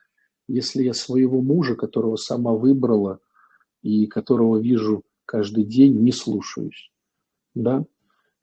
если 0.47 0.83
я 0.83 0.93
своего 0.93 1.41
мужа, 1.41 1.75
которого 1.75 2.15
сама 2.15 2.53
выбрала 2.53 3.19
и 3.81 4.07
которого 4.07 4.57
вижу 4.57 5.03
каждый 5.25 5.63
день, 5.63 5.99
не 6.01 6.11
слушаюсь? 6.11 6.91
Да? 7.53 7.85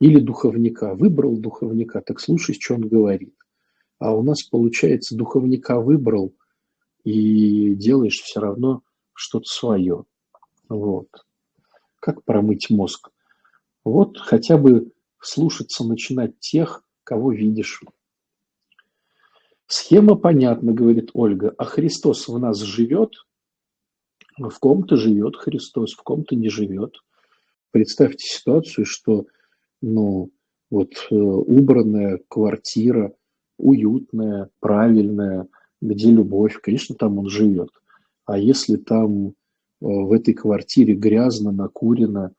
Или 0.00 0.20
духовника. 0.20 0.94
Выбрал 0.94 1.36
духовника, 1.36 2.00
так 2.00 2.20
слушай, 2.20 2.54
что 2.54 2.74
он 2.74 2.82
говорит. 2.82 3.34
А 3.98 4.14
у 4.14 4.22
нас, 4.22 4.42
получается, 4.42 5.16
духовника 5.16 5.80
выбрал 5.80 6.34
и 7.04 7.74
делаешь 7.74 8.20
все 8.20 8.40
равно 8.40 8.82
что-то 9.12 9.46
свое. 9.46 10.04
Вот. 10.68 11.08
Как 12.00 12.22
промыть 12.24 12.70
мозг? 12.70 13.10
Вот 13.84 14.18
хотя 14.18 14.56
бы 14.56 14.92
слушаться 15.20 15.84
начинать 15.84 16.38
тех, 16.38 16.84
кого 17.02 17.32
видишь. 17.32 17.82
Схема 19.66 20.14
понятна, 20.14 20.72
говорит 20.72 21.10
Ольга, 21.14 21.54
а 21.58 21.64
Христос 21.64 22.28
в 22.28 22.38
нас 22.38 22.58
живет? 22.58 23.12
В 24.38 24.58
ком-то 24.60 24.96
живет 24.96 25.36
Христос, 25.36 25.94
в 25.94 26.02
ком-то 26.02 26.36
не 26.36 26.48
живет. 26.48 26.94
Представьте 27.70 28.24
ситуацию, 28.24 28.84
что 28.86 29.26
ну, 29.82 30.30
вот 30.70 30.90
э, 31.10 31.14
убранная 31.14 32.20
квартира, 32.28 33.12
уютная, 33.58 34.50
правильная, 34.60 35.48
где 35.80 36.10
любовь, 36.10 36.60
конечно, 36.60 36.94
там 36.94 37.18
он 37.18 37.28
живет. 37.28 37.70
А 38.26 38.38
если 38.38 38.76
там 38.76 39.28
э, 39.28 39.32
в 39.80 40.12
этой 40.12 40.34
квартире 40.34 40.94
грязно, 40.94 41.50
накурено, 41.50 42.32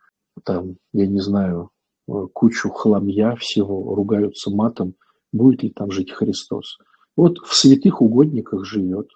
там, 0.44 0.78
я 0.94 1.08
не 1.08 1.20
знаю, 1.20 1.72
э, 2.08 2.12
кучу 2.34 2.70
хламья 2.70 3.36
всего, 3.36 3.94
ругаются 3.94 4.52
матом, 4.52 4.96
будет 5.32 5.64
ли 5.64 5.70
там 5.70 5.92
жить 5.92 6.12
Христос? 6.12 6.78
Вот 7.16 7.40
в 7.40 7.54
святых 7.54 8.02
угодниках 8.02 8.66
живет. 8.66 9.10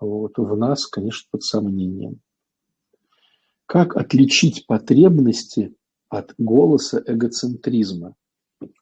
Вот, 0.00 0.38
в 0.38 0.56
нас, 0.56 0.86
конечно, 0.86 1.28
под 1.30 1.42
сомнением. 1.42 2.20
Как 3.66 3.96
отличить 3.96 4.66
потребности 4.66 5.74
от 6.08 6.34
голоса 6.38 7.02
эгоцентризма? 7.06 8.16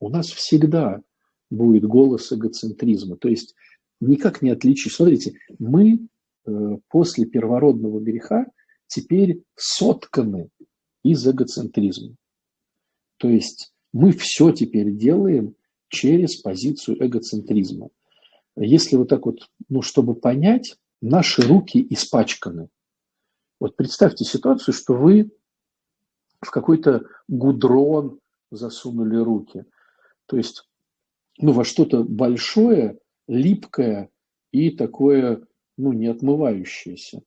У 0.01 0.09
нас 0.09 0.29
всегда 0.29 1.03
будет 1.51 1.85
голос 1.85 2.33
эгоцентризма. 2.33 3.17
То 3.17 3.29
есть 3.29 3.55
никак 4.01 4.43
не 4.43 4.51
отличить. 4.51 4.93
Смотрите, 4.93 5.35
мы 5.59 5.99
э, 6.47 6.51
после 6.89 7.27
первородного 7.27 8.01
греха 8.01 8.47
теперь 8.87 9.43
сотканы 9.57 10.49
из 11.03 11.27
эгоцентризма. 11.27 12.15
То 13.19 13.29
есть 13.29 13.73
мы 13.93 14.13
все 14.13 14.53
теперь 14.53 14.93
делаем 14.95 15.55
через 15.89 16.37
позицию 16.37 17.05
эгоцентризма. 17.05 17.89
Если 18.57 18.97
вот 18.97 19.09
так 19.09 19.27
вот, 19.27 19.51
ну, 19.69 19.83
чтобы 19.83 20.15
понять, 20.15 20.77
наши 21.01 21.43
руки 21.43 21.85
испачканы. 21.91 22.69
Вот 23.61 23.77
представьте 23.77 24.25
ситуацию, 24.25 24.75
что 24.75 24.95
вы 24.95 25.31
в 26.41 26.51
какой-то 26.51 27.05
гудрон 27.27 28.21
засунули 28.51 29.17
руки. 29.17 29.65
То 30.27 30.37
есть, 30.37 30.69
ну, 31.39 31.53
во 31.53 31.65
что-то 31.65 32.05
большое, 32.05 32.99
липкое 33.27 34.11
и 34.53 34.71
такое, 34.71 35.47
ну, 35.77 35.93
не 35.93 36.07
отмывающееся. 36.07 37.23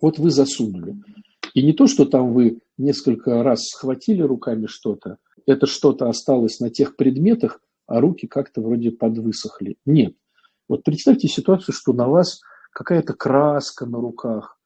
Вот 0.00 0.18
вы 0.18 0.30
засунули. 0.30 0.96
И 1.54 1.62
не 1.62 1.72
то, 1.72 1.86
что 1.86 2.04
там 2.04 2.32
вы 2.32 2.60
несколько 2.76 3.42
раз 3.42 3.68
схватили 3.68 4.22
руками 4.22 4.66
что-то, 4.66 5.18
это 5.46 5.66
что-то 5.66 6.08
осталось 6.08 6.60
на 6.60 6.70
тех 6.70 6.96
предметах, 6.96 7.62
а 7.86 8.00
руки 8.00 8.26
как-то 8.26 8.60
вроде 8.60 8.90
подвысохли. 8.90 9.76
Нет. 9.86 10.14
Вот 10.68 10.82
представьте 10.82 11.28
ситуацию, 11.28 11.74
что 11.74 11.92
на 11.92 12.08
вас 12.08 12.40
какая-то 12.76 13.14
краска 13.14 13.86
на 13.86 13.98
руках, 13.98 14.60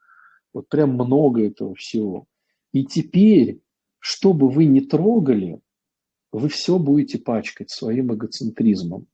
вот 0.53 0.69
прям 0.69 0.95
много 0.95 1.47
этого 1.47 1.77
всего. 1.77 2.27
И 2.73 2.85
теперь, 2.85 3.61
что 4.01 4.33
бы 4.33 4.49
вы 4.49 4.65
ни 4.65 4.81
трогали, 4.81 5.61
вы 6.33 6.49
все 6.49 6.81
будете 6.81 7.19
пачкать 7.19 7.71
своим 7.71 8.13
эгоцентризмом. 8.13 9.07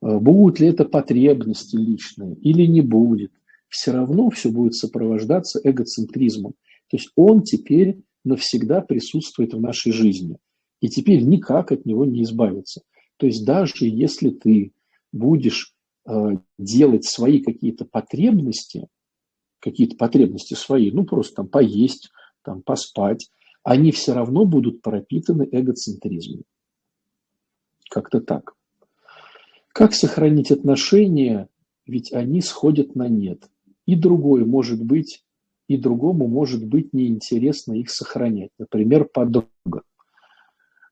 Э, 0.00 0.18
будут 0.20 0.60
ли 0.60 0.68
это 0.68 0.84
потребности 0.84 1.74
личные 1.74 2.36
или 2.36 2.64
не 2.66 2.80
будет, 2.80 3.32
все 3.68 3.90
равно 3.90 4.30
все 4.30 4.52
будет 4.52 4.76
сопровождаться 4.76 5.60
эгоцентризмом. 5.64 6.52
То 6.90 6.96
есть 6.96 7.10
он 7.16 7.42
теперь 7.42 8.02
навсегда 8.24 8.82
присутствует 8.82 9.52
в 9.52 9.60
нашей 9.60 9.90
жизни. 9.90 10.36
И 10.80 10.88
теперь 10.88 11.22
никак 11.24 11.72
от 11.72 11.84
него 11.86 12.04
не 12.04 12.22
избавиться. 12.22 12.82
То 13.16 13.26
есть 13.26 13.44
даже 13.44 13.72
если 13.80 14.30
ты 14.30 14.72
будешь 15.10 15.74
делать 16.58 17.04
свои 17.04 17.40
какие-то 17.40 17.84
потребности, 17.84 18.88
какие-то 19.60 19.96
потребности 19.96 20.54
свои, 20.54 20.90
ну 20.90 21.04
просто 21.04 21.36
там 21.36 21.48
поесть, 21.48 22.10
там 22.42 22.62
поспать, 22.62 23.30
они 23.62 23.92
все 23.92 24.14
равно 24.14 24.44
будут 24.44 24.80
пропитаны 24.80 25.46
эгоцентризмом. 25.50 26.44
Как-то 27.90 28.20
так. 28.20 28.54
Как 29.72 29.94
сохранить 29.94 30.50
отношения, 30.50 31.48
ведь 31.86 32.12
они 32.12 32.40
сходят 32.40 32.94
на 32.94 33.08
нет. 33.08 33.48
И 33.86 33.94
другой 33.94 34.44
может 34.44 34.82
быть, 34.82 35.24
и 35.68 35.76
другому 35.76 36.26
может 36.26 36.66
быть 36.66 36.92
неинтересно 36.92 37.74
их 37.74 37.90
сохранять. 37.90 38.50
Например, 38.58 39.04
подруга. 39.04 39.82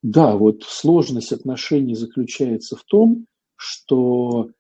Да, 0.03 0.37
вот 0.37 0.63
сложность 0.63 1.33
отношений 1.33 1.95
заключается 1.95 2.77
в 2.77 2.85
том, 2.85 3.27
что 3.57 4.51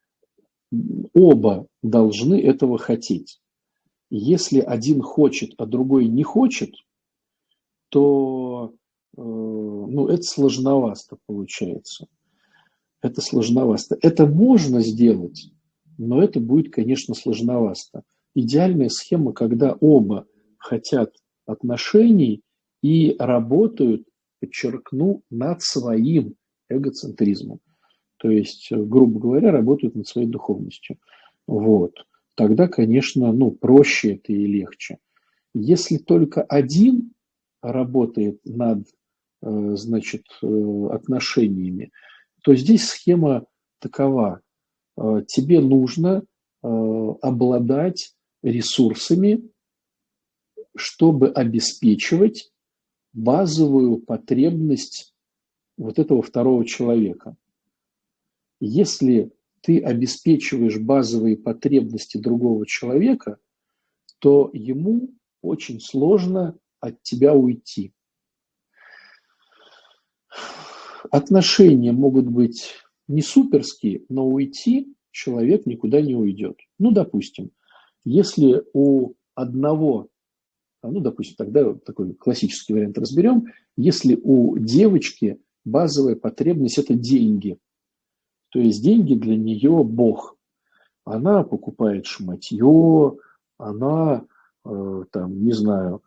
оба 1.15 1.67
должны 1.83 2.41
этого 2.41 2.79
хотеть. 2.79 3.41
Если 4.11 4.61
один 4.61 5.03
хочет, 5.03 5.53
а 5.59 5.67
другой 5.67 6.07
не 6.07 6.23
хочет, 6.23 6.75
то 7.89 8.75
э, 9.17 9.21
ну, 9.21 10.09
это 10.09 10.23
сложновато 10.23 11.19
получается. 11.27 12.07
Это 13.03 13.21
сложновато. 13.21 13.97
Это 14.03 14.27
можно 14.27 14.81
сделать, 14.81 15.51
но 15.99 16.23
это 16.23 16.41
будет, 16.41 16.73
конечно, 16.73 17.15
сложновато. 17.15 18.03
Идеальная 18.35 18.89
схема, 18.89 19.33
когда 19.33 19.77
оба 19.81 20.27
хотят 20.59 21.15
отношений 21.47 22.43
и 22.83 23.17
работают, 23.19 24.07
подчеркну, 24.41 25.23
над 25.31 25.63
своим 25.63 26.35
эгоцентризмом. 26.69 27.61
То 28.19 28.31
есть, 28.31 28.69
грубо 28.71 29.21
говоря, 29.21 29.51
работают 29.51 29.95
над 29.95 30.07
своей 30.07 30.29
духовностью. 30.29 30.97
Вот. 31.47 32.07
Тогда, 32.35 32.69
конечно, 32.69 33.33
ну, 33.33 33.51
проще 33.51 34.15
это 34.15 34.33
и 34.33 34.47
легче. 34.47 34.99
Если 35.55 35.97
только 35.97 36.43
один 36.43 37.13
работает 37.63 38.41
над, 38.45 38.87
э, 39.43 39.77
значит, 39.77 40.27
э, 40.43 40.89
отношениями, 40.93 41.93
то 42.43 42.55
здесь 42.55 42.85
схема 42.85 43.47
такова. 43.81 44.41
Э, 44.97 45.23
тебе 45.27 45.61
нужно 45.61 46.23
обладать 46.63 48.17
ресурсами, 48.43 49.49
чтобы 50.75 51.29
обеспечивать 51.31 52.51
базовую 53.13 53.99
потребность 53.99 55.15
вот 55.77 56.01
этого 56.01 56.23
второго 56.23 56.65
человека. 56.65 57.37
Если 58.61 59.33
ты 59.61 59.81
обеспечиваешь 59.81 60.79
базовые 60.79 61.37
потребности 61.37 62.17
другого 62.17 62.67
человека, 62.67 63.39
то 64.19 64.51
ему 64.53 65.11
очень 65.43 65.81
сложно 65.81 66.59
от 66.81 67.03
тебя 67.03 67.35
уйти. 67.35 67.93
Отношения 71.11 71.93
могут 71.93 72.27
быть 72.27 72.75
не 73.09 73.23
суперские, 73.23 74.05
но 74.09 74.27
уйти 74.27 74.95
человек 75.11 75.67
никуда 75.67 76.01
не 76.01 76.15
уйдет. 76.15 76.59
Ну, 76.79 76.91
допустим, 76.91 77.51
если 78.05 78.65
у 78.73 79.15
одного, 79.35 80.09
ну, 80.83 81.01
допустим, 81.01 81.37
тогда 81.37 81.75
такой 81.75 82.15
классический 82.15 82.73
вариант 82.73 82.99
разберем, 82.99 83.47
если 83.77 84.19
у 84.21 84.59
девочки 84.59 85.41
базовая 85.65 86.17
потребность– 86.17 86.79
это 86.79 86.95
деньги, 86.95 87.59
то 88.57 88.63
есть 88.63 88.83
деньги 88.83 89.15
для 89.15 89.37
нее– 89.37 89.85
Бог. 89.85 90.37
Она 91.05 91.45
покупает 91.45 92.07
шматье, 92.07 93.17
она, 93.59 94.25
э, 94.65 95.05
там, 95.13 95.45
не 95.45 95.53
знаю, 95.53 96.03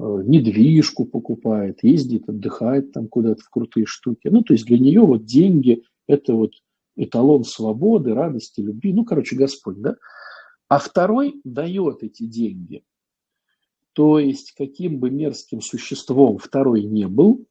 Э, 0.00 0.22
недвижку 0.24 1.04
покупает, 1.04 1.84
ездит 1.84 2.26
отдыхает 2.26 2.92
там 2.92 3.06
куда-то 3.06 3.42
в 3.42 3.50
крутые 3.50 3.84
штуки. 3.84 4.28
Ну, 4.28 4.42
то 4.42 4.54
есть 4.54 4.64
для 4.64 4.78
нее 4.78 5.02
вот 5.02 5.26
деньги– 5.26 5.82
это 6.06 6.32
вот 6.32 6.52
эталон 6.96 7.44
свободы, 7.44 8.14
радости, 8.14 8.62
любви. 8.62 8.94
Ну, 8.94 9.04
короче, 9.04 9.36
Господь, 9.36 9.82
да? 9.82 9.96
А 10.68 10.78
второй 10.78 11.42
дает 11.44 12.02
эти 12.02 12.24
деньги. 12.24 12.82
То 13.92 14.18
есть 14.18 14.52
каким 14.56 15.00
бы 15.00 15.10
мерзким 15.10 15.60
существом 15.60 16.38
второй 16.38 16.84
не 16.84 17.06
был, 17.06 17.44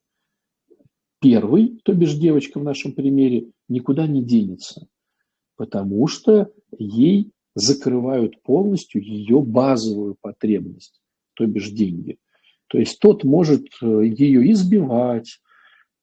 первый, 1.20 1.80
то 1.84 1.93
бишь 1.93 2.15
девочка 2.15 2.59
в 2.59 2.63
нашем 2.63 2.93
примере, 2.93 3.51
никуда 3.67 4.07
не 4.07 4.24
денется, 4.24 4.88
потому 5.55 6.07
что 6.07 6.51
ей 6.78 7.32
закрывают 7.55 8.41
полностью 8.41 9.01
ее 9.01 9.41
базовую 9.41 10.15
потребность, 10.20 10.99
то 11.34 11.45
бишь 11.45 11.70
деньги– 11.70 12.17
то 12.70 12.78
есть 12.78 12.99
тот 12.99 13.24
может 13.24 13.65
э, 13.82 14.03
ее 14.05 14.51
избивать, 14.51 15.39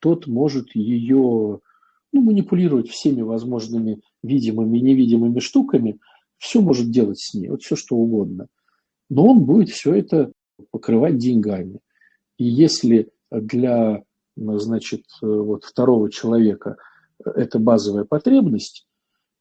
тот 0.01 0.27
может 0.27 0.75
ее 0.75 1.61
ну, 2.13 2.21
манипулировать 2.21 2.91
всеми 2.91 3.23
возможными 3.23 4.01
видимыми 4.23 4.79
и 4.79 4.83
невидимыми 4.83 5.39
штуками, 5.39 5.99
все 6.39 6.61
может 6.61 6.91
делать 6.91 7.21
с 7.21 7.35
ней, 7.35 7.49
вот 7.49 7.63
все 7.63 7.77
что 7.77 7.97
угодно. 7.97 8.49
Но 9.09 9.27
он 9.29 9.45
будет 9.45 9.69
все 9.69 9.95
это 9.95 10.33
покрывать 10.73 11.19
деньгами. 11.19 11.79
И 12.37 12.45
если 12.45 13.11
для 13.31 14.03
значит, 14.37 15.03
э, 15.23 15.27
вот 15.27 15.65
второго 15.65 16.11
человека 16.11 16.77
это 17.25 17.59
базовая 17.59 18.05
потребность, 18.05 18.87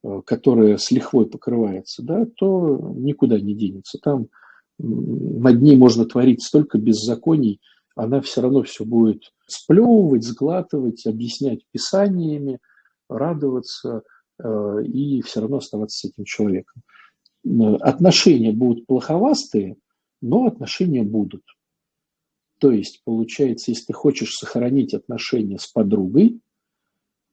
э, 0.04 0.22
которая 0.26 0.78
с 0.78 0.92
лихвой 0.92 1.28
покрывается, 1.28 2.04
да, 2.04 2.26
то 2.38 2.94
никуда 2.96 3.40
не 3.40 3.54
денется. 3.54 4.00
Там 4.02 4.28
над 4.78 5.62
ней 5.62 5.78
можно 5.78 6.06
творить 6.06 6.44
столько 6.44 6.78
беззаконий, 6.78 7.62
она 7.96 8.20
все 8.22 8.42
равно 8.42 8.64
все 8.64 8.84
будет 8.84 9.32
сплевывать, 9.48 10.24
сглатывать, 10.24 11.06
объяснять 11.06 11.62
писаниями, 11.72 12.60
радоваться 13.10 14.04
э, 14.40 14.84
и 14.86 15.22
все 15.22 15.42
равно 15.42 15.58
оставаться 15.58 16.00
с 16.00 16.12
этим 16.12 16.26
человеком. 16.26 16.82
Э, 17.46 17.76
отношения 17.78 18.52
будут 18.52 18.86
плоховастые, 18.86 19.78
но 20.22 20.46
отношения 20.46 21.04
будут. 21.04 21.44
То 22.60 22.72
есть, 22.72 23.02
получается, 23.04 23.72
если 23.72 23.88
ты 23.88 23.94
хочешь 23.94 24.34
сохранить 24.34 24.94
отношения 24.94 25.60
с 25.60 25.68
подругой, 25.68 26.40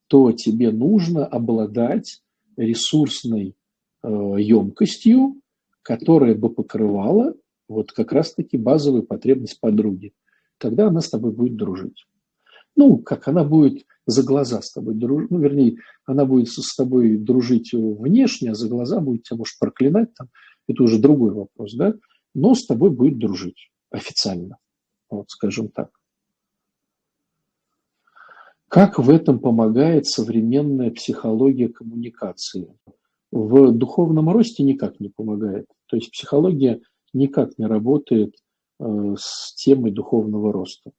то 0.09 0.33
тебе 0.33 0.71
нужно 0.71 1.25
обладать 1.25 2.23
ресурсной 2.57 3.55
э, 4.03 4.35
емкостью, 4.39 5.41
которая 5.83 6.35
бы 6.35 6.51
покрывала 6.51 7.35
вот 7.69 7.93
как 7.93 8.13
раз-таки 8.13 8.57
базовую 8.57 9.05
потребность 9.05 9.61
подруги. 9.61 10.13
Тогда 10.59 10.89
она 10.89 11.01
с 11.01 11.09
тобой 11.09 11.33
будет 11.33 11.57
дружить. 11.57 12.07
Ну, 12.77 12.99
как 12.99 13.29
она 13.29 13.45
будет 13.45 13.85
за 14.07 14.23
глаза 14.23 14.63
с 14.63 14.73
тобой 14.73 14.95
дружить, 14.95 15.31
ну, 15.31 15.39
вернее, 15.39 15.77
она 16.05 16.25
будет 16.25 16.49
с 16.49 16.75
тобой 16.75 17.17
дружить 17.17 17.73
внешне, 17.73 18.51
а 18.51 18.55
за 18.55 18.69
глаза 18.69 19.01
будет 19.01 19.25
тебя, 19.25 19.39
может, 19.39 19.59
проклинать, 19.59 20.15
там, 20.15 20.29
это 20.69 20.83
уже 20.83 20.99
другой 20.99 21.33
вопрос, 21.33 21.75
да, 21.75 21.95
но 22.35 22.55
с 22.55 22.67
тобой 22.67 22.91
будет 22.91 23.19
дружить 23.19 23.71
официально, 23.91 24.57
вот 25.17 25.31
скажем 25.31 25.69
так. 25.69 25.91
Как 28.69 28.99
в 28.99 29.11
этом 29.11 29.39
помогает 29.39 30.07
современная 30.07 30.91
психология 30.91 31.69
коммуникации? 31.69 32.75
в 33.33 33.73
духовном 33.73 34.29
росте 34.29 34.63
никак 34.63 35.01
не 35.01 35.09
помогает. 35.09 35.67
То 35.87 35.97
есть 35.97 36.13
психология 36.13 36.81
никак 37.13 37.59
не 37.59 37.67
работает 37.67 38.35
э, 38.79 39.15
с 39.19 39.55
темой 39.55 39.91
духовного 39.91 40.53
роста. 40.53 40.93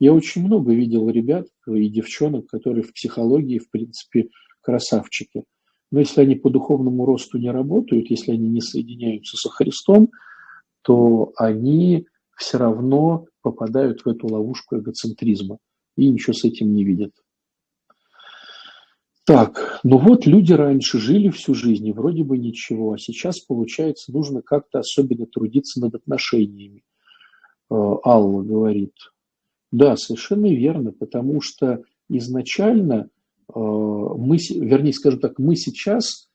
Я 0.00 0.12
очень 0.12 0.44
много 0.44 0.72
видел 0.74 1.08
ребят 1.08 1.46
и 1.68 1.88
девчонок, 1.88 2.48
которые 2.48 2.82
в 2.82 2.92
психологии, 2.92 3.58
в 3.58 3.70
принципе, 3.70 4.30
красавчики. 4.60 5.44
Но 5.92 6.00
если 6.00 6.22
они 6.22 6.34
по 6.34 6.50
духовному 6.50 7.04
росту 7.04 7.38
не 7.38 7.50
работают, 7.50 8.10
если 8.10 8.32
они 8.32 8.48
не 8.48 8.60
соединяются 8.60 9.36
со 9.36 9.48
Христом, 9.50 10.10
то 10.82 11.32
они 11.36 12.06
все 12.40 12.56
равно 12.56 13.26
попадают 13.42 14.00
в 14.00 14.08
эту 14.08 14.26
ловушку 14.26 14.78
эгоцентризма 14.78 15.58
и 15.96 16.08
ничего 16.08 16.32
с 16.32 16.44
этим 16.44 16.74
не 16.74 16.84
видят. 16.84 17.12
Так, 19.26 19.80
ну 19.84 19.98
вот 19.98 20.26
люди 20.26 20.54
раньше 20.54 20.98
жили 20.98 21.28
всю 21.28 21.54
жизнь, 21.54 21.86
и 21.86 21.92
вроде 21.92 22.24
бы 22.24 22.38
ничего, 22.38 22.94
а 22.94 22.98
сейчас, 22.98 23.40
получается, 23.40 24.10
нужно 24.10 24.40
как-то 24.40 24.80
особенно 24.80 25.26
трудиться 25.26 25.80
над 25.80 25.94
отношениями. 25.94 26.82
Э, 27.70 27.74
Алла 28.04 28.42
говорит. 28.42 28.94
Да, 29.70 29.96
совершенно 29.96 30.46
верно, 30.46 30.92
потому 30.92 31.42
что 31.42 31.82
изначально 32.08 33.10
э, 33.48 33.52
мы, 33.54 34.38
вернее, 34.50 34.94
скажем 34.94 35.20
так, 35.20 35.38
мы 35.38 35.54
сейчас 35.56 36.30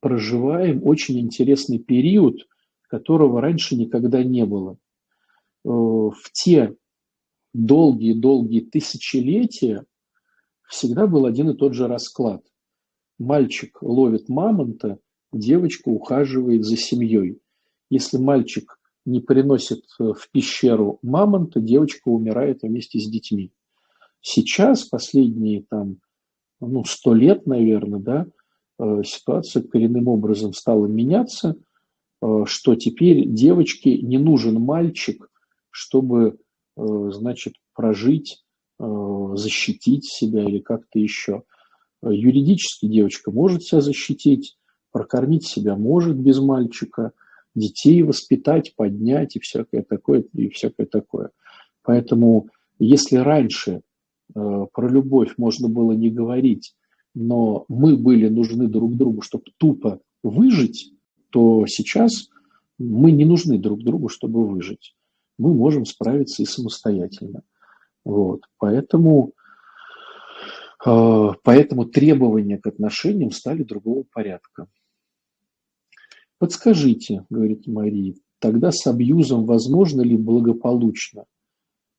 проживаем 0.00 0.86
очень 0.86 1.18
интересный 1.18 1.78
период, 1.78 2.46
которого 2.88 3.40
раньше 3.40 3.74
никогда 3.74 4.22
не 4.22 4.44
было. 4.44 4.76
Э, 5.66 5.68
в 5.68 6.30
те 6.32 6.76
долгие-долгие 7.52 8.60
тысячелетия 8.60 9.84
всегда 10.68 11.06
был 11.06 11.26
один 11.26 11.50
и 11.50 11.56
тот 11.56 11.74
же 11.74 11.88
расклад. 11.88 12.42
Мальчик 13.18 13.82
ловит 13.82 14.28
мамонта, 14.28 14.98
девочка 15.32 15.88
ухаживает 15.88 16.64
за 16.64 16.76
семьей. 16.76 17.40
Если 17.90 18.18
мальчик 18.18 18.78
не 19.04 19.20
приносит 19.20 19.82
э, 19.98 20.12
в 20.12 20.30
пещеру 20.30 21.00
мамонта, 21.02 21.60
девочка 21.60 22.08
умирает 22.08 22.62
вместе 22.62 23.00
с 23.00 23.08
детьми. 23.08 23.50
Сейчас, 24.20 24.84
последние 24.84 25.64
там, 25.68 25.98
ну, 26.60 26.84
сто 26.84 27.12
лет, 27.12 27.46
наверное, 27.46 28.00
да, 28.00 28.26
э, 28.78 29.02
ситуация 29.04 29.62
коренным 29.62 30.06
образом 30.06 30.52
стала 30.52 30.86
меняться, 30.86 31.56
что 32.46 32.74
теперь 32.76 33.28
девочке 33.28 33.98
не 33.98 34.16
нужен 34.16 34.54
мальчик, 34.54 35.28
чтобы, 35.76 36.38
значит, 36.76 37.54
прожить, 37.74 38.42
защитить 38.78 40.04
себя 40.04 40.42
или 40.42 40.58
как-то 40.58 40.98
еще. 40.98 41.42
Юридически 42.02 42.86
девочка 42.86 43.30
может 43.30 43.62
себя 43.62 43.80
защитить, 43.80 44.56
прокормить 44.92 45.46
себя 45.46 45.76
может 45.76 46.16
без 46.16 46.38
мальчика– 46.38 47.12
детей 47.56 48.02
воспитать, 48.02 48.74
поднять 48.76 49.34
и 49.34 49.40
всякое 49.40 49.82
такое, 49.82 50.24
и 50.34 50.48
всякое 50.50 50.86
такое. 50.86 51.30
Поэтому 51.82 52.48
если 52.78 53.16
раньше 53.16 53.80
э, 54.34 54.66
про 54.72 54.88
любовь 54.88 55.34
можно 55.38 55.68
было 55.68 55.92
не 55.92 56.10
говорить, 56.10 56.74
но 57.14 57.64
мы 57.68 57.96
были 57.96 58.28
нужны 58.28 58.68
друг 58.68 58.94
другу, 58.96 59.22
чтобы 59.22 59.44
тупо 59.56 60.00
выжить, 60.22 60.92
то 61.30 61.64
сейчас 61.66 62.28
мы 62.78 63.10
не 63.10 63.24
нужны 63.24 63.58
друг 63.58 63.82
другу, 63.82 64.08
чтобы 64.08 64.46
выжить. 64.46 64.94
Мы 65.38 65.54
можем 65.54 65.84
справиться 65.84 66.42
и 66.42 66.46
самостоятельно. 66.46 67.42
Вот. 68.04 68.42
Поэтому, 68.58 69.32
э, 70.84 71.28
поэтому 71.42 71.86
требования 71.86 72.58
к 72.58 72.66
отношениям 72.66 73.30
стали 73.32 73.62
другого 73.62 74.04
порядка. 74.12 74.68
Подскажите, 76.38 77.24
говорит 77.30 77.66
Мария, 77.66 78.14
тогда 78.38 78.70
с 78.70 78.86
абьюзом 78.86 79.44
возможно 79.46 80.02
ли 80.02 80.16
благополучно? 80.16 81.24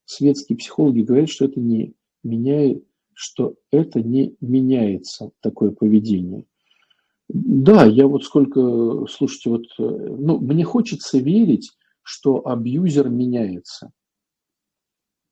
Светские 0.06 0.58
психологи 0.58 1.02
говорят, 1.02 1.30
что 1.30 1.46
это 1.46 1.60
не 1.60 1.94
меняет, 2.24 2.84
что 3.14 3.56
это 3.72 4.02
не 4.02 4.36
меняется, 4.42 5.32
такое 5.42 5.72
поведение. 5.72 6.46
Да, 7.30 7.84
я 7.84 8.08
вот 8.08 8.24
сколько, 8.24 9.06
слушайте, 9.10 9.50
вот, 9.50 9.66
ну, 9.78 10.40
мне 10.40 10.64
хочется 10.64 11.18
верить, 11.18 11.72
что 12.08 12.47
абьюзер 12.47 13.10
меняется. 13.10 13.91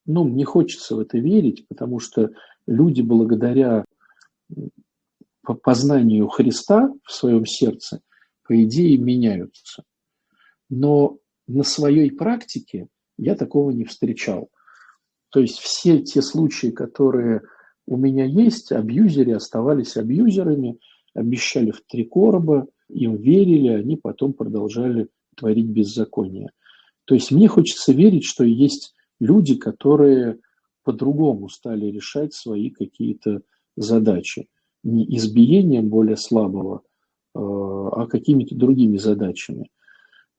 Ну, 0.05 0.23
мне 0.23 0.45
хочется 0.45 0.95
в 0.95 0.99
это 0.99 1.17
верить, 1.17 1.67
потому 1.67 1.99
что 1.99 2.31
люди 2.67 3.01
благодаря 3.01 3.85
познанию 5.63 6.27
Христа 6.27 6.93
в 7.03 7.11
своем 7.11 7.45
сердце– 7.45 8.01
по 8.45 8.63
идее, 8.63 8.97
меняются. 8.97 9.83
Но 10.69 11.17
на 11.47 11.63
своей 11.63 12.11
практике 12.11 12.87
я 13.17 13.35
такого 13.35 13.71
не 13.71 13.85
встречал. 13.85 14.49
То 15.29 15.39
есть 15.39 15.59
все 15.59 15.99
те 15.99 16.21
случаи, 16.21 16.67
которые 16.67 17.41
у 17.87 17.97
меня 17.97 18.25
есть, 18.25 18.71
абьюзеры 18.71 19.33
оставались 19.33 19.97
абьюзерами, 19.97 20.79
обещали 21.13 21.71
в 21.71 21.81
три 21.87 22.05
короба, 22.05 22.67
им 22.89 23.15
верили, 23.17 23.69
они 23.69 23.97
потом 23.97 24.33
продолжали 24.33 25.09
творить 25.35 25.67
беззаконие. 25.67 26.51
То 27.05 27.15
есть 27.15 27.31
мне 27.31 27.47
хочется 27.47 27.93
верить, 27.93 28.25
что 28.25 28.43
есть 28.43 28.93
люди, 29.19 29.55
которые 29.55 30.39
по-другому 30.83 31.49
стали 31.49 31.85
решать 31.87 32.33
свои 32.33 32.69
какие-то 32.69 33.41
задачи. 33.75 34.47
Не 34.83 35.05
избиением 35.15 35.89
более 35.89 36.17
слабого, 36.17 36.83
Э, 37.35 37.39
а 37.39 38.07
какими-то 38.07 38.55
другими 38.55 38.95
задачами. 38.95 39.69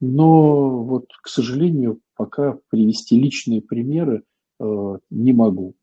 Но 0.01 0.83
вот, 0.83 1.09
к 1.23 1.29
сожалению, 1.29 2.01
пока 2.15 2.59
привести 2.71 3.21
личные 3.21 3.61
примеры 3.61 4.23
э, 4.59 4.99
не 5.11 5.33
могу. 5.35 5.75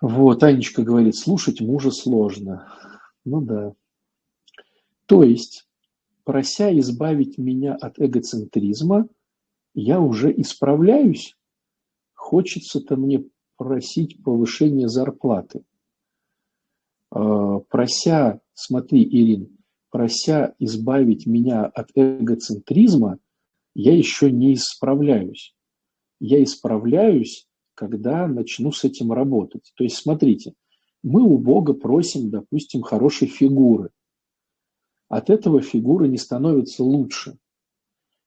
Вот, 0.00 0.42
Анечка 0.42 0.82
говорит, 0.82 1.14
слушать 1.14 1.60
мужа 1.60 1.92
сложно. 1.92 2.66
Ну 3.24 3.40
да. 3.40 3.74
То 5.06 5.22
есть, 5.22 5.68
прося 6.26 6.76
избавить 6.80 7.38
меня 7.38 7.74
от 7.74 7.98
эгоцентризма, 7.98 9.08
я 9.74 10.00
уже 10.00 10.32
исправляюсь. 10.38 11.36
Хочется-то 12.14 12.96
мне 12.96 13.24
просить 13.56 14.22
повышения 14.22 14.88
зарплаты. 14.88 15.62
Э, 17.14 17.60
прося 17.70 18.40
смотри, 18.56 19.04
Ирин, 19.04 19.56
прося 19.90 20.54
избавить 20.58 21.26
меня 21.26 21.64
от 21.64 21.90
эгоцентризма, 21.94 23.18
я 23.74 23.96
еще 23.96 24.32
не 24.32 24.54
исправляюсь. 24.54 25.54
Я 26.18 26.42
исправляюсь, 26.42 27.46
когда 27.74 28.26
начну 28.26 28.72
с 28.72 28.82
этим 28.82 29.12
работать. 29.12 29.70
То 29.76 29.84
есть, 29.84 29.96
смотрите, 29.96 30.54
мы 31.04 31.22
у 31.22 31.38
Бога 31.38 31.74
просим, 31.74 32.30
допустим, 32.30 32.82
хорошей 32.82 33.28
фигуры. 33.28 33.90
От 35.08 35.30
этого 35.30 35.60
фигура 35.60 36.04
не 36.06 36.18
становится 36.18 36.82
лучше. 36.82 37.38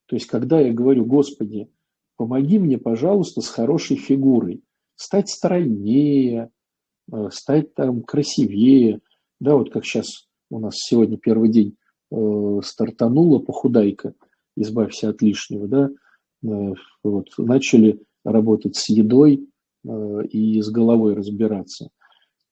То 0.06 0.16
есть, 0.16 0.28
когда 0.28 0.60
я 0.60 0.74
говорю, 0.74 1.06
Господи, 1.06 1.70
помоги 2.16 2.58
мне, 2.58 2.78
пожалуйста, 2.78 3.42
с 3.42 3.50
хорошей 3.50 3.98
фигурой, 3.98 4.64
стать 4.96 5.30
стройнее, 5.30 6.52
э, 7.12 7.30
стать 7.32 7.74
там 7.76 8.02
красивее, 8.02 9.02
да, 9.40 9.56
вот 9.56 9.72
как 9.72 9.86
сейчас 9.86 10.28
у 10.50 10.60
нас 10.60 10.76
сегодня 10.78 11.18
первый 11.18 11.50
день 11.50 11.78
э, 12.12 12.60
стартанула 12.64 13.40
похудайка, 13.40 14.14
избавься 14.56 15.10
от 15.10 15.22
лишнего, 15.22 15.68
да, 15.68 15.90
э, 16.44 16.74
вот, 17.04 17.28
начали 17.38 18.02
работать 18.26 18.76
с 18.76 18.90
едой 18.90 19.48
э, 19.86 20.24
и 20.32 20.62
с 20.62 20.70
головой 20.70 21.14
разбираться, 21.14 21.90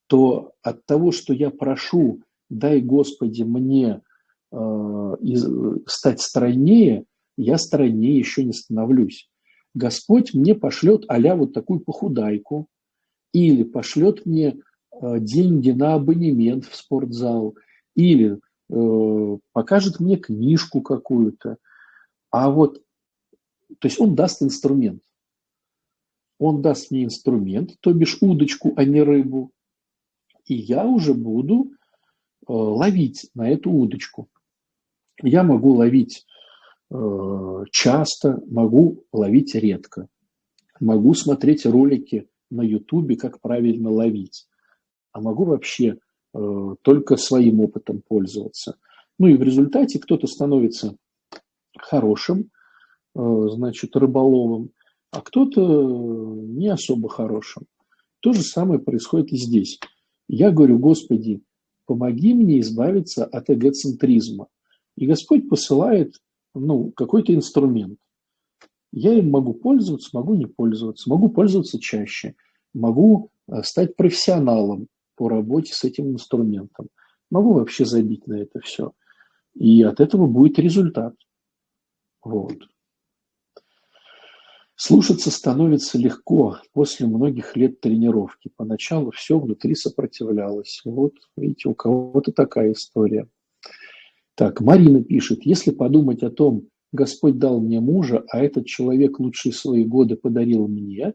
то 0.06 0.52
от 0.62 0.86
того, 0.86 1.12
что 1.12 1.34
я 1.34 1.50
прошу, 1.50 2.22
дай 2.48 2.80
Господи 2.80 3.42
мне 3.42 4.02
стать 5.86 6.20
стройнее, 6.20 7.04
я 7.36 7.58
стройнее 7.58 8.18
еще 8.18 8.44
не 8.44 8.52
становлюсь. 8.52 9.28
Господь 9.74 10.34
мне 10.34 10.54
пошлет 10.54 11.04
а 11.08 11.18
вот 11.36 11.52
такую 11.52 11.80
похудайку, 11.80 12.66
или 13.32 13.62
пошлет 13.62 14.24
мне 14.24 14.56
Э, 15.00 15.18
деньги 15.20 15.70
на 15.70 15.94
абонемент 15.94 16.64
в 16.64 16.74
спортзал 16.74 17.56
или 17.94 18.40
э, 18.68 19.38
покажет 19.52 20.00
мне 20.00 20.16
книжку 20.16 20.82
какую-то. 20.82 21.58
А 22.30 22.50
вот, 22.50 22.82
то 23.78 23.86
есть 23.86 24.00
он 24.00 24.14
даст 24.14 24.42
инструмент. 24.42 25.02
Он 26.38 26.62
даст 26.62 26.90
мне 26.90 27.04
инструмент, 27.04 27.76
то 27.80 27.92
бишь 27.92 28.18
удочку, 28.20 28.72
а 28.76 28.84
не 28.84 29.02
рыбу. 29.02 29.50
И 30.46 30.54
я 30.54 30.86
уже 30.86 31.14
буду 31.14 31.70
э, 31.70 32.52
ловить 32.52 33.30
на 33.34 33.48
эту 33.48 33.70
удочку. 33.70 34.28
Я 35.22 35.42
могу 35.42 35.74
ловить 35.74 36.26
э, 36.90 37.64
часто, 37.70 38.40
могу 38.46 39.04
ловить 39.12 39.54
редко. 39.54 40.08
Могу 40.80 41.14
смотреть 41.14 41.66
ролики 41.66 42.28
на 42.50 42.62
ютубе, 42.62 43.16
как 43.16 43.40
правильно 43.40 43.90
ловить 43.90 44.48
а 45.18 45.20
могу 45.20 45.44
вообще 45.44 45.98
э, 46.34 46.74
только 46.82 47.16
своим 47.16 47.60
опытом 47.60 48.02
пользоваться. 48.06 48.76
Ну 49.18 49.26
и 49.26 49.36
в 49.36 49.42
результате 49.42 49.98
кто-то 49.98 50.26
становится 50.26 50.96
хорошим, 51.76 52.50
э, 53.16 53.48
значит, 53.50 53.96
рыболовом, 53.96 54.70
а 55.10 55.20
кто-то 55.20 55.60
не 55.60 56.68
особо 56.68 57.08
хорошим. 57.08 57.64
То 58.20 58.32
же 58.32 58.42
самое 58.42 58.80
происходит 58.80 59.32
и 59.32 59.36
здесь. 59.36 59.80
Я 60.28 60.50
говорю, 60.50 60.78
Господи, 60.78 61.42
помоги 61.86 62.34
мне 62.34 62.60
избавиться 62.60 63.24
от 63.24 63.50
эгоцентризма. 63.50 64.46
И 64.98 65.06
Господь 65.06 65.48
посылает 65.48 66.14
ну, 66.54 66.90
какой-то 66.92 67.34
инструмент. 67.34 67.98
Я 68.90 69.14
им 69.14 69.30
могу 69.30 69.54
пользоваться, 69.54 70.10
могу 70.12 70.34
не 70.34 70.46
пользоваться, 70.46 71.08
могу 71.08 71.28
пользоваться 71.28 71.78
чаще, 71.78 72.34
могу 72.72 73.30
э, 73.46 73.62
стать 73.62 73.96
профессионалом, 73.96 74.88
по 75.18 75.28
работе 75.28 75.74
с 75.74 75.82
этим 75.82 76.12
инструментом. 76.12 76.88
Могу 77.28 77.54
вообще 77.54 77.84
забить 77.84 78.26
на 78.28 78.34
это 78.34 78.60
все. 78.60 78.92
И 79.54 79.82
от 79.82 79.98
этого 80.00 80.28
будет 80.28 80.60
результат. 80.60 81.14
Вот. 82.22 82.56
Слушаться 84.76 85.32
становится 85.32 85.98
легко 85.98 86.58
после 86.72 87.08
многих 87.08 87.56
лет 87.56 87.80
тренировки. 87.80 88.52
Поначалу 88.56 89.10
все 89.10 89.40
внутри 89.40 89.74
сопротивлялось. 89.74 90.82
Вот, 90.84 91.14
видите, 91.36 91.68
у 91.68 91.74
кого-то 91.74 92.30
такая 92.30 92.72
история. 92.72 93.28
Так, 94.38 94.60
Марина 94.60 95.02
пишет, 95.02 95.44
если 95.44 95.72
подумать 95.72 96.22
о 96.22 96.30
том, 96.30 96.68
Господь 96.92 97.38
дал 97.38 97.60
мне 97.60 97.80
мужа, 97.80 98.24
а 98.30 98.38
этот 98.38 98.66
человек 98.66 99.18
лучшие 99.18 99.52
свои 99.52 99.84
годы 99.84 100.14
подарил 100.14 100.68
мне, 100.68 101.14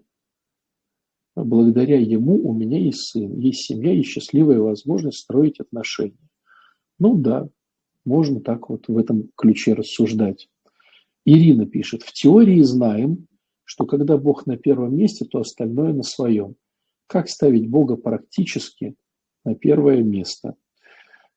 благодаря 1.34 1.98
ему 1.98 2.46
у 2.46 2.52
меня 2.52 2.78
есть 2.78 3.04
сын, 3.04 3.40
есть 3.40 3.62
семья, 3.62 3.94
есть 3.94 4.10
счастливая 4.10 4.60
возможность 4.60 5.20
строить 5.20 5.62
отношения. 5.62 6.18
Ну 7.00 7.16
да, 7.16 7.48
можно 8.04 8.42
так 8.42 8.68
вот 8.70 8.90
в 8.90 8.98
этом 8.98 9.30
ключе 9.38 9.72
рассуждать. 9.72 10.50
Ирина 11.24 11.66
пишет, 11.66 12.04
в 12.04 12.12
теории 12.12 12.62
знаем, 12.62 13.28
что 13.64 13.86
когда 13.86 14.18
Бог 14.18 14.48
на 14.48 14.58
первом 14.58 14.98
месте, 14.98 15.24
то 15.24 15.40
остальное 15.40 15.94
на 15.94 16.04
своем. 16.04 16.58
Как 17.08 17.30
ставить 17.30 17.70
Бога 17.70 17.96
практически 17.96 18.96
на 19.46 19.56
первое 19.56 20.04
место? 20.04 20.58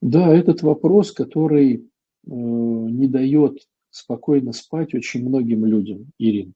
Да, 0.03 0.35
этот 0.35 0.63
вопрос, 0.63 1.13
который 1.13 1.75
э, 1.77 1.81
не 2.27 3.09
дает 3.09 3.67
спокойно 3.91 4.53
спать 4.53 4.95
очень 4.95 5.27
многим 5.27 5.65
людям, 5.65 6.11
Ирин, 6.19 6.53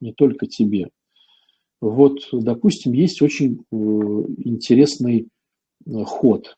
не 0.00 0.12
только 0.12 0.46
тебе. 0.46 0.90
Вот, 1.80 2.20
допустим, 2.32 2.92
есть 2.92 3.20
очень 3.20 3.64
э, 3.70 3.76
интересный 3.76 5.28
э, 5.86 6.04
ход, 6.04 6.56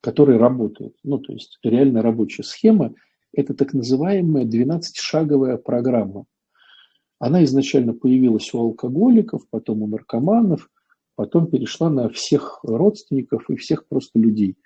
который 0.00 0.36
работает. 0.36 0.96
Ну, 1.02 1.18
то 1.18 1.32
есть 1.32 1.58
реально 1.62 2.02
рабочая 2.02 2.42
схема– 2.42 2.94
это 3.32 3.54
так 3.54 3.72
называемая 3.74 4.44
12-шаговая 4.44 5.56
программа. 5.56 6.24
Она 7.18 7.44
изначально 7.44 7.92
появилась 7.92 8.52
у 8.54 8.58
алкоголиков, 8.58 9.42
потом 9.50 9.82
у 9.82 9.86
наркоманов, 9.86 10.68
потом 11.14 11.46
перешла 11.48 11.90
на 11.90 12.08
всех 12.08 12.60
родственников 12.62 13.48
и 13.50 13.56
всех 13.56 13.86
просто 13.86 14.18
людей. 14.18 14.56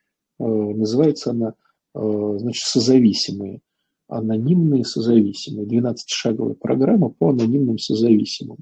Э, 0.45 0.75
называется 0.75 1.31
она, 1.31 1.55
значит, 1.95 2.65
созависимые 2.65 3.61
анонимные 4.09 4.85
созависимые. 4.85 5.67
12-шаговая 5.67 6.55
программа 6.55 7.09
по 7.09 7.31
анонимным 7.31 7.79
созависимым. 7.79 8.59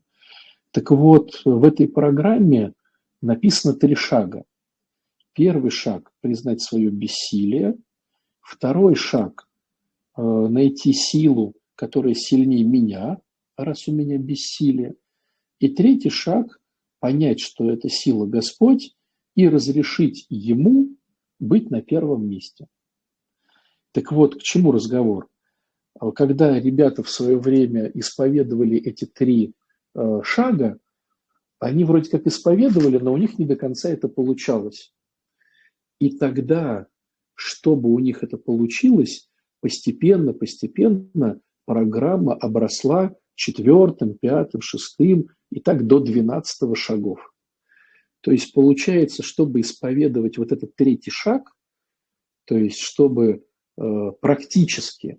Так 0.71 0.91
вот, 0.91 1.43
в 1.45 1.65
этой 1.65 1.89
программе 1.89 2.73
написано 3.21 3.75
три 3.75 3.95
шага. 3.95 4.45
Первый 5.35 5.71
шаг– 5.71 6.13
признать 6.21 6.61
свое 6.63 6.91
бессилие. 6.91 7.77
Второй 8.41 8.95
шаг 8.95 9.49
э,– 10.17 10.23
найти 10.49 10.93
силу, 10.93 11.55
которая 11.75 12.15
сильнее 12.15 12.65
меня, 12.65 13.19
раз 13.57 13.89
у 13.89 13.93
меня 13.93 14.19
бессилие. 14.19 14.95
И 15.59 15.69
третий 15.69 16.11
шаг– 16.11 16.61
понять, 17.01 17.41
что 17.41 17.71
это 17.71 17.89
сила 17.89 18.27
Господь, 18.27 18.95
и 19.35 19.49
разрешить 19.49 20.27
Ему 20.29 20.91
быть 21.43 21.71
на 21.71 21.83
первом 21.83 22.29
месте. 22.29 22.67
Так 23.93 24.13
вот, 24.13 24.37
к 24.37 24.43
чему 24.43 24.73
разговор? 24.73 25.29
А 25.99 26.11
когда 26.13 26.59
ребята 26.59 27.03
в 27.03 27.11
свое 27.11 27.39
время 27.39 27.91
исповедовали 27.95 28.79
эти 28.79 29.05
три 29.05 29.55
э, 29.95 30.21
шага, 30.25 30.79
они 31.59 31.85
вроде 31.85 32.11
как 32.11 32.27
исповедовали, 32.27 32.99
но 32.99 33.13
у 33.13 33.17
них 33.17 33.39
не 33.39 33.45
до 33.45 33.57
конца 33.57 33.91
это 33.91 34.09
получалось. 34.09 34.95
И 36.01 36.17
тогда, 36.17 36.87
чтобы 37.35 37.93
у 37.93 37.99
них 37.99 38.23
это 38.23 38.37
получилось, 38.37 39.31
постепенно, 39.61 40.33
постепенно 40.33 41.41
программа 41.67 42.35
обросла 42.35 43.15
четвертым, 43.35 44.15
пятым, 44.19 44.61
шестым 44.61 45.29
и 45.51 45.61
так 45.61 45.87
до 45.87 46.01
двенадцатого 46.01 46.75
шагов. 46.75 47.32
То 48.23 48.31
есть 48.31 48.53
получается, 48.55 49.23
чтобы 49.23 49.61
исповедовать 49.61 50.39
вот 50.39 50.53
этот 50.53 50.75
третий 50.77 51.11
шаг, 51.11 51.53
то 52.45 52.57
есть 52.57 52.79
чтобы 52.79 53.45
э, 53.77 54.11
практически 54.21 55.19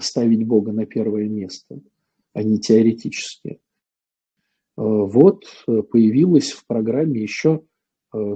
ставить 0.00 0.46
Бога 0.46 0.72
на 0.72 0.86
первое 0.86 1.28
место, 1.28 1.80
а 2.32 2.42
не 2.44 2.58
теоретически. 2.58 3.50
Э, 3.50 3.58
вот 4.76 5.44
э, 5.66 5.82
появилось 5.82 6.52
в 6.52 6.64
программе 6.66 7.20
еще 7.20 7.62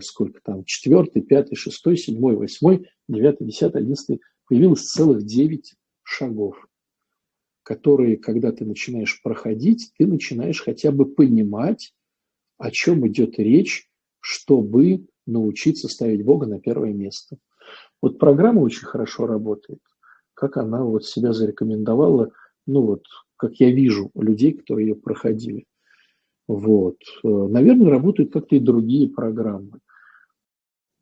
сколько 0.01 0.41
там, 0.43 0.64
четвертый, 0.64 1.20
пятый, 1.20 1.55
шестой, 1.55 1.99
седьмой, 1.99 2.34
восьмой, 2.34 2.89
девятый, 3.09 3.47
десятый, 3.47 3.82
одиннадцатый, 3.82 4.22
появилось 4.49 4.89
целых 4.89 5.22
девять 5.26 5.74
шагов, 6.03 6.66
которые, 7.62 8.16
когда 8.16 8.53
ты 8.53 8.64
начинаешь 8.64 9.20
проходить, 9.22 9.93
ты 9.99 10.07
начинаешь 10.07 10.62
хотя 10.62 10.93
бы 10.93 11.05
понимать, 11.05 11.93
о 12.59 12.71
чем 12.71 13.07
идет 13.09 13.39
речь, 13.39 13.89
чтобы 14.21 15.07
научиться 15.27 15.89
ставить 15.89 16.25
Бога 16.25 16.47
на 16.47 16.61
первое 16.61 16.93
место. 16.93 17.37
Вот 18.01 18.19
программа 18.19 18.61
очень 18.61 18.87
хорошо 18.87 19.27
работает 19.27 19.81
как 20.37 20.59
она 20.59 20.85
вот 20.85 21.05
себя 21.05 21.33
зарекомендовала, 21.33 22.31
ну 22.67 22.83
вот, 22.83 23.05
как 23.37 23.55
я 23.55 23.73
вижу 23.73 24.11
людей, 24.15 24.53
которые 24.53 24.89
ее 24.89 24.95
проходили. 24.95 25.65
Вот. 26.47 26.99
Э, 27.25 27.29
наверное, 27.29 27.91
работают 27.91 28.33
как-то 28.33 28.55
и 28.55 28.61
другие 28.61 29.09
программы. 29.09 29.81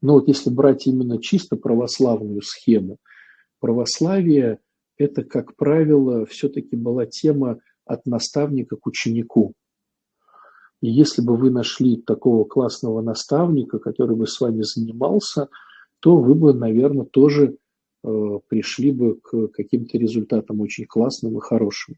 Но 0.00 0.14
вот 0.14 0.28
если 0.28 0.50
брать 0.50 0.86
именно 0.86 1.20
чисто 1.20 1.56
православную 1.56 2.42
схему, 2.42 2.98
православие– 3.58 4.60
это, 4.96 5.24
как 5.24 5.56
правило, 5.56 6.24
все-таки 6.26 6.76
была 6.76 7.04
тема 7.04 7.58
от 7.84 8.06
наставника 8.06 8.76
к 8.76 8.86
ученику. 8.86 9.54
И 10.84 10.90
если 10.90 11.22
бы 11.22 11.36
вы 11.36 11.50
нашли 11.50 11.96
такого 11.96 12.44
классного 12.44 13.00
наставника, 13.00 13.78
который 13.78 14.16
бы 14.16 14.26
с 14.26 14.40
вами 14.40 14.62
занимался, 14.62 15.48
то 16.00 16.16
вы 16.16 16.34
бы, 16.34 16.52
наверное, 16.52 17.06
тоже 17.06 17.56
Э, 18.04 18.38
пришли 18.48 18.92
бы 18.92 19.18
к 19.20 19.48
каким-то 19.48 19.96
результатам 19.96 20.60
очень 20.60 20.84
классным 20.84 21.38
и 21.38 21.40
хорошим. 21.40 21.96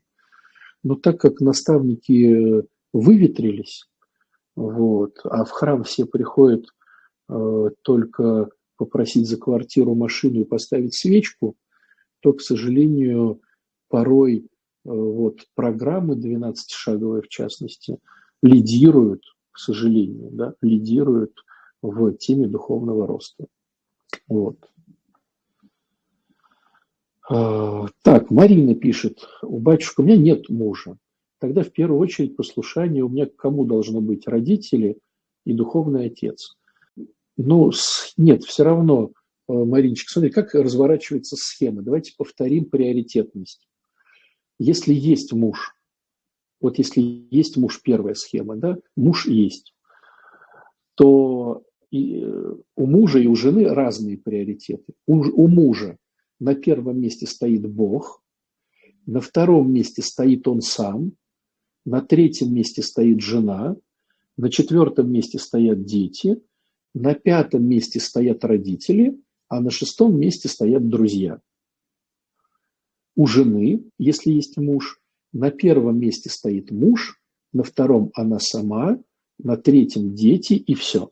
Но 0.84 0.94
так 0.94 1.20
как 1.20 1.40
наставники 1.40 2.64
выветрились, 2.92 3.88
вот, 4.54 5.18
а 5.24 5.44
в 5.44 5.50
храм 5.50 5.82
все 5.82 6.06
приходят 6.06 6.66
э, 7.28 7.70
только 7.82 8.50
попросить 8.76 9.26
за 9.26 9.36
квартиру 9.36 9.96
машину 9.96 10.42
и 10.42 10.44
поставить 10.44 10.94
свечку, 10.94 11.56
то, 12.20 12.32
к 12.32 12.40
сожалению, 12.40 13.40
порой 13.88 14.36
э, 14.38 14.44
вот, 14.84 15.40
программы 15.56 16.14
12-шаговые, 16.14 17.22
в 17.22 17.28
частности, 17.28 17.98
лидируют, 18.46 19.22
к 19.50 19.58
сожалению, 19.58 20.30
да, 20.32 20.54
лидируют 20.60 21.44
в 21.82 22.12
теме 22.14 22.46
духовного 22.46 23.06
роста. 23.06 23.46
Вот. 24.28 24.56
А, 27.28 27.86
так, 28.02 28.30
Марина 28.30 28.74
пишет, 28.74 29.28
у 29.42 29.58
батюшка 29.58 30.00
у 30.00 30.04
меня 30.04 30.16
нет 30.16 30.48
мужа. 30.48 30.96
Тогда 31.38 31.62
в 31.62 31.70
первую 31.70 32.00
очередь 32.00 32.36
послушание 32.36 33.04
у 33.04 33.08
меня 33.08 33.26
к 33.26 33.36
кому 33.36 33.64
должно 33.64 34.00
быть? 34.00 34.26
Родители 34.26 34.98
и 35.44 35.52
духовный 35.52 36.06
отец. 36.06 36.56
Ну, 37.36 37.70
нет, 38.16 38.44
все 38.44 38.64
равно, 38.64 39.12
э, 39.48 39.52
Мариночка, 39.52 40.10
смотри, 40.10 40.30
как 40.30 40.54
разворачивается 40.54 41.36
схема. 41.36 41.82
Давайте 41.82 42.14
повторим 42.16 42.66
приоритетность. 42.66 43.68
Если 44.58 44.94
есть 44.94 45.32
муж, 45.34 45.75
вот 46.60 46.78
если 46.78 47.00
есть 47.30 47.56
муж, 47.56 47.80
первая 47.82 48.14
схема, 48.14 48.56
да, 48.56 48.78
муж 48.96 49.26
есть, 49.26 49.74
то 50.94 51.62
и 51.90 52.22
э, 52.22 52.54
у 52.74 52.86
мужа 52.86 53.18
и 53.18 53.26
у 53.26 53.36
жены 53.36 53.68
разные 53.68 54.18
приоритеты. 54.18 54.94
У, 55.06 55.16
у 55.16 55.48
мужа 55.48 55.98
на 56.40 56.54
первом 56.54 57.00
месте 57.00 57.26
стоит 57.26 57.68
Бог, 57.68 58.22
на 59.06 59.20
втором 59.20 59.72
месте 59.72 60.02
стоит 60.02 60.48
он 60.48 60.60
сам, 60.62 61.12
на 61.84 62.00
третьем 62.00 62.52
месте 62.52 62.82
стоит 62.82 63.20
жена, 63.20 63.76
на 64.36 64.50
четвертом 64.50 65.10
месте 65.10 65.38
стоят 65.38 65.84
дети, 65.84 66.42
на 66.94 67.14
пятом 67.14 67.64
месте 67.64 68.00
стоят 68.00 68.44
родители, 68.44 69.20
а 69.48 69.60
на 69.60 69.70
шестом 69.70 70.18
месте 70.18 70.48
стоят 70.48 70.88
друзья. 70.88 71.40
У 73.14 73.26
жены, 73.26 73.84
если 73.98 74.32
есть 74.32 74.56
муж, 74.56 75.00
на 75.32 75.50
первом 75.50 75.98
месте 75.98 76.30
стоит 76.30 76.70
муж, 76.70 77.20
на 77.52 77.62
втором 77.62 78.10
она 78.14 78.38
сама, 78.38 78.98
на 79.38 79.56
третьем 79.56 80.14
дети 80.14 80.54
и 80.54 80.74
все. 80.74 81.10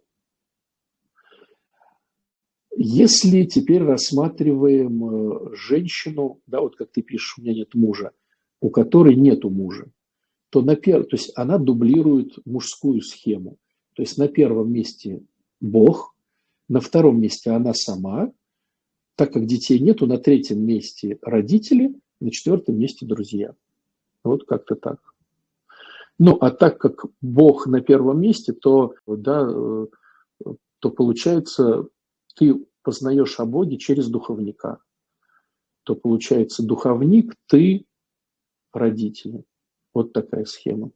Если 2.77 3.45
теперь 3.45 3.83
рассматриваем 3.83 5.05
э, 5.05 5.57
женщину, 5.57 6.41
да, 6.47 6.61
вот 6.61 6.77
как 6.77 6.91
ты 6.91 7.03
пишешь, 7.03 7.39
у 7.39 7.43
меня 7.43 7.55
нет 7.55 7.75
мужа, 7.75 8.13
у 8.61 8.71
которой 8.71 9.15
нету 9.15 9.49
мужа, 9.49 9.91
то, 10.51 10.63
на 10.63 10.75
пер... 10.75 11.05
то 11.05 11.17
есть 11.17 11.33
она 11.37 11.59
дублирует 11.59 12.39
мужскую 12.45 13.01
схему. 13.01 13.59
То 13.95 14.03
есть 14.03 14.19
на 14.19 14.27
первом 14.27 14.73
месте 14.73 15.23
Бог, 15.61 16.17
на 16.69 16.81
втором 16.81 17.21
месте 17.21 17.51
она 17.51 17.75
сама, 17.75 18.33
так 19.17 19.33
как 19.33 19.47
детей 19.47 19.79
нету, 19.79 20.07
на 20.07 20.19
третьем 20.19 20.65
месте 20.65 21.19
родители, 21.23 21.95
на 22.21 22.31
четвертом 22.31 22.77
месте 22.77 23.07
друзья. 23.07 23.55
Вот 24.25 24.47
как-то 24.47 24.75
так. 24.75 24.99
Ну, 26.19 26.37
а 26.41 26.51
так 26.51 26.79
как 26.79 27.05
Бог 27.21 27.67
на 27.67 27.81
первом 27.81 28.21
месте, 28.21 28.53
то, 28.53 28.95
да, 29.07 29.47
э, 29.49 29.87
то 30.79 30.91
получается 30.91 31.89
ты 32.35 32.67
познаешь 32.83 33.39
о 33.41 33.47
Боге 33.47 33.79
через 33.79 34.09
духовника, 34.09 34.79
то 35.85 35.95
получается 35.95 36.65
духовник, 36.65 37.35
ты 37.47 37.85
родители. 38.73 39.45
Вот 39.93 40.13
такая 40.13 40.45
схема. 40.45 40.91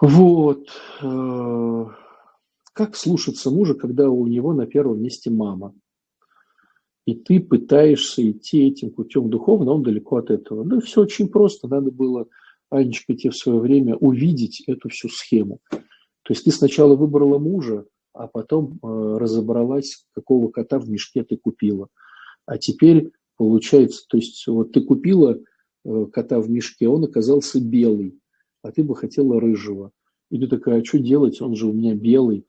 Вот. 0.00 0.68
Э, 1.02 1.86
как 2.72 2.94
слушаться 2.94 3.50
мужа, 3.50 3.74
когда 3.74 4.10
у 4.10 4.26
него 4.26 4.52
на 4.52 4.66
первом 4.66 5.02
месте 5.02 5.30
мама? 5.30 5.74
И 7.06 7.14
ты 7.14 7.38
пытаешься 7.40 8.28
идти 8.28 8.66
этим 8.66 8.90
путем 8.90 9.30
духовно, 9.30 9.72
он 9.72 9.84
далеко 9.84 10.16
от 10.16 10.30
этого. 10.30 10.64
Ну, 10.64 10.80
все 10.80 11.02
очень 11.02 11.28
просто. 11.28 11.68
Надо 11.68 11.92
было, 11.92 12.26
Анечка, 12.68 13.14
тебе 13.14 13.30
в 13.30 13.36
свое 13.36 13.60
время 13.60 13.94
увидеть 13.96 14.64
эту 14.66 14.88
всю 14.88 15.08
схему. 15.08 15.60
То 15.70 16.30
есть 16.30 16.44
ты 16.44 16.50
сначала 16.50 16.96
выбрала 16.96 17.38
мужа, 17.38 17.86
а 18.12 18.26
потом 18.26 18.80
э, 18.82 19.16
разобралась, 19.18 20.04
какого 20.14 20.48
кота 20.50 20.80
в 20.80 20.90
мешке 20.90 21.22
ты 21.22 21.36
купила. 21.36 21.88
А 22.44 22.58
теперь 22.58 23.12
получается, 23.36 24.04
то 24.08 24.16
есть 24.16 24.44
вот 24.48 24.72
ты 24.72 24.80
купила 24.80 25.38
э, 25.84 26.06
кота 26.12 26.40
в 26.40 26.50
мешке, 26.50 26.88
он 26.88 27.04
оказался 27.04 27.60
белый, 27.60 28.18
а 28.62 28.72
ты 28.72 28.82
бы 28.82 28.96
хотела 28.96 29.40
рыжего. 29.40 29.92
И 30.32 30.40
ты 30.40 30.48
такая, 30.48 30.80
а 30.80 30.84
что 30.84 30.98
делать, 30.98 31.40
он 31.40 31.54
же 31.54 31.68
у 31.68 31.72
меня 31.72 31.94
белый, 31.94 32.48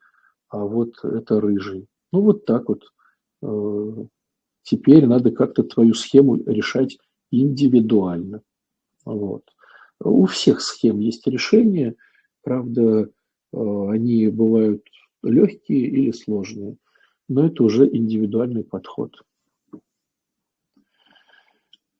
а 0.49 0.65
вот 0.65 0.95
это 1.03 1.39
рыжий. 1.39 1.85
Ну 2.11 2.21
вот 2.21 2.45
так 2.45 2.69
вот. 2.69 2.85
Э, 3.43 4.05
теперь 4.67 5.05
надо 5.05 5.31
как-то 5.31 5.63
твою 5.63 5.93
схему 5.93 6.35
решать 6.35 6.97
индивидуально. 7.31 8.41
Вот. 9.05 9.43
У 10.03 10.25
всех 10.25 10.61
схем 10.61 10.99
есть 10.99 11.25
решения, 11.25 11.95
правда, 12.43 12.81
э, 12.83 13.07
они 13.53 14.27
бывают 14.27 14.83
легкие 15.23 15.87
или 15.87 16.11
сложные, 16.11 16.75
но 17.29 17.47
это 17.47 17.63
уже 17.63 17.87
индивидуальный 17.87 18.65
подход. 18.65 19.21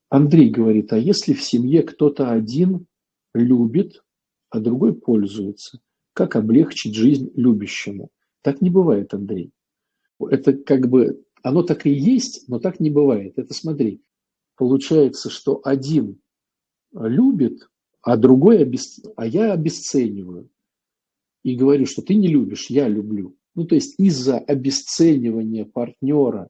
Андрей 0.09 0.49
говорит, 0.49 0.91
а 0.91 0.97
если 0.97 1.33
в 1.33 1.41
семье 1.41 1.83
кто-то 1.83 2.31
один 2.31 2.85
любит, 3.33 4.03
а 4.49 4.59
другой 4.59 4.93
пользуется, 4.93 5.79
как 6.13 6.35
облегчить 6.35 6.95
жизнь 6.95 7.31
любящему? 7.35 8.09
Так 8.41 8.61
не 8.61 8.69
бывает, 8.69 9.13
Андрей. 9.13 9.51
Это 10.19 10.53
как 10.53 10.89
бы, 10.89 11.23
оно 11.47 11.63
так 11.63 11.85
и 11.85 11.91
есть, 11.91 12.47
но 12.47 12.59
так 12.59 12.79
не 12.79 12.89
бывает. 12.89 13.37
Это 13.37 13.53
смотри, 13.53 14.01
получается, 14.55 15.29
что 15.29 15.61
один 15.63 16.19
любит, 16.93 17.69
а 18.01 18.17
другой, 18.17 18.61
обесц... 18.61 18.99
а 19.15 19.25
я 19.25 19.53
обесцениваю. 19.53 20.49
И 21.43 21.55
говорю, 21.55 21.85
что 21.85 22.01
ты 22.01 22.15
не 22.15 22.27
любишь, 22.27 22.69
я 22.69 22.87
люблю. 22.89 23.37
Ну, 23.55 23.65
то 23.65 23.75
есть 23.75 23.95
из-за 23.97 24.37
обесценивания 24.37 25.65
партнера 25.65 26.49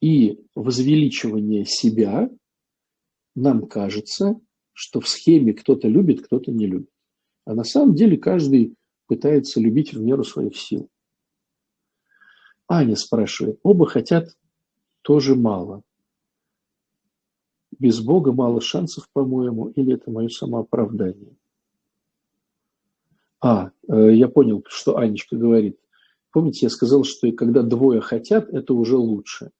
и 0.00 0.38
возвеличивания 0.54 1.64
себя 1.64 2.30
нам 3.34 3.66
кажется, 3.66 4.40
что 4.72 5.00
в 5.00 5.08
схеме 5.08 5.52
кто-то 5.52 5.88
любит, 5.88 6.24
кто-то 6.24 6.52
не 6.52 6.66
любит. 6.66 6.90
А 7.44 7.54
на 7.54 7.64
самом 7.64 7.94
деле 7.94 8.16
каждый 8.16 8.76
пытается 9.08 9.60
любить 9.60 9.92
в 9.92 10.00
меру 10.00 10.22
своих 10.22 10.56
сил. 10.56 10.88
Аня 12.72 12.96
спрашивает, 12.96 13.60
оба 13.62 13.84
хотят 13.84 14.34
тоже 15.02 15.34
мало. 15.34 15.82
Без 17.78 18.00
Бога 18.00 18.32
мало 18.32 18.62
шансов, 18.62 19.10
по-моему, 19.12 19.68
или 19.68 19.92
это 19.92 20.10
мое 20.10 20.28
самооправдание? 20.28 21.36
А, 23.42 23.72
э, 23.88 24.14
я 24.14 24.26
понял, 24.28 24.64
что 24.68 24.96
Анечка 24.96 25.36
говорит. 25.36 25.78
Помните, 26.30 26.60
я 26.62 26.70
сказал, 26.70 27.04
что 27.04 27.30
когда 27.32 27.60
двое 27.62 28.00
хотят, 28.00 28.48
это 28.48 28.72
уже 28.72 28.96
лучше. 28.96 29.46
Э, 29.46 29.50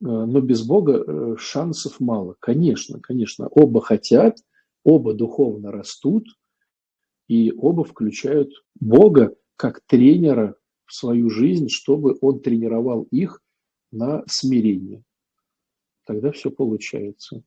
но 0.00 0.42
без 0.42 0.62
Бога 0.62 1.02
э, 1.02 1.36
шансов 1.38 2.00
мало. 2.00 2.36
Конечно, 2.38 3.00
конечно, 3.00 3.48
оба 3.48 3.80
хотят, 3.80 4.36
оба 4.84 5.14
духовно 5.14 5.72
растут, 5.72 6.26
и 7.28 7.50
оба 7.56 7.82
включают 7.82 8.50
Бога 8.78 9.34
как 9.56 9.80
тренера 9.86 10.56
в 10.90 10.94
свою 10.94 11.30
жизнь, 11.30 11.68
чтобы 11.68 12.18
он 12.20 12.40
тренировал 12.40 13.06
их 13.12 13.40
на 13.92 14.24
смирение. 14.26 15.04
Тогда 16.04 16.32
все 16.32 16.50
получается. 16.50 17.44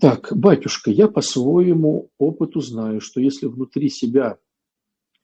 Так, 0.00 0.32
батюшка, 0.34 0.90
я 0.90 1.08
по 1.08 1.20
своему 1.20 2.08
опыту 2.16 2.62
знаю, 2.62 3.02
что 3.02 3.20
если 3.20 3.48
внутри 3.48 3.90
себя 3.90 4.38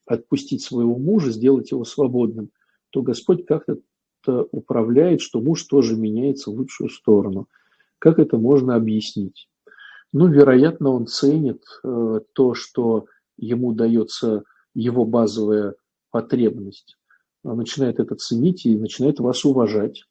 отпустить 0.05 0.61
своего 0.61 0.99
мужа, 0.99 1.31
сделать 1.31 1.71
его 1.71 1.83
свободным, 1.83 2.51
то 2.91 3.01
Господь 3.01 3.47
как-то 3.47 3.79
управляет, 4.51 5.21
что 5.21 5.41
муж 5.41 5.63
тоже 5.63 5.95
меняется 5.95 6.51
в 6.51 6.55
лучшую 6.55 6.91
сторону. 6.91 7.47
Как 7.97 8.19
это 8.19 8.37
можно 8.37 8.75
объяснить? 8.75 9.49
Ну, 10.13 10.27
вероятно, 10.27 10.91
он 10.91 11.07
ценит 11.07 11.63
э, 11.83 12.19
то, 12.33 12.53
что 12.53 13.07
ему 13.35 13.73
дается 13.73 14.43
его 14.77 15.05
базовая 15.05 15.75
потребность. 16.11 16.97
Он 17.43 17.57
начинает 17.57 17.99
это 17.99 18.15
ценить 18.15 18.65
и 18.65 18.77
начинает 18.77 19.19
вас 19.19 19.43
уважать. 19.43 20.03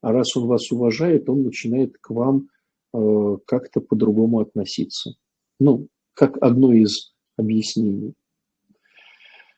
А 0.00 0.12
раз 0.12 0.36
он 0.36 0.46
вас 0.46 0.70
уважает, 0.72 1.28
он 1.28 1.42
начинает 1.42 1.96
к 2.00 2.10
вам 2.10 2.48
э, 2.94 3.36
как-то 3.46 3.80
по-другому 3.80 4.40
относиться. 4.40 5.14
Ну, 5.60 5.88
как 6.14 6.38
одно 6.42 6.72
из 6.72 7.14
объяснений. 7.36 8.14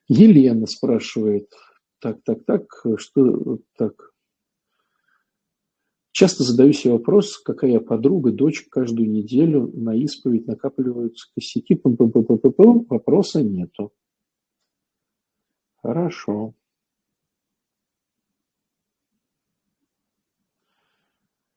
Елена 0.09 0.67
спрашивает, 0.67 1.49
так, 2.01 2.19
так, 2.25 2.45
так, 2.45 2.65
что 2.97 3.59
так. 3.77 4.13
Часто 6.13 6.45
задаю 6.45 6.73
себе 6.73 6.95
вопрос, 6.95 7.39
какая 7.39 7.79
подруга, 7.79 8.33
дочь 8.33 8.67
каждую 8.71 9.11
неделю 9.11 9.71
на 9.75 9.95
исповедь 9.95 10.47
накапливаются 10.47 11.29
косяки. 11.35 11.75
П 11.75 11.91
-п 11.91 12.07
-п 12.07 12.23
-п 12.23 12.41
-п 12.41 12.55
-п. 12.57 12.87
Вопроса 12.89 13.43
нету. 13.43 13.93
Хорошо. 15.87 16.53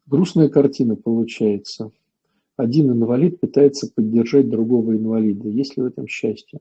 Грустная 0.05 0.49
картина 0.49 0.95
получается. 0.95 1.91
Один 2.55 2.91
инвалид 2.91 3.39
пытается 3.39 3.91
поддержать 3.91 4.47
другого 4.47 4.91
инвалида. 4.91 5.49
Есть 5.49 5.77
ли 5.77 5.81
в 5.81 5.87
этом 5.87 6.07
счастье? 6.07 6.59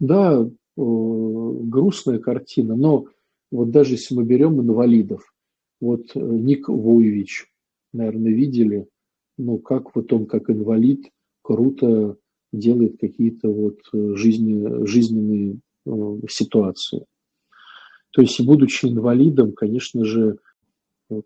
Да, 0.00 0.50
грустная 0.74 2.18
картина, 2.18 2.74
но 2.74 3.06
вот 3.52 3.70
даже 3.70 3.92
если 3.92 4.16
мы 4.16 4.24
берем 4.24 4.60
инвалидов, 4.60 5.32
вот 5.80 6.10
э, 6.16 6.20
Ник 6.20 6.68
Вуевич, 6.68 7.46
наверное, 7.92 8.32
видели, 8.32 8.88
ну, 9.36 9.58
как 9.58 9.94
вот 9.94 10.12
он, 10.12 10.26
как 10.26 10.50
инвалид, 10.50 11.12
круто 11.42 12.16
делает 12.52 12.98
какие-то 12.98 13.50
вот 13.52 13.78
э, 13.92 14.14
жизни, 14.16 14.84
жизненные 14.84 15.52
э, 15.52 15.67
ситуации. 16.28 17.06
То 18.10 18.22
есть, 18.22 18.40
будучи 18.40 18.86
инвалидом, 18.86 19.52
конечно 19.52 20.04
же, 20.04 20.38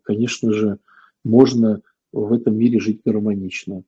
конечно 0.02 0.52
же, 0.52 0.78
можно 1.24 1.80
в 2.12 2.32
этом 2.32 2.56
мире 2.56 2.80
жить 2.80 3.00
гармонично. 3.04 3.84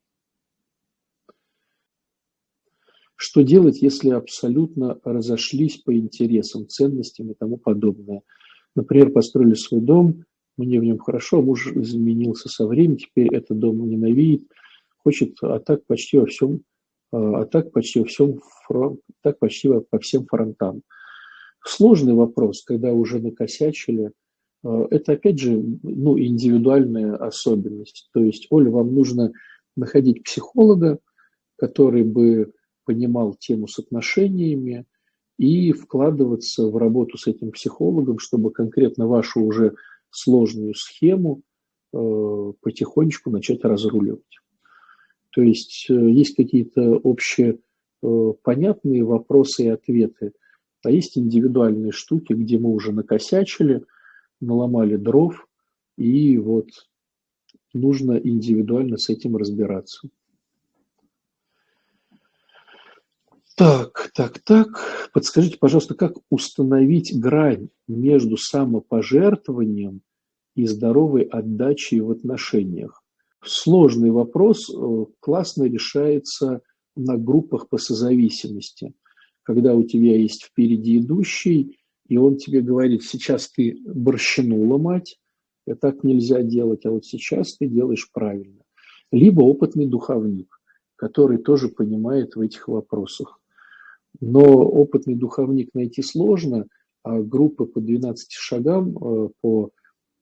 Что 3.16 3.42
делать, 3.42 3.80
если 3.80 4.10
абсолютно 4.10 4.98
разошлись 5.04 5.78
по 5.78 5.96
интересам, 5.96 6.68
ценностям 6.68 7.30
и 7.30 7.34
тому 7.34 7.56
подобное? 7.56 8.22
Например, 8.74 9.10
построили 9.10 9.54
свой 9.54 9.80
дом, 9.80 10.24
мне 10.56 10.80
в 10.80 10.84
нем 10.84 10.98
хорошо, 10.98 11.42
муж 11.42 11.72
изменился 11.72 12.48
со 12.48 12.66
временем, 12.66 12.98
теперь 12.98 13.34
этот 13.34 13.58
дом 13.58 13.88
ненавидит, 13.88 14.48
хочет, 14.98 15.36
а 15.42 15.58
так 15.58 15.84
почти 15.86 16.18
во 16.18 16.26
всем, 16.26 16.62
а, 17.14 17.42
а 17.42 17.46
так 17.46 17.70
почти 17.70 18.00
во 18.00 18.06
всем, 18.06 18.40
так 19.22 19.38
почти 19.38 19.70
по 19.90 19.98
всем 19.98 20.26
фронтам. 20.26 20.82
Сложный 21.64 22.14
вопрос, 22.14 22.64
когда 22.64 22.92
уже 22.92 23.20
накосячили, 23.20 24.10
а, 24.64 24.86
это 24.90 25.12
опять 25.12 25.38
же 25.38 25.62
ну, 25.82 26.18
индивидуальная 26.18 27.14
особенность. 27.16 28.08
То 28.12 28.20
есть, 28.20 28.48
Оля, 28.50 28.70
вам 28.70 28.94
нужно 28.94 29.32
находить 29.76 30.24
психолога, 30.24 30.98
который 31.56 32.02
бы 32.02 32.52
понимал 32.84 33.34
тему 33.34 33.68
с 33.68 33.78
отношениями 33.78 34.84
и 35.38 35.72
вкладываться 35.72 36.66
в 36.66 36.76
работу 36.76 37.16
с 37.16 37.26
этим 37.26 37.52
психологом, 37.52 38.18
чтобы 38.18 38.50
конкретно 38.50 39.06
вашу 39.06 39.40
уже 39.40 39.74
сложную 40.10 40.74
схему 40.74 41.42
э, 41.92 42.52
потихонечку 42.60 43.30
начать 43.30 43.64
разруливать. 43.64 44.22
То 45.34 45.42
есть 45.42 45.86
э, 45.90 45.94
есть 45.94 46.36
какие-то 46.36 46.96
общие 46.98 47.58
э, 48.02 48.32
понятные 48.42 49.02
вопросы 49.02 49.64
и 49.64 49.68
ответы, 49.68 50.32
а 50.84 50.90
есть 50.90 51.18
индивидуальные 51.18 51.90
штуки, 51.90 52.34
где 52.34 52.58
мы 52.58 52.70
уже 52.70 52.92
накосячили, 52.92 53.84
наломали 54.40 54.96
дров, 54.96 55.48
и 55.96 56.38
вот 56.38 56.68
нужно 57.72 58.12
индивидуально 58.12 58.96
с 58.96 59.08
этим 59.08 59.36
разбираться. 59.36 60.08
Так, 63.56 64.10
так, 64.14 64.38
так. 64.40 64.68
Подскажите, 65.12 65.58
пожалуйста, 65.58 65.94
как 65.94 66.14
установить 66.28 67.18
грань 67.18 67.68
между 67.88 68.36
самопожертвованием 68.36 70.02
и 70.54 70.66
здоровой 70.66 71.22
отдачей 71.22 72.00
в 72.00 72.10
отношениях? 72.10 73.03
Сложный 73.44 74.10
вопрос, 74.10 74.70
э, 74.70 75.04
классно 75.20 75.64
решается 75.64 76.62
на 76.96 77.16
группах 77.16 77.68
по 77.68 77.78
созависимости, 77.78 78.94
когда 79.42 79.74
у 79.74 79.82
тебя 79.82 80.16
есть 80.16 80.44
впереди 80.44 80.98
идущий, 80.98 81.78
и 82.08 82.16
он 82.16 82.36
тебе 82.36 82.60
говорит, 82.60 83.02
сейчас 83.02 83.50
ты 83.50 83.78
борщину 83.86 84.66
ломать, 84.66 85.18
и 85.66 85.74
так 85.74 86.04
нельзя 86.04 86.42
делать, 86.42 86.86
а 86.86 86.90
вот 86.90 87.04
сейчас 87.04 87.56
ты 87.56 87.66
делаешь 87.66 88.10
правильно. 88.12 88.62
Либо 89.12 89.42
опытный 89.42 89.86
духовник, 89.86 90.60
который 90.96 91.38
тоже 91.38 91.68
понимает 91.68 92.36
в 92.36 92.40
этих 92.40 92.68
вопросах. 92.68 93.40
Но 94.20 94.42
опытный 94.42 95.16
духовник 95.16 95.70
найти 95.74 96.02
сложно, 96.02 96.66
а 97.02 97.20
группы 97.20 97.66
по 97.66 97.80
12 97.80 98.32
шагам 98.32 98.96
э, 98.96 99.28
по 99.40 99.70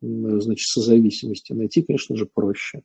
значит, 0.01 0.67
созависимости 0.67 1.53
найти, 1.53 1.83
конечно 1.83 2.17
же, 2.17 2.27
проще. 2.27 2.83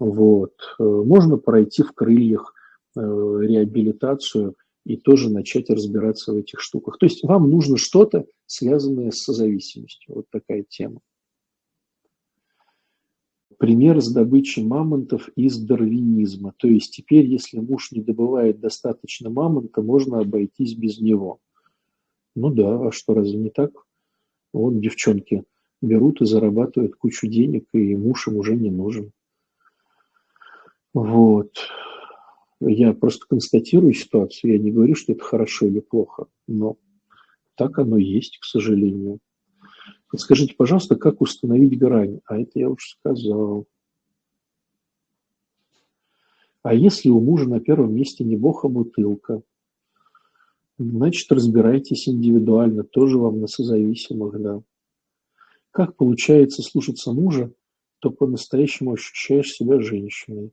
Вот. 0.00 0.54
Э, 0.78 0.82
можно 0.82 1.36
пройти 1.36 1.82
в 1.82 1.92
крыльях 1.92 2.54
э, 2.96 3.00
реабилитацию 3.00 4.56
и 4.86 4.96
тоже 4.96 5.30
начать 5.30 5.68
разбираться 5.68 6.32
в 6.32 6.36
этих 6.36 6.60
штуках. 6.60 6.98
То 6.98 7.06
есть 7.06 7.22
вам 7.22 7.50
нужно 7.50 7.76
что-то, 7.76 8.26
связанное 8.46 9.10
с 9.10 9.22
созависимостью. 9.22 10.14
Вот 10.14 10.26
такая 10.30 10.64
тема. 10.66 11.00
Пример 13.58 14.00
с 14.00 14.10
добычей 14.10 14.64
мамонтов 14.64 15.28
из 15.36 15.58
дарвинизма. 15.58 16.54
То 16.56 16.66
есть 16.66 16.96
теперь, 16.96 17.26
если 17.26 17.60
муж 17.60 17.92
не 17.92 18.00
добывает 18.00 18.58
достаточно 18.58 19.28
мамонта, 19.28 19.82
можно 19.82 20.20
обойтись 20.20 20.74
без 20.74 20.98
него. 20.98 21.40
Ну 22.34 22.48
да, 22.48 22.88
а 22.88 22.90
что, 22.90 23.12
разве 23.12 23.36
не 23.36 23.50
так? 23.50 23.72
Вот 24.54 24.80
девчонки 24.80 25.44
берут 25.82 26.22
и 26.22 26.24
зарабатывают 26.24 26.96
кучу 26.96 27.26
денег, 27.26 27.66
и 27.74 27.94
муж 27.96 28.28
им 28.28 28.36
уже 28.36 28.56
не 28.56 28.70
нужен. 28.70 29.12
Вот. 30.92 31.52
Я 32.60 32.92
просто 32.92 33.26
констатирую 33.26 33.94
ситуацию, 33.94 34.52
я 34.52 34.58
не 34.58 34.70
говорю, 34.70 34.94
что 34.94 35.12
это 35.12 35.24
хорошо 35.24 35.66
или 35.66 35.80
плохо, 35.80 36.26
но 36.46 36.76
так 37.54 37.78
оно 37.78 37.96
есть, 37.96 38.38
к 38.38 38.44
сожалению. 38.44 39.18
Подскажите, 40.10 40.54
пожалуйста, 40.56 40.96
как 40.96 41.20
установить 41.20 41.78
грань? 41.78 42.20
А 42.26 42.38
это 42.38 42.58
я 42.58 42.68
уже 42.68 42.88
сказал. 42.88 43.66
А 46.62 46.74
если 46.74 47.08
у 47.08 47.20
мужа 47.20 47.48
на 47.48 47.60
первом 47.60 47.94
месте 47.94 48.24
не 48.24 48.36
бог, 48.36 48.64
а 48.64 48.68
бутылка? 48.68 49.42
Значит, 50.78 51.30
разбирайтесь 51.30 52.08
индивидуально, 52.08 52.84
тоже 52.84 53.18
вам 53.18 53.40
на 53.40 53.46
созависимых, 53.46 54.40
да. 54.40 54.62
Как 55.70 55.96
получается 55.96 56.62
слушаться 56.62 57.12
мужа, 57.12 57.52
то 58.00 58.10
по-настоящему 58.10 58.92
ощущаешь 58.92 59.52
себя 59.52 59.80
женщиной. 59.80 60.52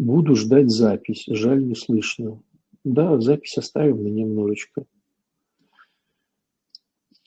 Буду 0.00 0.34
ждать 0.34 0.70
запись, 0.70 1.26
жаль, 1.28 1.62
не 1.62 1.74
слышно. 1.74 2.40
Да, 2.84 3.20
запись 3.20 3.58
оставим 3.58 4.02
на 4.02 4.08
немножечко. 4.08 4.86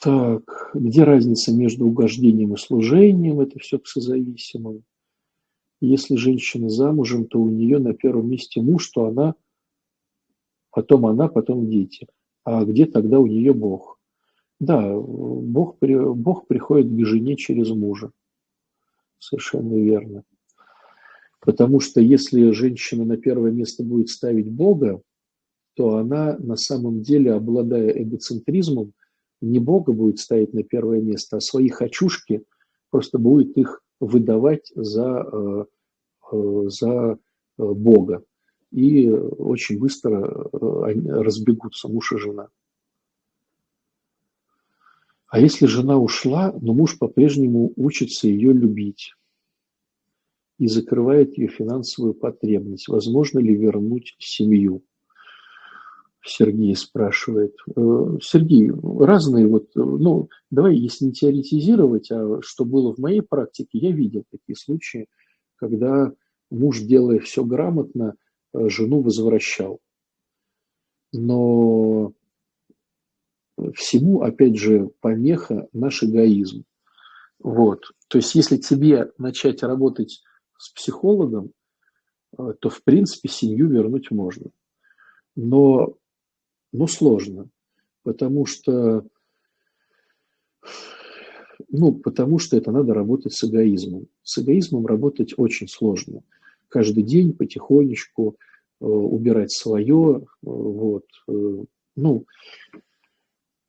Так, 0.02 0.72
где 0.74 1.04
разница 1.04 1.54
между 1.54 1.86
угождением 1.86 2.56
и 2.56 2.58
служением? 2.58 3.42
Это 3.42 3.60
все 3.60 3.78
к 3.78 3.86
созависимым. 3.86 4.84
Если 5.82 6.16
женщина 6.16 6.68
замужем, 6.70 7.28
то 7.28 7.40
у 7.40 7.48
нее 7.48 7.78
на 7.78 7.94
первом 7.94 8.32
месте 8.32 8.60
муж, 8.60 8.90
то 8.90 9.06
она, 9.06 9.36
потом 10.72 11.06
она, 11.06 11.28
потом 11.28 11.70
дети. 11.70 12.08
А 12.44 12.66
где 12.66 12.88
тогда 12.88 13.20
у 13.20 13.28
нее 13.28 13.54
Бог? 13.54 14.00
Да, 14.60 14.98
Бог, 15.00 15.78
Бог 15.80 16.48
приходит 16.48 16.92
к 16.92 17.06
жене 17.06 17.36
через 17.36 17.70
мужа. 17.70 18.12
Совершенно 19.20 19.76
верно. 19.76 20.24
Потому 21.44 21.82
что 21.82 22.00
если 22.00 22.52
женщина 22.52 23.04
на 23.04 23.18
первое 23.18 23.52
место 23.52 23.84
будет 23.84 24.10
ставить 24.10 24.50
Бога, 24.50 25.02
то 25.76 25.98
она 25.98 26.38
на 26.40 26.56
самом 26.56 27.02
деле, 27.02 27.34
обладая 27.34 27.90
эгоцентризмом, 27.90 28.94
не 29.42 29.60
Бога 29.60 29.92
будет 29.92 30.20
ставить 30.20 30.54
на 30.54 30.64
первое 30.64 31.02
место, 31.02 31.38
а 31.38 31.42
свои 31.42 31.68
хочушки 31.68 32.46
просто 32.92 33.18
будет 33.18 33.58
их 33.58 33.82
выдавать 34.00 34.72
за, 34.74 35.28
э, 35.34 35.66
э, 36.32 36.64
за 36.68 37.12
э, 37.12 37.18
Бога. 37.58 38.24
И 38.72 39.10
очень 39.10 39.80
быстро 39.80 40.50
разбегутся 40.54 41.90
муж 41.90 42.14
и 42.14 42.18
жена. 42.18 42.48
А 45.28 45.40
если 45.42 45.66
жена 45.66 45.98
ушла, 45.98 46.56
но 46.62 46.74
муж 46.74 46.98
по-прежнему 46.98 47.74
учится 47.76 48.30
ее 48.30 48.54
любить 48.54 49.14
и 50.58 50.68
закрывает 50.68 51.38
ее 51.38 51.48
финансовую 51.48 52.14
потребность, 52.14 52.88
возможно 52.88 53.40
ли 53.40 53.56
вернуть 53.56 54.16
семью? 54.20 54.84
Сергей 56.26 56.76
спрашивает. 56.76 57.54
Э, 57.76 58.18
Сергей, 58.22 58.72
разные 58.72 59.46
вот, 59.48 59.72
ну, 59.76 60.30
давай, 60.50 60.78
если 60.78 61.06
не 61.06 61.12
теоретизировать, 61.12 62.10
а 62.12 62.40
что 62.42 62.64
было 62.64 62.94
в 62.94 62.98
моей 62.98 63.22
практике, 63.22 63.78
я 63.78 63.92
видел 63.92 64.24
такие 64.32 64.56
случаи, 64.56 65.08
когда 65.58 66.14
муж, 66.50 66.80
делая 66.80 67.20
все 67.20 67.44
грамотно, 67.44 68.16
э, 68.54 68.70
жену 68.70 69.02
возвращал. 69.02 69.80
Но 71.12 72.14
всему, 73.76 74.22
опять 74.22 74.58
же, 74.58 74.92
помеха 75.02 75.68
наш 75.74 76.04
эгоизм. 76.04 76.64
Вот. 77.40 77.92
То 78.08 78.18
есть, 78.18 78.34
если 78.36 78.58
тебе 78.58 79.12
начать 79.18 79.62
работать 79.64 80.24
с 80.64 80.70
психологом, 80.70 81.52
э, 82.38 82.54
то, 82.60 82.70
в 82.70 82.82
принципе, 82.84 83.28
семью 83.28 83.68
вернуть 83.68 84.12
можно. 84.12 84.50
Но, 85.36 85.98
но 86.72 86.88
сложно, 86.88 87.50
потому 88.04 88.46
что, 88.46 89.06
ну, 91.68 91.94
потому 91.94 92.40
что 92.40 92.56
это 92.56 92.72
надо 92.72 92.94
работать 92.94 93.34
с 93.34 93.44
эгоизмом. 93.44 94.08
С 94.24 94.38
эгоизмом 94.42 94.86
работать 94.86 95.34
очень 95.36 95.68
сложно. 95.68 96.24
Каждый 96.70 97.04
день 97.04 97.34
потихонечку 97.34 98.38
э, 98.80 98.86
убирать 98.86 99.52
свое, 99.52 100.22
э, 100.22 100.26
вот, 100.42 101.06
ну, 101.96 102.26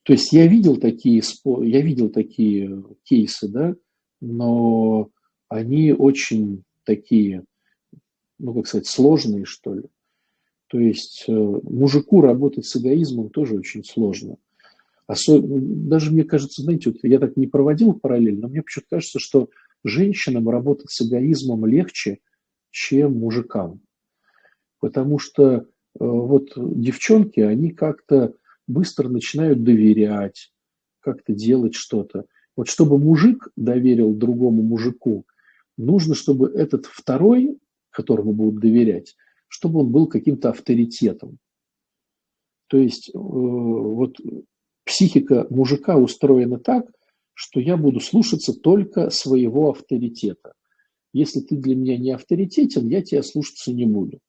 то 0.04 0.12
есть 0.12 0.32
я 0.32 0.46
видел 0.46 0.76
такие, 0.76 1.22
я 1.44 1.80
видел 1.80 2.10
такие 2.10 2.84
кейсы, 3.02 3.48
да, 3.48 3.74
но 4.20 5.10
они 5.48 5.92
очень 5.92 6.62
такие, 6.84 7.44
ну, 8.38 8.54
как 8.54 8.66
сказать, 8.66 8.86
сложные, 8.86 9.44
что 9.44 9.74
ли. 9.74 9.84
То 10.68 10.78
есть 10.78 11.24
э, 11.28 11.32
мужику 11.32 12.20
работать 12.20 12.66
с 12.66 12.76
эгоизмом 12.76 13.30
тоже 13.30 13.56
очень 13.56 13.84
сложно. 13.84 14.36
Особенно, 15.06 15.60
даже 15.60 16.10
мне 16.10 16.24
кажется, 16.24 16.62
знаете, 16.62 16.90
вот 16.90 16.98
я 17.02 17.18
так 17.18 17.36
не 17.36 17.46
проводил 17.46 17.92
параллель, 17.92 18.40
но 18.40 18.48
мне 18.48 18.62
почему-то 18.62 18.96
кажется, 18.96 19.18
что 19.18 19.50
женщинам 19.84 20.48
работать 20.48 20.90
с 20.90 21.02
эгоизмом 21.02 21.66
легче, 21.66 22.20
чем 22.70 23.18
мужикам. 23.18 23.80
Потому 24.80 25.18
что 25.18 25.52
э, 25.52 25.64
вот 25.98 26.52
девчонки, 26.56 27.40
они 27.40 27.70
как-то 27.70 28.34
быстро 28.66 29.08
начинают 29.08 29.62
доверять, 29.62 30.52
как-то 31.00 31.34
делать 31.34 31.74
что-то. 31.74 32.24
Вот 32.56 32.68
чтобы 32.68 32.98
мужик 32.98 33.48
доверил 33.56 34.14
другому 34.14 34.62
мужику, 34.62 35.26
нужно, 35.76 36.14
чтобы 36.14 36.50
этот 36.50 36.86
второй, 36.86 37.58
которому 37.90 38.32
будут 38.32 38.60
доверять, 38.60 39.16
чтобы 39.48 39.80
он 39.80 39.90
был 39.90 40.06
каким-то 40.06 40.50
авторитетом. 40.50 41.38
То 42.68 42.78
есть 42.78 43.10
э, 43.10 43.12
вот 43.14 44.16
психика 44.84 45.46
мужика 45.50 45.96
устроена 45.96 46.58
так, 46.58 46.90
что 47.34 47.60
я 47.60 47.76
буду 47.76 48.00
слушаться 48.00 48.52
только 48.52 49.10
своего 49.10 49.70
авторитета. 49.70 50.54
Если 51.12 51.40
ты 51.40 51.56
для 51.56 51.76
меня 51.76 51.96
не 51.96 52.10
авторитетен, 52.12 52.88
я 52.88 53.02
тебя 53.02 53.22
слушаться 53.22 53.72
не 53.72 53.86
буду. 53.86 54.20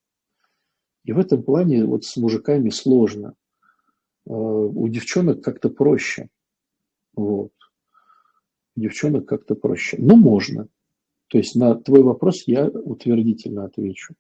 И 1.04 1.12
в 1.12 1.20
этом 1.20 1.44
плане 1.44 1.86
вот 1.86 2.04
с 2.04 2.18
мужиками 2.18 2.70
сложно. 2.70 3.36
Э, 4.28 4.32
у 4.32 4.88
девчонок 4.88 5.44
как-то 5.44 5.70
проще. 5.70 6.30
Вот. 7.16 7.52
У 8.76 8.80
девчонок 8.80 9.28
как-то 9.28 9.56
проще. 9.56 9.98
Но 10.00 10.16
можно. 10.16 10.68
То 11.28 11.38
есть 11.38 11.56
на 11.56 11.76
твой 11.76 12.04
вопрос 12.04 12.44
я 12.46 12.68
утвердительно 12.68 13.66
отвечу. 13.66 14.14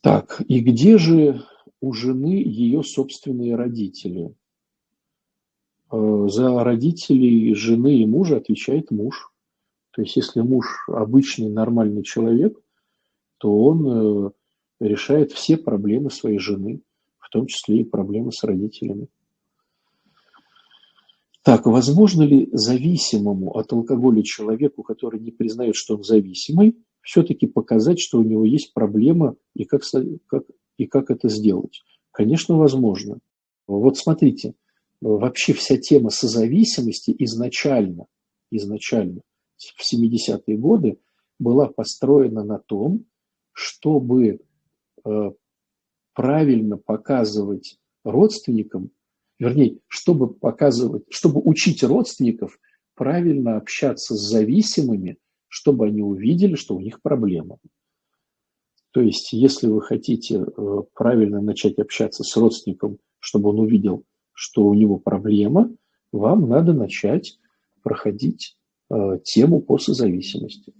Так, 0.00 0.40
и 0.48 0.60
где 0.60 0.98
же 0.98 1.44
у 1.80 1.92
жены 1.92 2.42
ее 2.44 2.82
собственные 2.82 3.54
родители? 3.54 4.34
Э, 5.92 6.26
за 6.28 6.64
родителей 6.64 7.54
жены 7.54 7.98
и 7.98 8.06
мужа 8.06 8.38
отвечает 8.38 8.90
муж. 8.90 9.32
То 9.92 10.02
есть 10.02 10.16
если 10.16 10.40
муж 10.40 10.84
обычный 10.88 11.50
нормальный 11.50 12.02
человек, 12.02 12.58
то 13.38 13.56
он 13.62 13.86
э, 13.86 14.30
решает 14.80 15.32
все 15.32 15.56
проблемы 15.56 16.10
своей 16.10 16.38
жены 16.38 16.82
в 17.30 17.32
том 17.32 17.46
числе 17.46 17.82
и 17.82 17.84
проблемы 17.84 18.32
с 18.32 18.42
родителями. 18.42 19.06
Так, 21.42 21.66
возможно 21.66 22.22
ли 22.22 22.48
зависимому 22.52 23.56
от 23.56 23.72
алкоголя 23.72 24.22
человеку, 24.22 24.82
который 24.82 25.20
не 25.20 25.30
признает, 25.30 25.74
что 25.74 25.96
он 25.96 26.02
зависимый, 26.02 26.76
все-таки 27.02 27.46
показать, 27.46 27.98
что 27.98 28.18
у 28.18 28.22
него 28.22 28.44
есть 28.44 28.74
проблема 28.74 29.36
и 29.54 29.64
как, 29.64 29.82
как, 30.26 30.44
и 30.76 30.86
как 30.86 31.10
это 31.10 31.28
сделать. 31.28 31.82
Конечно, 32.10 32.58
возможно. 32.58 33.20
Вот 33.66 33.96
смотрите, 33.96 34.54
вообще 35.00 35.54
вся 35.54 35.78
тема 35.78 36.10
созависимости 36.10 37.14
изначально, 37.18 38.06
изначально 38.50 39.22
в 39.76 39.94
70-е 39.94 40.56
годы 40.56 40.98
была 41.38 41.68
построена 41.68 42.44
на 42.44 42.58
том, 42.58 43.06
чтобы 43.52 44.40
э, 45.04 45.30
правильно 46.14 46.76
показывать 46.76 47.78
родственникам, 48.04 48.90
вернее, 49.40 49.78
чтобы 49.88 50.32
показывать, 50.32 51.04
чтобы 51.10 51.40
учить 51.40 51.82
родственников 51.82 52.60
правильно 52.94 53.56
общаться 53.56 54.14
с 54.14 54.20
зависимыми, 54.20 55.16
чтобы 55.48 55.86
они 55.86 56.02
увидели, 56.02 56.54
что 56.54 56.76
у 56.76 56.80
них 56.80 57.02
проблема. 57.02 57.58
То 58.92 59.00
есть, 59.00 59.32
если 59.32 59.66
вы 59.66 59.80
хотите 59.80 60.44
э, 60.44 60.82
правильно 60.94 61.40
начать 61.40 61.78
общаться 61.78 62.22
с 62.22 62.36
родственником, 62.36 62.98
чтобы 63.18 63.50
он 63.50 63.60
увидел, 63.60 64.04
что 64.32 64.64
у 64.66 64.74
него 64.74 64.98
проблема, 64.98 65.74
вам 66.12 66.48
надо 66.48 66.72
начать 66.72 67.38
проходить 67.82 68.56
э, 68.90 69.18
тему 69.24 69.62
по 69.62 69.78
созависимости. 69.78 70.74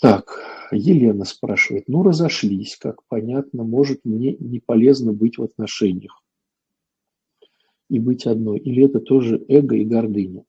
Так, 0.00 0.39
Елена 0.76 1.24
спрашивает, 1.24 1.88
ну 1.88 2.02
разошлись, 2.02 2.76
как 2.76 3.02
понятно, 3.08 3.64
может 3.64 4.04
мне 4.04 4.36
не 4.38 4.60
полезно 4.60 5.12
быть 5.12 5.38
в 5.38 5.42
отношениях 5.42 6.22
и 7.88 7.98
быть 7.98 8.26
одной, 8.26 8.58
или 8.58 8.84
это 8.84 9.00
тоже 9.00 9.44
эго 9.48 9.76
и 9.76 9.84
гордыня? 9.84 10.44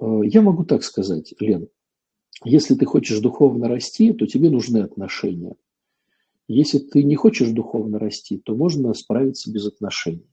Э, 0.00 0.20
я 0.24 0.42
могу 0.42 0.64
так 0.64 0.82
сказать, 0.82 1.34
Лен, 1.40 1.68
если 2.44 2.74
ты 2.74 2.84
хочешь 2.86 3.20
духовно 3.20 3.68
расти, 3.68 4.12
то 4.12 4.26
тебе 4.26 4.50
нужны 4.50 4.78
отношения. 4.78 5.56
Если 6.48 6.78
ты 6.78 7.02
не 7.02 7.14
хочешь 7.16 7.50
духовно 7.50 7.98
расти, 7.98 8.38
то 8.38 8.56
можно 8.56 8.92
справиться 8.94 9.52
без 9.52 9.66
отношений. 9.66 10.26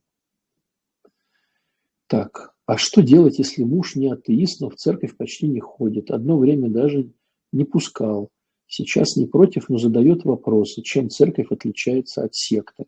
Так, 2.06 2.54
а 2.66 2.76
что 2.76 3.02
делать, 3.02 3.38
если 3.38 3.62
муж 3.62 3.94
не 3.94 4.10
атеист, 4.10 4.60
но 4.60 4.70
в 4.70 4.76
церковь 4.76 5.16
почти 5.16 5.46
не 5.46 5.60
ходит? 5.60 6.10
Одно 6.10 6.38
время 6.38 6.68
даже 6.70 7.10
не 7.52 7.64
пускал. 7.64 8.30
Сейчас 8.68 9.16
не 9.16 9.26
против, 9.26 9.68
но 9.68 9.78
задает 9.78 10.24
вопросы, 10.24 10.82
чем 10.82 11.08
церковь 11.08 11.50
отличается 11.50 12.22
от 12.22 12.34
секты. 12.34 12.84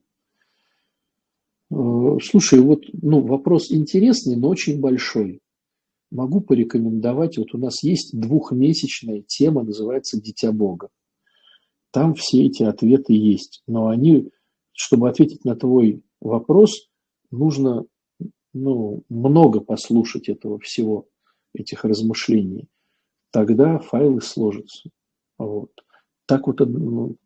Э, 1.70 2.18
слушай, 2.22 2.61
вот 2.61 2.85
ну, 2.93 3.20
вопрос 3.22 3.72
интересный, 3.72 4.37
но 4.37 4.49
очень 4.49 4.78
большой 4.78 5.41
могу 6.11 6.41
порекомендовать. 6.41 7.39
Вот 7.39 7.55
у 7.55 7.59
нас 7.59 7.83
есть 7.83 8.18
двухмесячная 8.18 9.22
тема, 9.22 9.62
называется 9.62 10.20
«Дитя 10.20 10.53
Бога». 10.53 10.91
Там 11.93 12.14
все 12.14 12.47
эти 12.47 12.62
ответы 12.62 13.14
есть. 13.14 13.62
Но 13.66 13.89
они, 13.89 14.31
чтобы 14.72 15.09
ответить 15.09 15.45
на 15.45 15.57
твой 15.57 16.03
вопрос, 16.20 16.89
нужно 17.31 17.87
ну, 18.53 19.03
много 19.09 19.61
послушать 19.61 20.28
этого 20.28 20.59
всего, 20.59 21.07
этих 21.55 21.85
размышлений. 21.85 22.68
Тогда 23.33 23.78
файлы 23.78 24.20
сложатся. 24.20 24.91
Вот. 25.41 25.70
Так 26.26 26.47
вот 26.47 26.61
ну, 26.61 27.16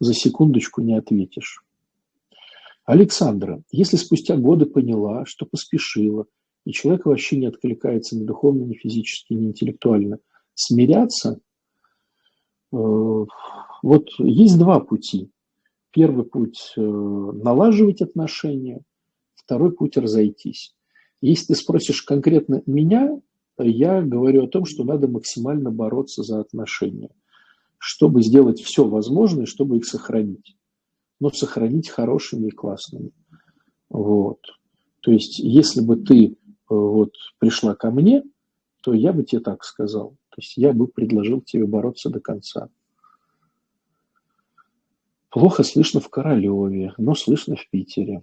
за 0.00 0.14
секундочку 0.14 0.80
не 0.82 0.94
ответишь. 0.94 1.62
Александра, 2.84 3.62
если 3.70 3.96
спустя 3.96 4.36
годы 4.36 4.66
поняла, 4.66 5.24
что 5.26 5.46
поспешила– 5.46 6.26
и 6.64 6.72
человек 6.72 7.06
вообще 7.06 7.36
не 7.36 7.46
откликается 7.46 8.16
ни 8.16 8.24
духовно, 8.24 8.64
ни 8.64 8.74
физически, 8.74 9.32
ни 9.32 9.46
интеллектуально, 9.46 10.18
смиряться, 10.54 11.40
э, 12.72 13.26
вот 13.82 14.08
есть 14.18 14.58
два 14.58 14.80
пути. 14.80 15.30
Первый 15.90 16.24
путь 16.24 16.72
э,– 16.76 16.80
налаживать 16.82 18.02
отношения, 18.02 18.82
второй 19.34 19.72
путь– 19.72 19.96
разойтись. 19.96 20.74
Если 21.22 21.46
ты 21.46 21.54
спросишь 21.56 22.02
конкретно 22.02 22.62
меня, 22.66 23.20
я 23.68 24.02
говорю 24.02 24.44
о 24.44 24.48
том, 24.48 24.64
что 24.64 24.84
надо 24.84 25.08
максимально 25.08 25.70
бороться 25.70 26.22
за 26.22 26.40
отношения, 26.40 27.10
чтобы 27.78 28.22
сделать 28.22 28.60
все 28.60 28.86
возможное, 28.86 29.46
чтобы 29.46 29.78
их 29.78 29.86
сохранить. 29.86 30.56
Но 31.20 31.30
сохранить 31.30 31.88
хорошими 31.88 32.48
и 32.48 32.50
классными. 32.50 33.12
Вот. 33.88 34.40
То 35.00 35.12
есть, 35.12 35.38
если 35.38 35.80
бы 35.80 35.96
ты 35.96 36.36
вот 36.68 37.12
пришла 37.38 37.74
ко 37.74 37.90
мне, 37.90 38.22
то 38.82 38.94
я 38.94 39.12
бы 39.12 39.24
тебе 39.24 39.40
так 39.40 39.64
сказал. 39.64 40.16
То 40.30 40.36
есть 40.38 40.56
я 40.56 40.72
бы 40.72 40.86
предложил 40.86 41.40
тебе 41.40 41.66
бороться 41.66 42.08
до 42.08 42.20
конца. 42.20 42.68
Плохо 45.30 45.62
слышно 45.62 46.00
в 46.00 46.08
Королеве, 46.08 46.94
но 46.98 47.14
слышно 47.14 47.56
в 47.56 47.68
Питере. 47.70 48.22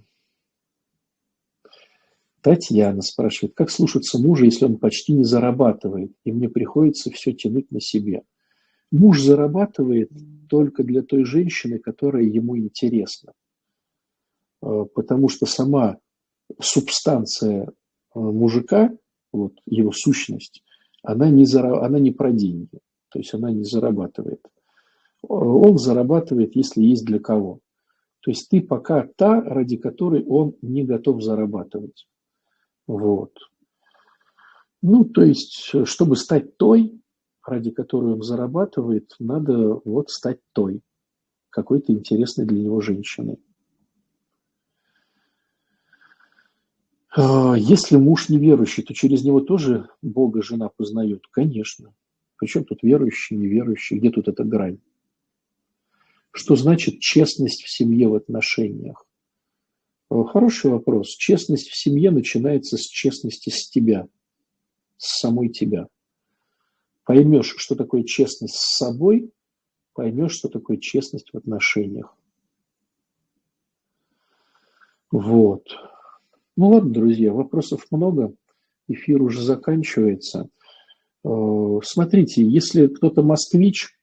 Татьяна 2.56 3.02
спрашивает, 3.02 3.56
как 3.56 3.70
слушаться 3.70 4.20
мужа, 4.20 4.46
если 4.46 4.66
он 4.66 4.78
почти 4.78 5.14
не 5.14 5.24
зарабатывает, 5.24 6.12
и 6.24 6.32
мне 6.32 6.50
приходится 6.50 7.12
все 7.12 7.34
тянуть 7.34 7.72
на 7.72 7.82
себе. 7.82 8.24
Муж 8.92 9.22
зарабатывает 9.22 10.12
только 10.50 10.84
для 10.84 11.02
той 11.02 11.26
женщины, 11.26 11.80
которая 11.80 12.24
ему 12.24 12.58
интересна. 12.58 13.34
Э, 14.62 14.86
потому 14.94 15.30
что 15.30 15.46
сама 15.46 15.98
субстанция 16.60 17.74
Э, 18.18 18.20
мужика, 18.20 18.92
вот 19.32 19.54
его 19.66 19.92
сущность, 19.92 20.64
она 21.04 21.30
не, 21.30 21.46
зара... 21.46 21.86
она 21.86 22.00
не 22.00 22.12
про 22.12 22.32
деньги, 22.32 22.80
то 23.10 23.20
есть 23.20 23.34
она 23.34 23.52
не 23.52 23.64
зарабатывает. 23.64 24.42
Он 25.28 25.78
зарабатывает, 25.78 26.56
если 26.56 26.84
есть 26.84 27.06
для 27.06 27.20
кого. 27.20 27.60
То 28.22 28.32
есть 28.32 28.50
ты 28.50 28.62
пока 28.62 29.08
та, 29.16 29.42
ради 29.42 29.78
которой 29.78 30.24
он 30.24 30.56
не 30.62 30.84
готов 30.84 31.22
зарабатывать. 31.22 32.08
Вот. 32.88 33.34
Ну, 34.82 35.04
то 35.06 35.22
есть, 35.22 35.72
чтобы 35.86 36.16
стать 36.16 36.58
той, 36.58 37.02
ради 37.46 37.72
которой 37.72 38.14
он 38.14 38.24
зарабатывает, 38.24 39.16
надо 39.20 39.82
вот 39.86 40.10
стать 40.10 40.40
той, 40.54 40.82
какой-то 41.50 41.92
интересной 41.92 42.46
для 42.46 42.62
него 42.64 42.82
женщиной. 42.82 43.40
А, 47.16 47.56
если 47.58 47.98
муж 47.98 48.30
неверующий, 48.30 48.84
то 48.84 48.94
через 48.94 49.24
него 49.24 49.42
тоже 49.42 49.90
Бога 50.02 50.42
жена 50.44 50.70
познает? 50.70 51.24
Конечно. 51.32 51.94
Причем 52.38 52.64
тут 52.64 52.84
верующий, 52.84 53.36
неверующий? 53.36 53.98
Где 53.98 54.12
тут 54.12 54.28
эта 54.28 54.44
грань? 54.44 54.80
Что 56.32 56.56
значит 56.56 57.00
честность 57.00 57.64
в 57.64 57.76
семье 57.76 58.08
в 58.08 58.14
отношениях? 58.14 59.07
А, 60.10 60.24
хороший 60.24 60.72
вопрос. 60.72 61.10
Честность 61.10 61.70
в 61.70 61.78
семье 61.78 62.12
начинается 62.12 62.78
с 62.78 62.82
честности 62.82 63.50
с 63.50 63.70
тебя, 63.70 64.08
с 64.98 65.20
самой 65.20 65.50
тебя. 65.50 65.88
Поймешь, 67.04 67.56
что 67.58 67.76
такое 67.76 68.04
честность 68.04 68.56
с 68.56 68.78
собой, 68.78 69.32
поймешь, 69.94 70.34
что 70.34 70.50
такое 70.50 70.78
честность 70.78 71.32
в 71.32 71.38
отношениях. 71.38 72.16
Вот. 75.12 75.70
Ну 76.58 76.70
ладно, 76.70 76.92
друзья, 76.92 77.32
вопросов 77.32 77.86
много, 77.92 78.34
эфир 78.88 79.22
уже 79.22 79.42
заканчивается. 79.42 80.50
Э, 81.24 81.80
смотрите, 81.84 82.46
если 82.46 82.88
кто-то 82.88 83.24
москвич, 83.24 83.98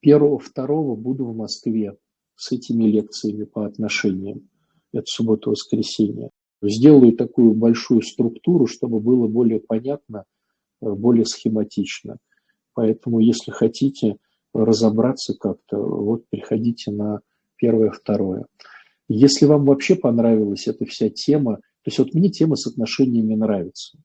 первого-второго 0.00 0.96
буду 0.96 1.26
в 1.26 1.36
Москве 1.36 1.96
с 2.36 2.52
этими 2.52 2.84
лекциями 2.84 3.44
по 3.44 3.66
отношениям. 3.66 4.48
Это 4.92 5.04
суббота-воскресенье. 5.06 6.30
Сделаю 6.62 7.12
такую 7.16 7.54
большую 7.54 8.02
структуру, 8.02 8.66
чтобы 8.66 9.00
было 9.00 9.28
более 9.28 9.60
понятно, 9.60 10.24
э, 10.80 10.90
более 10.90 11.24
схематично. 11.24 12.18
Поэтому, 12.74 13.20
если 13.20 13.50
хотите 13.50 14.16
разобраться 14.54 15.34
как-то, 15.38 15.78
вот 15.78 16.24
приходите 16.30 16.90
на 16.90 17.20
первое-второе. 17.56 18.46
Если 19.08 19.46
вам 19.46 19.64
вообще 19.64 19.94
понравилась 19.94 20.66
эта 20.68 20.84
вся 20.84 21.08
тема, 21.10 21.56
то 21.56 21.62
есть 21.86 21.98
вот 21.98 22.14
мне 22.14 22.28
тема 22.28 22.56
с 22.56 22.66
отношениями 22.66 23.34
нравится, 23.34 23.98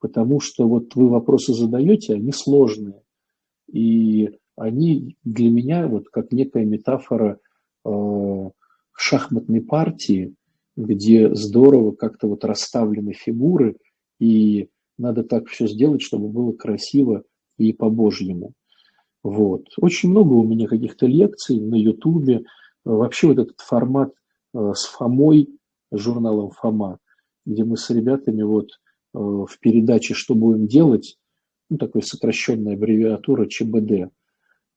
потому 0.00 0.40
что 0.40 0.68
вот 0.68 0.94
вы 0.94 1.08
вопросы 1.08 1.52
задаете, 1.52 2.14
они 2.14 2.32
сложные, 2.32 3.02
и 3.70 4.30
они 4.56 5.16
для 5.24 5.50
меня 5.50 5.86
вот 5.88 6.08
как 6.08 6.32
некая 6.32 6.64
метафора 6.64 7.40
э, 7.84 8.50
шахматной 8.96 9.60
партии, 9.60 10.34
где 10.76 11.34
здорово 11.34 11.92
как-то 11.92 12.28
вот 12.28 12.44
расставлены 12.44 13.12
фигуры, 13.12 13.76
и 14.18 14.68
надо 14.98 15.24
так 15.24 15.48
все 15.48 15.66
сделать, 15.66 16.02
чтобы 16.02 16.28
было 16.28 16.52
красиво 16.52 17.22
и 17.58 17.72
по-божьему. 17.72 18.52
Вот. 19.22 19.66
Очень 19.78 20.10
много 20.10 20.34
у 20.34 20.44
меня 20.44 20.66
каких-то 20.66 21.06
лекций 21.06 21.60
на 21.60 21.74
Ютубе. 21.74 22.44
Вообще 22.84 23.28
вот 23.28 23.38
этот 23.38 23.60
формат 23.60 24.12
э, 24.54 24.72
с 24.74 24.84
Фомой, 24.84 25.48
журналом 25.90 26.50
Фома, 26.50 26.98
где 27.44 27.64
мы 27.64 27.76
с 27.76 27.90
ребятами 27.90 28.42
вот 28.42 28.70
в 29.16 29.58
передаче 29.60 30.12
«Что 30.14 30.34
будем 30.34 30.66
делать», 30.66 31.16
ну, 31.70 31.78
такой 31.78 32.02
сокращенная 32.02 32.74
аббревиатура 32.74 33.46
ЧБД, 33.46 34.10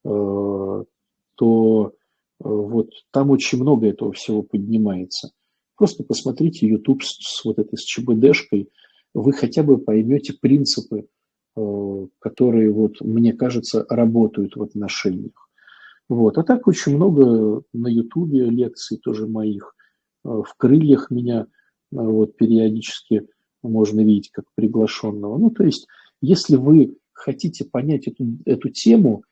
то 0.03 1.93
вот 2.39 2.89
там 3.11 3.31
очень 3.31 3.59
много 3.59 3.87
этого 3.87 4.13
всего 4.13 4.41
поднимается. 4.41 5.31
Просто 5.75 6.03
посмотрите 6.03 6.67
YouTube 6.67 7.03
с, 7.03 7.17
с 7.19 7.45
вот 7.45 7.59
этой 7.59 7.77
с 7.77 7.83
ЧБДшкой, 7.83 8.69
вы 9.13 9.33
хотя 9.33 9.63
бы 9.63 9.77
поймете 9.77 10.33
принципы, 10.33 11.07
которые, 12.19 12.71
вот, 12.71 13.01
мне 13.01 13.33
кажется, 13.33 13.85
работают 13.89 14.55
в 14.55 14.63
отношениях. 14.63 15.49
Вот. 16.07 16.37
А 16.37 16.43
так 16.43 16.67
очень 16.67 16.95
много 16.95 17.63
на 17.73 17.87
Ютубе 17.87 18.45
лекций 18.45 18.97
тоже 18.97 19.27
моих. 19.27 19.75
В 20.23 20.47
крыльях 20.57 21.11
меня 21.11 21.47
вот 21.91 22.35
периодически 22.35 23.27
можно 23.61 24.01
видеть 24.01 24.29
как 24.31 24.45
приглашенного. 24.55 25.37
Ну, 25.37 25.49
то 25.49 25.63
есть, 25.63 25.87
если 26.21 26.55
вы 26.55 26.97
хотите 27.11 27.65
понять 27.65 28.07
эту, 28.07 28.25
эту 28.45 28.69
тему, 28.69 29.23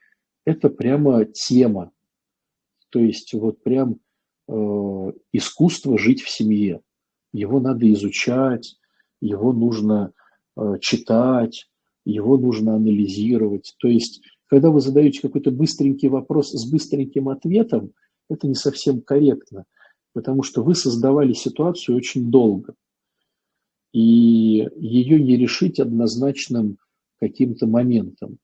это 0.46 0.70
прямо 0.70 1.26
тема. 1.26 1.92
То 2.90 3.00
есть, 3.00 3.34
вот 3.34 3.62
прям 3.64 4.00
э, 4.48 5.12
искусство 5.34 5.98
жить 5.98 6.22
в 6.22 6.30
семье. 6.30 6.82
Его 7.34 7.60
надо 7.60 7.92
изучать, 7.92 8.78
его 9.22 9.52
нужно 9.54 10.14
э, 10.56 10.76
читать, 10.80 11.68
его 12.06 12.38
нужно 12.38 12.76
анализировать. 12.76 13.76
То 13.80 13.88
есть, 13.88 14.22
когда 14.48 14.70
вы 14.70 14.80
задаете 14.80 15.22
какой-то 15.22 15.52
быстренький 15.52 16.08
вопрос 16.08 16.52
с 16.52 16.70
быстреньким 16.70 17.30
ответом, 17.30 17.92
это 18.30 18.48
не 18.48 18.56
совсем 18.56 19.02
корректно, 19.02 19.66
потому 20.14 20.44
что 20.44 20.64
вы 20.64 20.76
создавали 20.76 21.34
ситуацию 21.34 21.98
очень 21.98 22.32
долго. 22.32 22.74
И 23.94 24.68
ее 24.76 25.22
не 25.22 25.38
решить 25.38 25.80
однозначным 25.80 26.78
каким-то 27.20 27.68
моментом. 27.68 28.38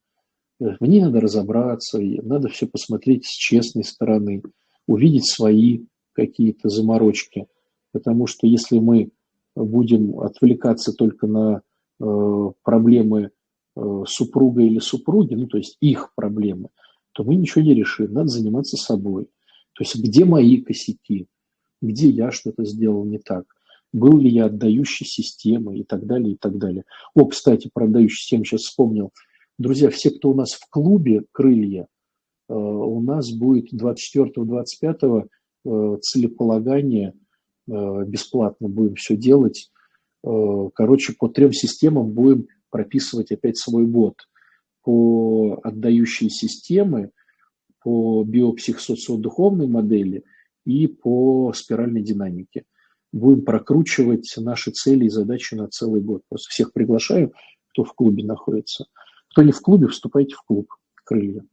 Мне 0.58 1.04
надо 1.04 1.20
разобраться, 1.20 2.00
надо 2.00 2.48
все 2.48 2.66
посмотреть 2.66 3.26
с 3.26 3.30
честной 3.30 3.84
стороны, 3.84 4.42
увидеть 4.86 5.26
свои 5.26 5.84
какие-то 6.12 6.68
заморочки. 6.68 7.46
Потому 7.92 8.26
что 8.26 8.46
если 8.46 8.78
мы 8.78 9.10
будем 9.56 10.20
отвлекаться 10.20 10.92
только 10.92 11.26
на 11.26 11.62
э, 12.00 12.50
проблемы 12.62 13.30
Э, 13.76 14.04
супруга 14.06 14.62
или 14.62 14.78
супруги, 14.78 15.34
ну 15.34 15.46
то 15.46 15.58
есть 15.58 15.76
их 15.80 16.12
проблемы, 16.14 16.68
то 17.12 17.24
мы 17.24 17.34
ничего 17.34 17.62
не 17.62 17.74
решим. 17.74 18.12
Надо 18.12 18.28
заниматься 18.28 18.76
собой. 18.76 19.24
То 19.72 19.82
есть 19.82 19.96
где 19.96 20.24
мои 20.24 20.60
косяки, 20.60 21.26
где 21.82 22.08
я 22.08 22.30
что-то 22.30 22.64
сделал 22.64 23.04
не 23.04 23.18
так, 23.18 23.44
был 23.92 24.16
ли 24.18 24.30
я 24.30 24.46
отдающей 24.46 25.06
системой 25.06 25.80
и 25.80 25.84
так 25.84 26.06
далее, 26.06 26.34
и 26.34 26.36
так 26.36 26.56
далее. 26.56 26.84
О, 27.14 27.26
кстати, 27.26 27.68
про 27.72 27.86
отдающую 27.86 28.16
систему 28.16 28.44
сейчас 28.44 28.62
вспомнил. 28.62 29.10
Друзья, 29.58 29.90
все, 29.90 30.10
кто 30.10 30.30
у 30.30 30.34
нас 30.34 30.54
в 30.54 30.68
клубе 30.68 31.22
«Крылья», 31.32 31.86
э, 32.48 32.54
у 32.54 33.00
нас 33.00 33.30
будет 33.30 33.72
24-25 33.72 35.28
э, 35.64 35.98
целеполагание, 36.00 37.14
бесплатно 37.66 38.68
будем 38.68 38.94
все 38.96 39.16
делать. 39.16 39.70
Короче, 40.22 41.14
по 41.18 41.28
трем 41.28 41.54
системам 41.54 42.10
будем 42.10 42.46
прописывать 42.68 43.32
опять 43.32 43.56
свой 43.56 43.86
бот 43.86 44.16
по 44.82 45.60
отдающей 45.62 46.28
системы, 46.28 47.10
по 47.82 48.22
биопсихосоциодуховной 48.24 49.66
модели 49.66 50.24
и 50.64 50.86
по 50.86 51.52
спиральной 51.54 52.02
динамике. 52.02 52.64
Будем 53.12 53.44
прокручивать 53.44 54.32
наши 54.36 54.70
цели 54.72 55.06
и 55.06 55.10
задачи 55.10 55.54
на 55.54 55.68
целый 55.68 56.00
год. 56.00 56.22
Просто 56.28 56.50
всех 56.50 56.72
приглашаю, 56.72 57.32
кто 57.72 57.84
в 57.84 57.94
клубе 57.94 58.24
находится. 58.24 58.86
Кто 59.34 59.42
не 59.42 59.50
в 59.50 59.60
клубе, 59.60 59.88
вступайте 59.88 60.36
в 60.36 60.42
клуб 60.42 60.72
«Крылья». 61.02 61.44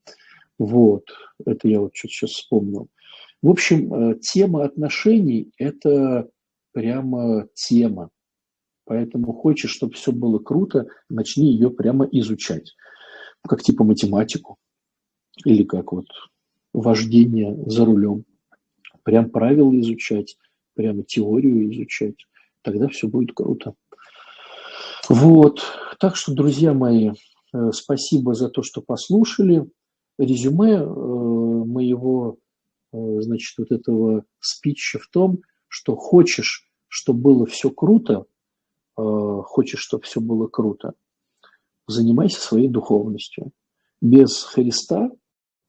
Вот, 0.59 1.05
это 1.43 1.67
я 1.67 1.79
вот 1.79 1.95
что-то 1.95 2.13
сейчас 2.13 2.29
вспомнил. 2.29 2.89
В 3.41 3.49
общем, 3.49 3.91
э, 3.91 4.19
тема 4.19 4.65
отношений– 4.65 5.51
это 5.57 6.29
прямо 6.73 7.47
тема. 7.55 8.11
Поэтому 8.85 9.33
хочешь, 9.33 9.71
чтобы 9.71 9.95
все 9.95 10.11
было 10.11 10.37
круто, 10.37 10.89
начни 11.09 11.51
ее 11.51 11.71
прямо 11.71 12.05
изучать. 12.11 12.75
Как 13.49 13.63
типа 13.63 13.83
математику 13.83 14.57
или 15.43 15.63
как 15.63 15.91
вот 15.91 16.05
вождение 16.73 17.57
за 17.65 17.83
рулем. 17.83 18.25
Прям 19.01 19.31
правила 19.31 19.75
изучать, 19.79 20.37
прямо 20.75 21.01
теорию 21.01 21.67
изучать. 21.73 22.27
Тогда 22.61 22.89
все 22.89 23.07
будет 23.07 23.33
круто. 23.33 23.73
Вот. 25.09 25.63
Так 25.99 26.15
что, 26.15 26.31
друзья 26.31 26.75
мои, 26.75 27.13
спасибо 27.71 28.33
за 28.33 28.49
то, 28.49 28.63
что 28.63 28.81
послушали. 28.81 29.69
Резюме 30.17 30.73
э, 30.73 30.85
моего, 30.85 32.37
э, 32.93 33.21
значит, 33.21 33.57
вот 33.57 33.71
этого 33.71 34.25
спича 34.39 34.99
в 34.99 35.07
том, 35.07 35.39
что 35.67 35.95
хочешь, 35.95 36.69
чтобы 36.87 37.21
было 37.21 37.45
все 37.45 37.69
круто, 37.69 38.25
Э, 38.97 39.41
хочешь, 39.43 39.79
чтобы 39.79 40.03
все 40.03 40.19
было 40.19 40.47
круто, 40.47 40.93
занимайся 41.87 42.39
своей 42.41 42.67
духовностью. 42.67 43.51
Без 44.01 44.43
Христа 44.43 45.09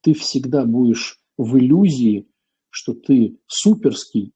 ты 0.01 0.15
всегда 0.15 0.65
будешь 0.65 1.21
в 1.39 1.57
иллюзии, 1.57 2.29
что 2.71 2.95
ты 2.95 3.39
суперский, 3.47 4.33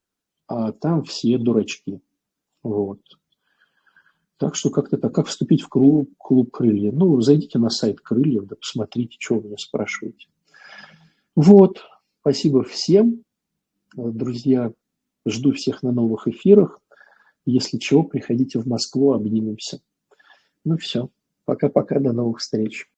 а 0.46 0.72
там 0.72 1.02
все 1.04 1.38
дурачки. 1.38 2.00
Вот. 2.62 3.00
Так 4.38 4.54
что 4.54 4.70
как-то 4.70 4.98
так. 4.98 5.14
Как 5.14 5.26
вступить 5.26 5.62
в 5.62 5.68
клуб, 5.68 6.10
клуб 6.18 6.50
крылья? 6.50 6.92
Ну, 6.92 7.20
зайдите 7.20 7.58
на 7.58 7.70
сайт 7.70 8.00
крыльев, 8.00 8.46
да 8.46 8.56
посмотрите, 8.56 9.16
что 9.18 9.36
вы 9.36 9.48
меня 9.48 9.56
спрашиваете. 9.56 10.28
Вот. 11.34 11.82
Спасибо 12.20 12.62
всем. 12.62 13.22
Друзья, 13.94 14.72
жду 15.24 15.52
всех 15.52 15.82
на 15.82 15.92
новых 15.92 16.28
эфирах. 16.28 16.80
Если 17.46 17.78
чего, 17.78 18.02
приходите 18.02 18.58
в 18.58 18.66
Москву, 18.66 19.12
обнимемся. 19.12 19.80
Ну 20.64 20.76
все. 20.76 21.08
Пока-пока, 21.44 22.00
до 22.00 22.12
новых 22.12 22.40
встреч. 22.40 22.90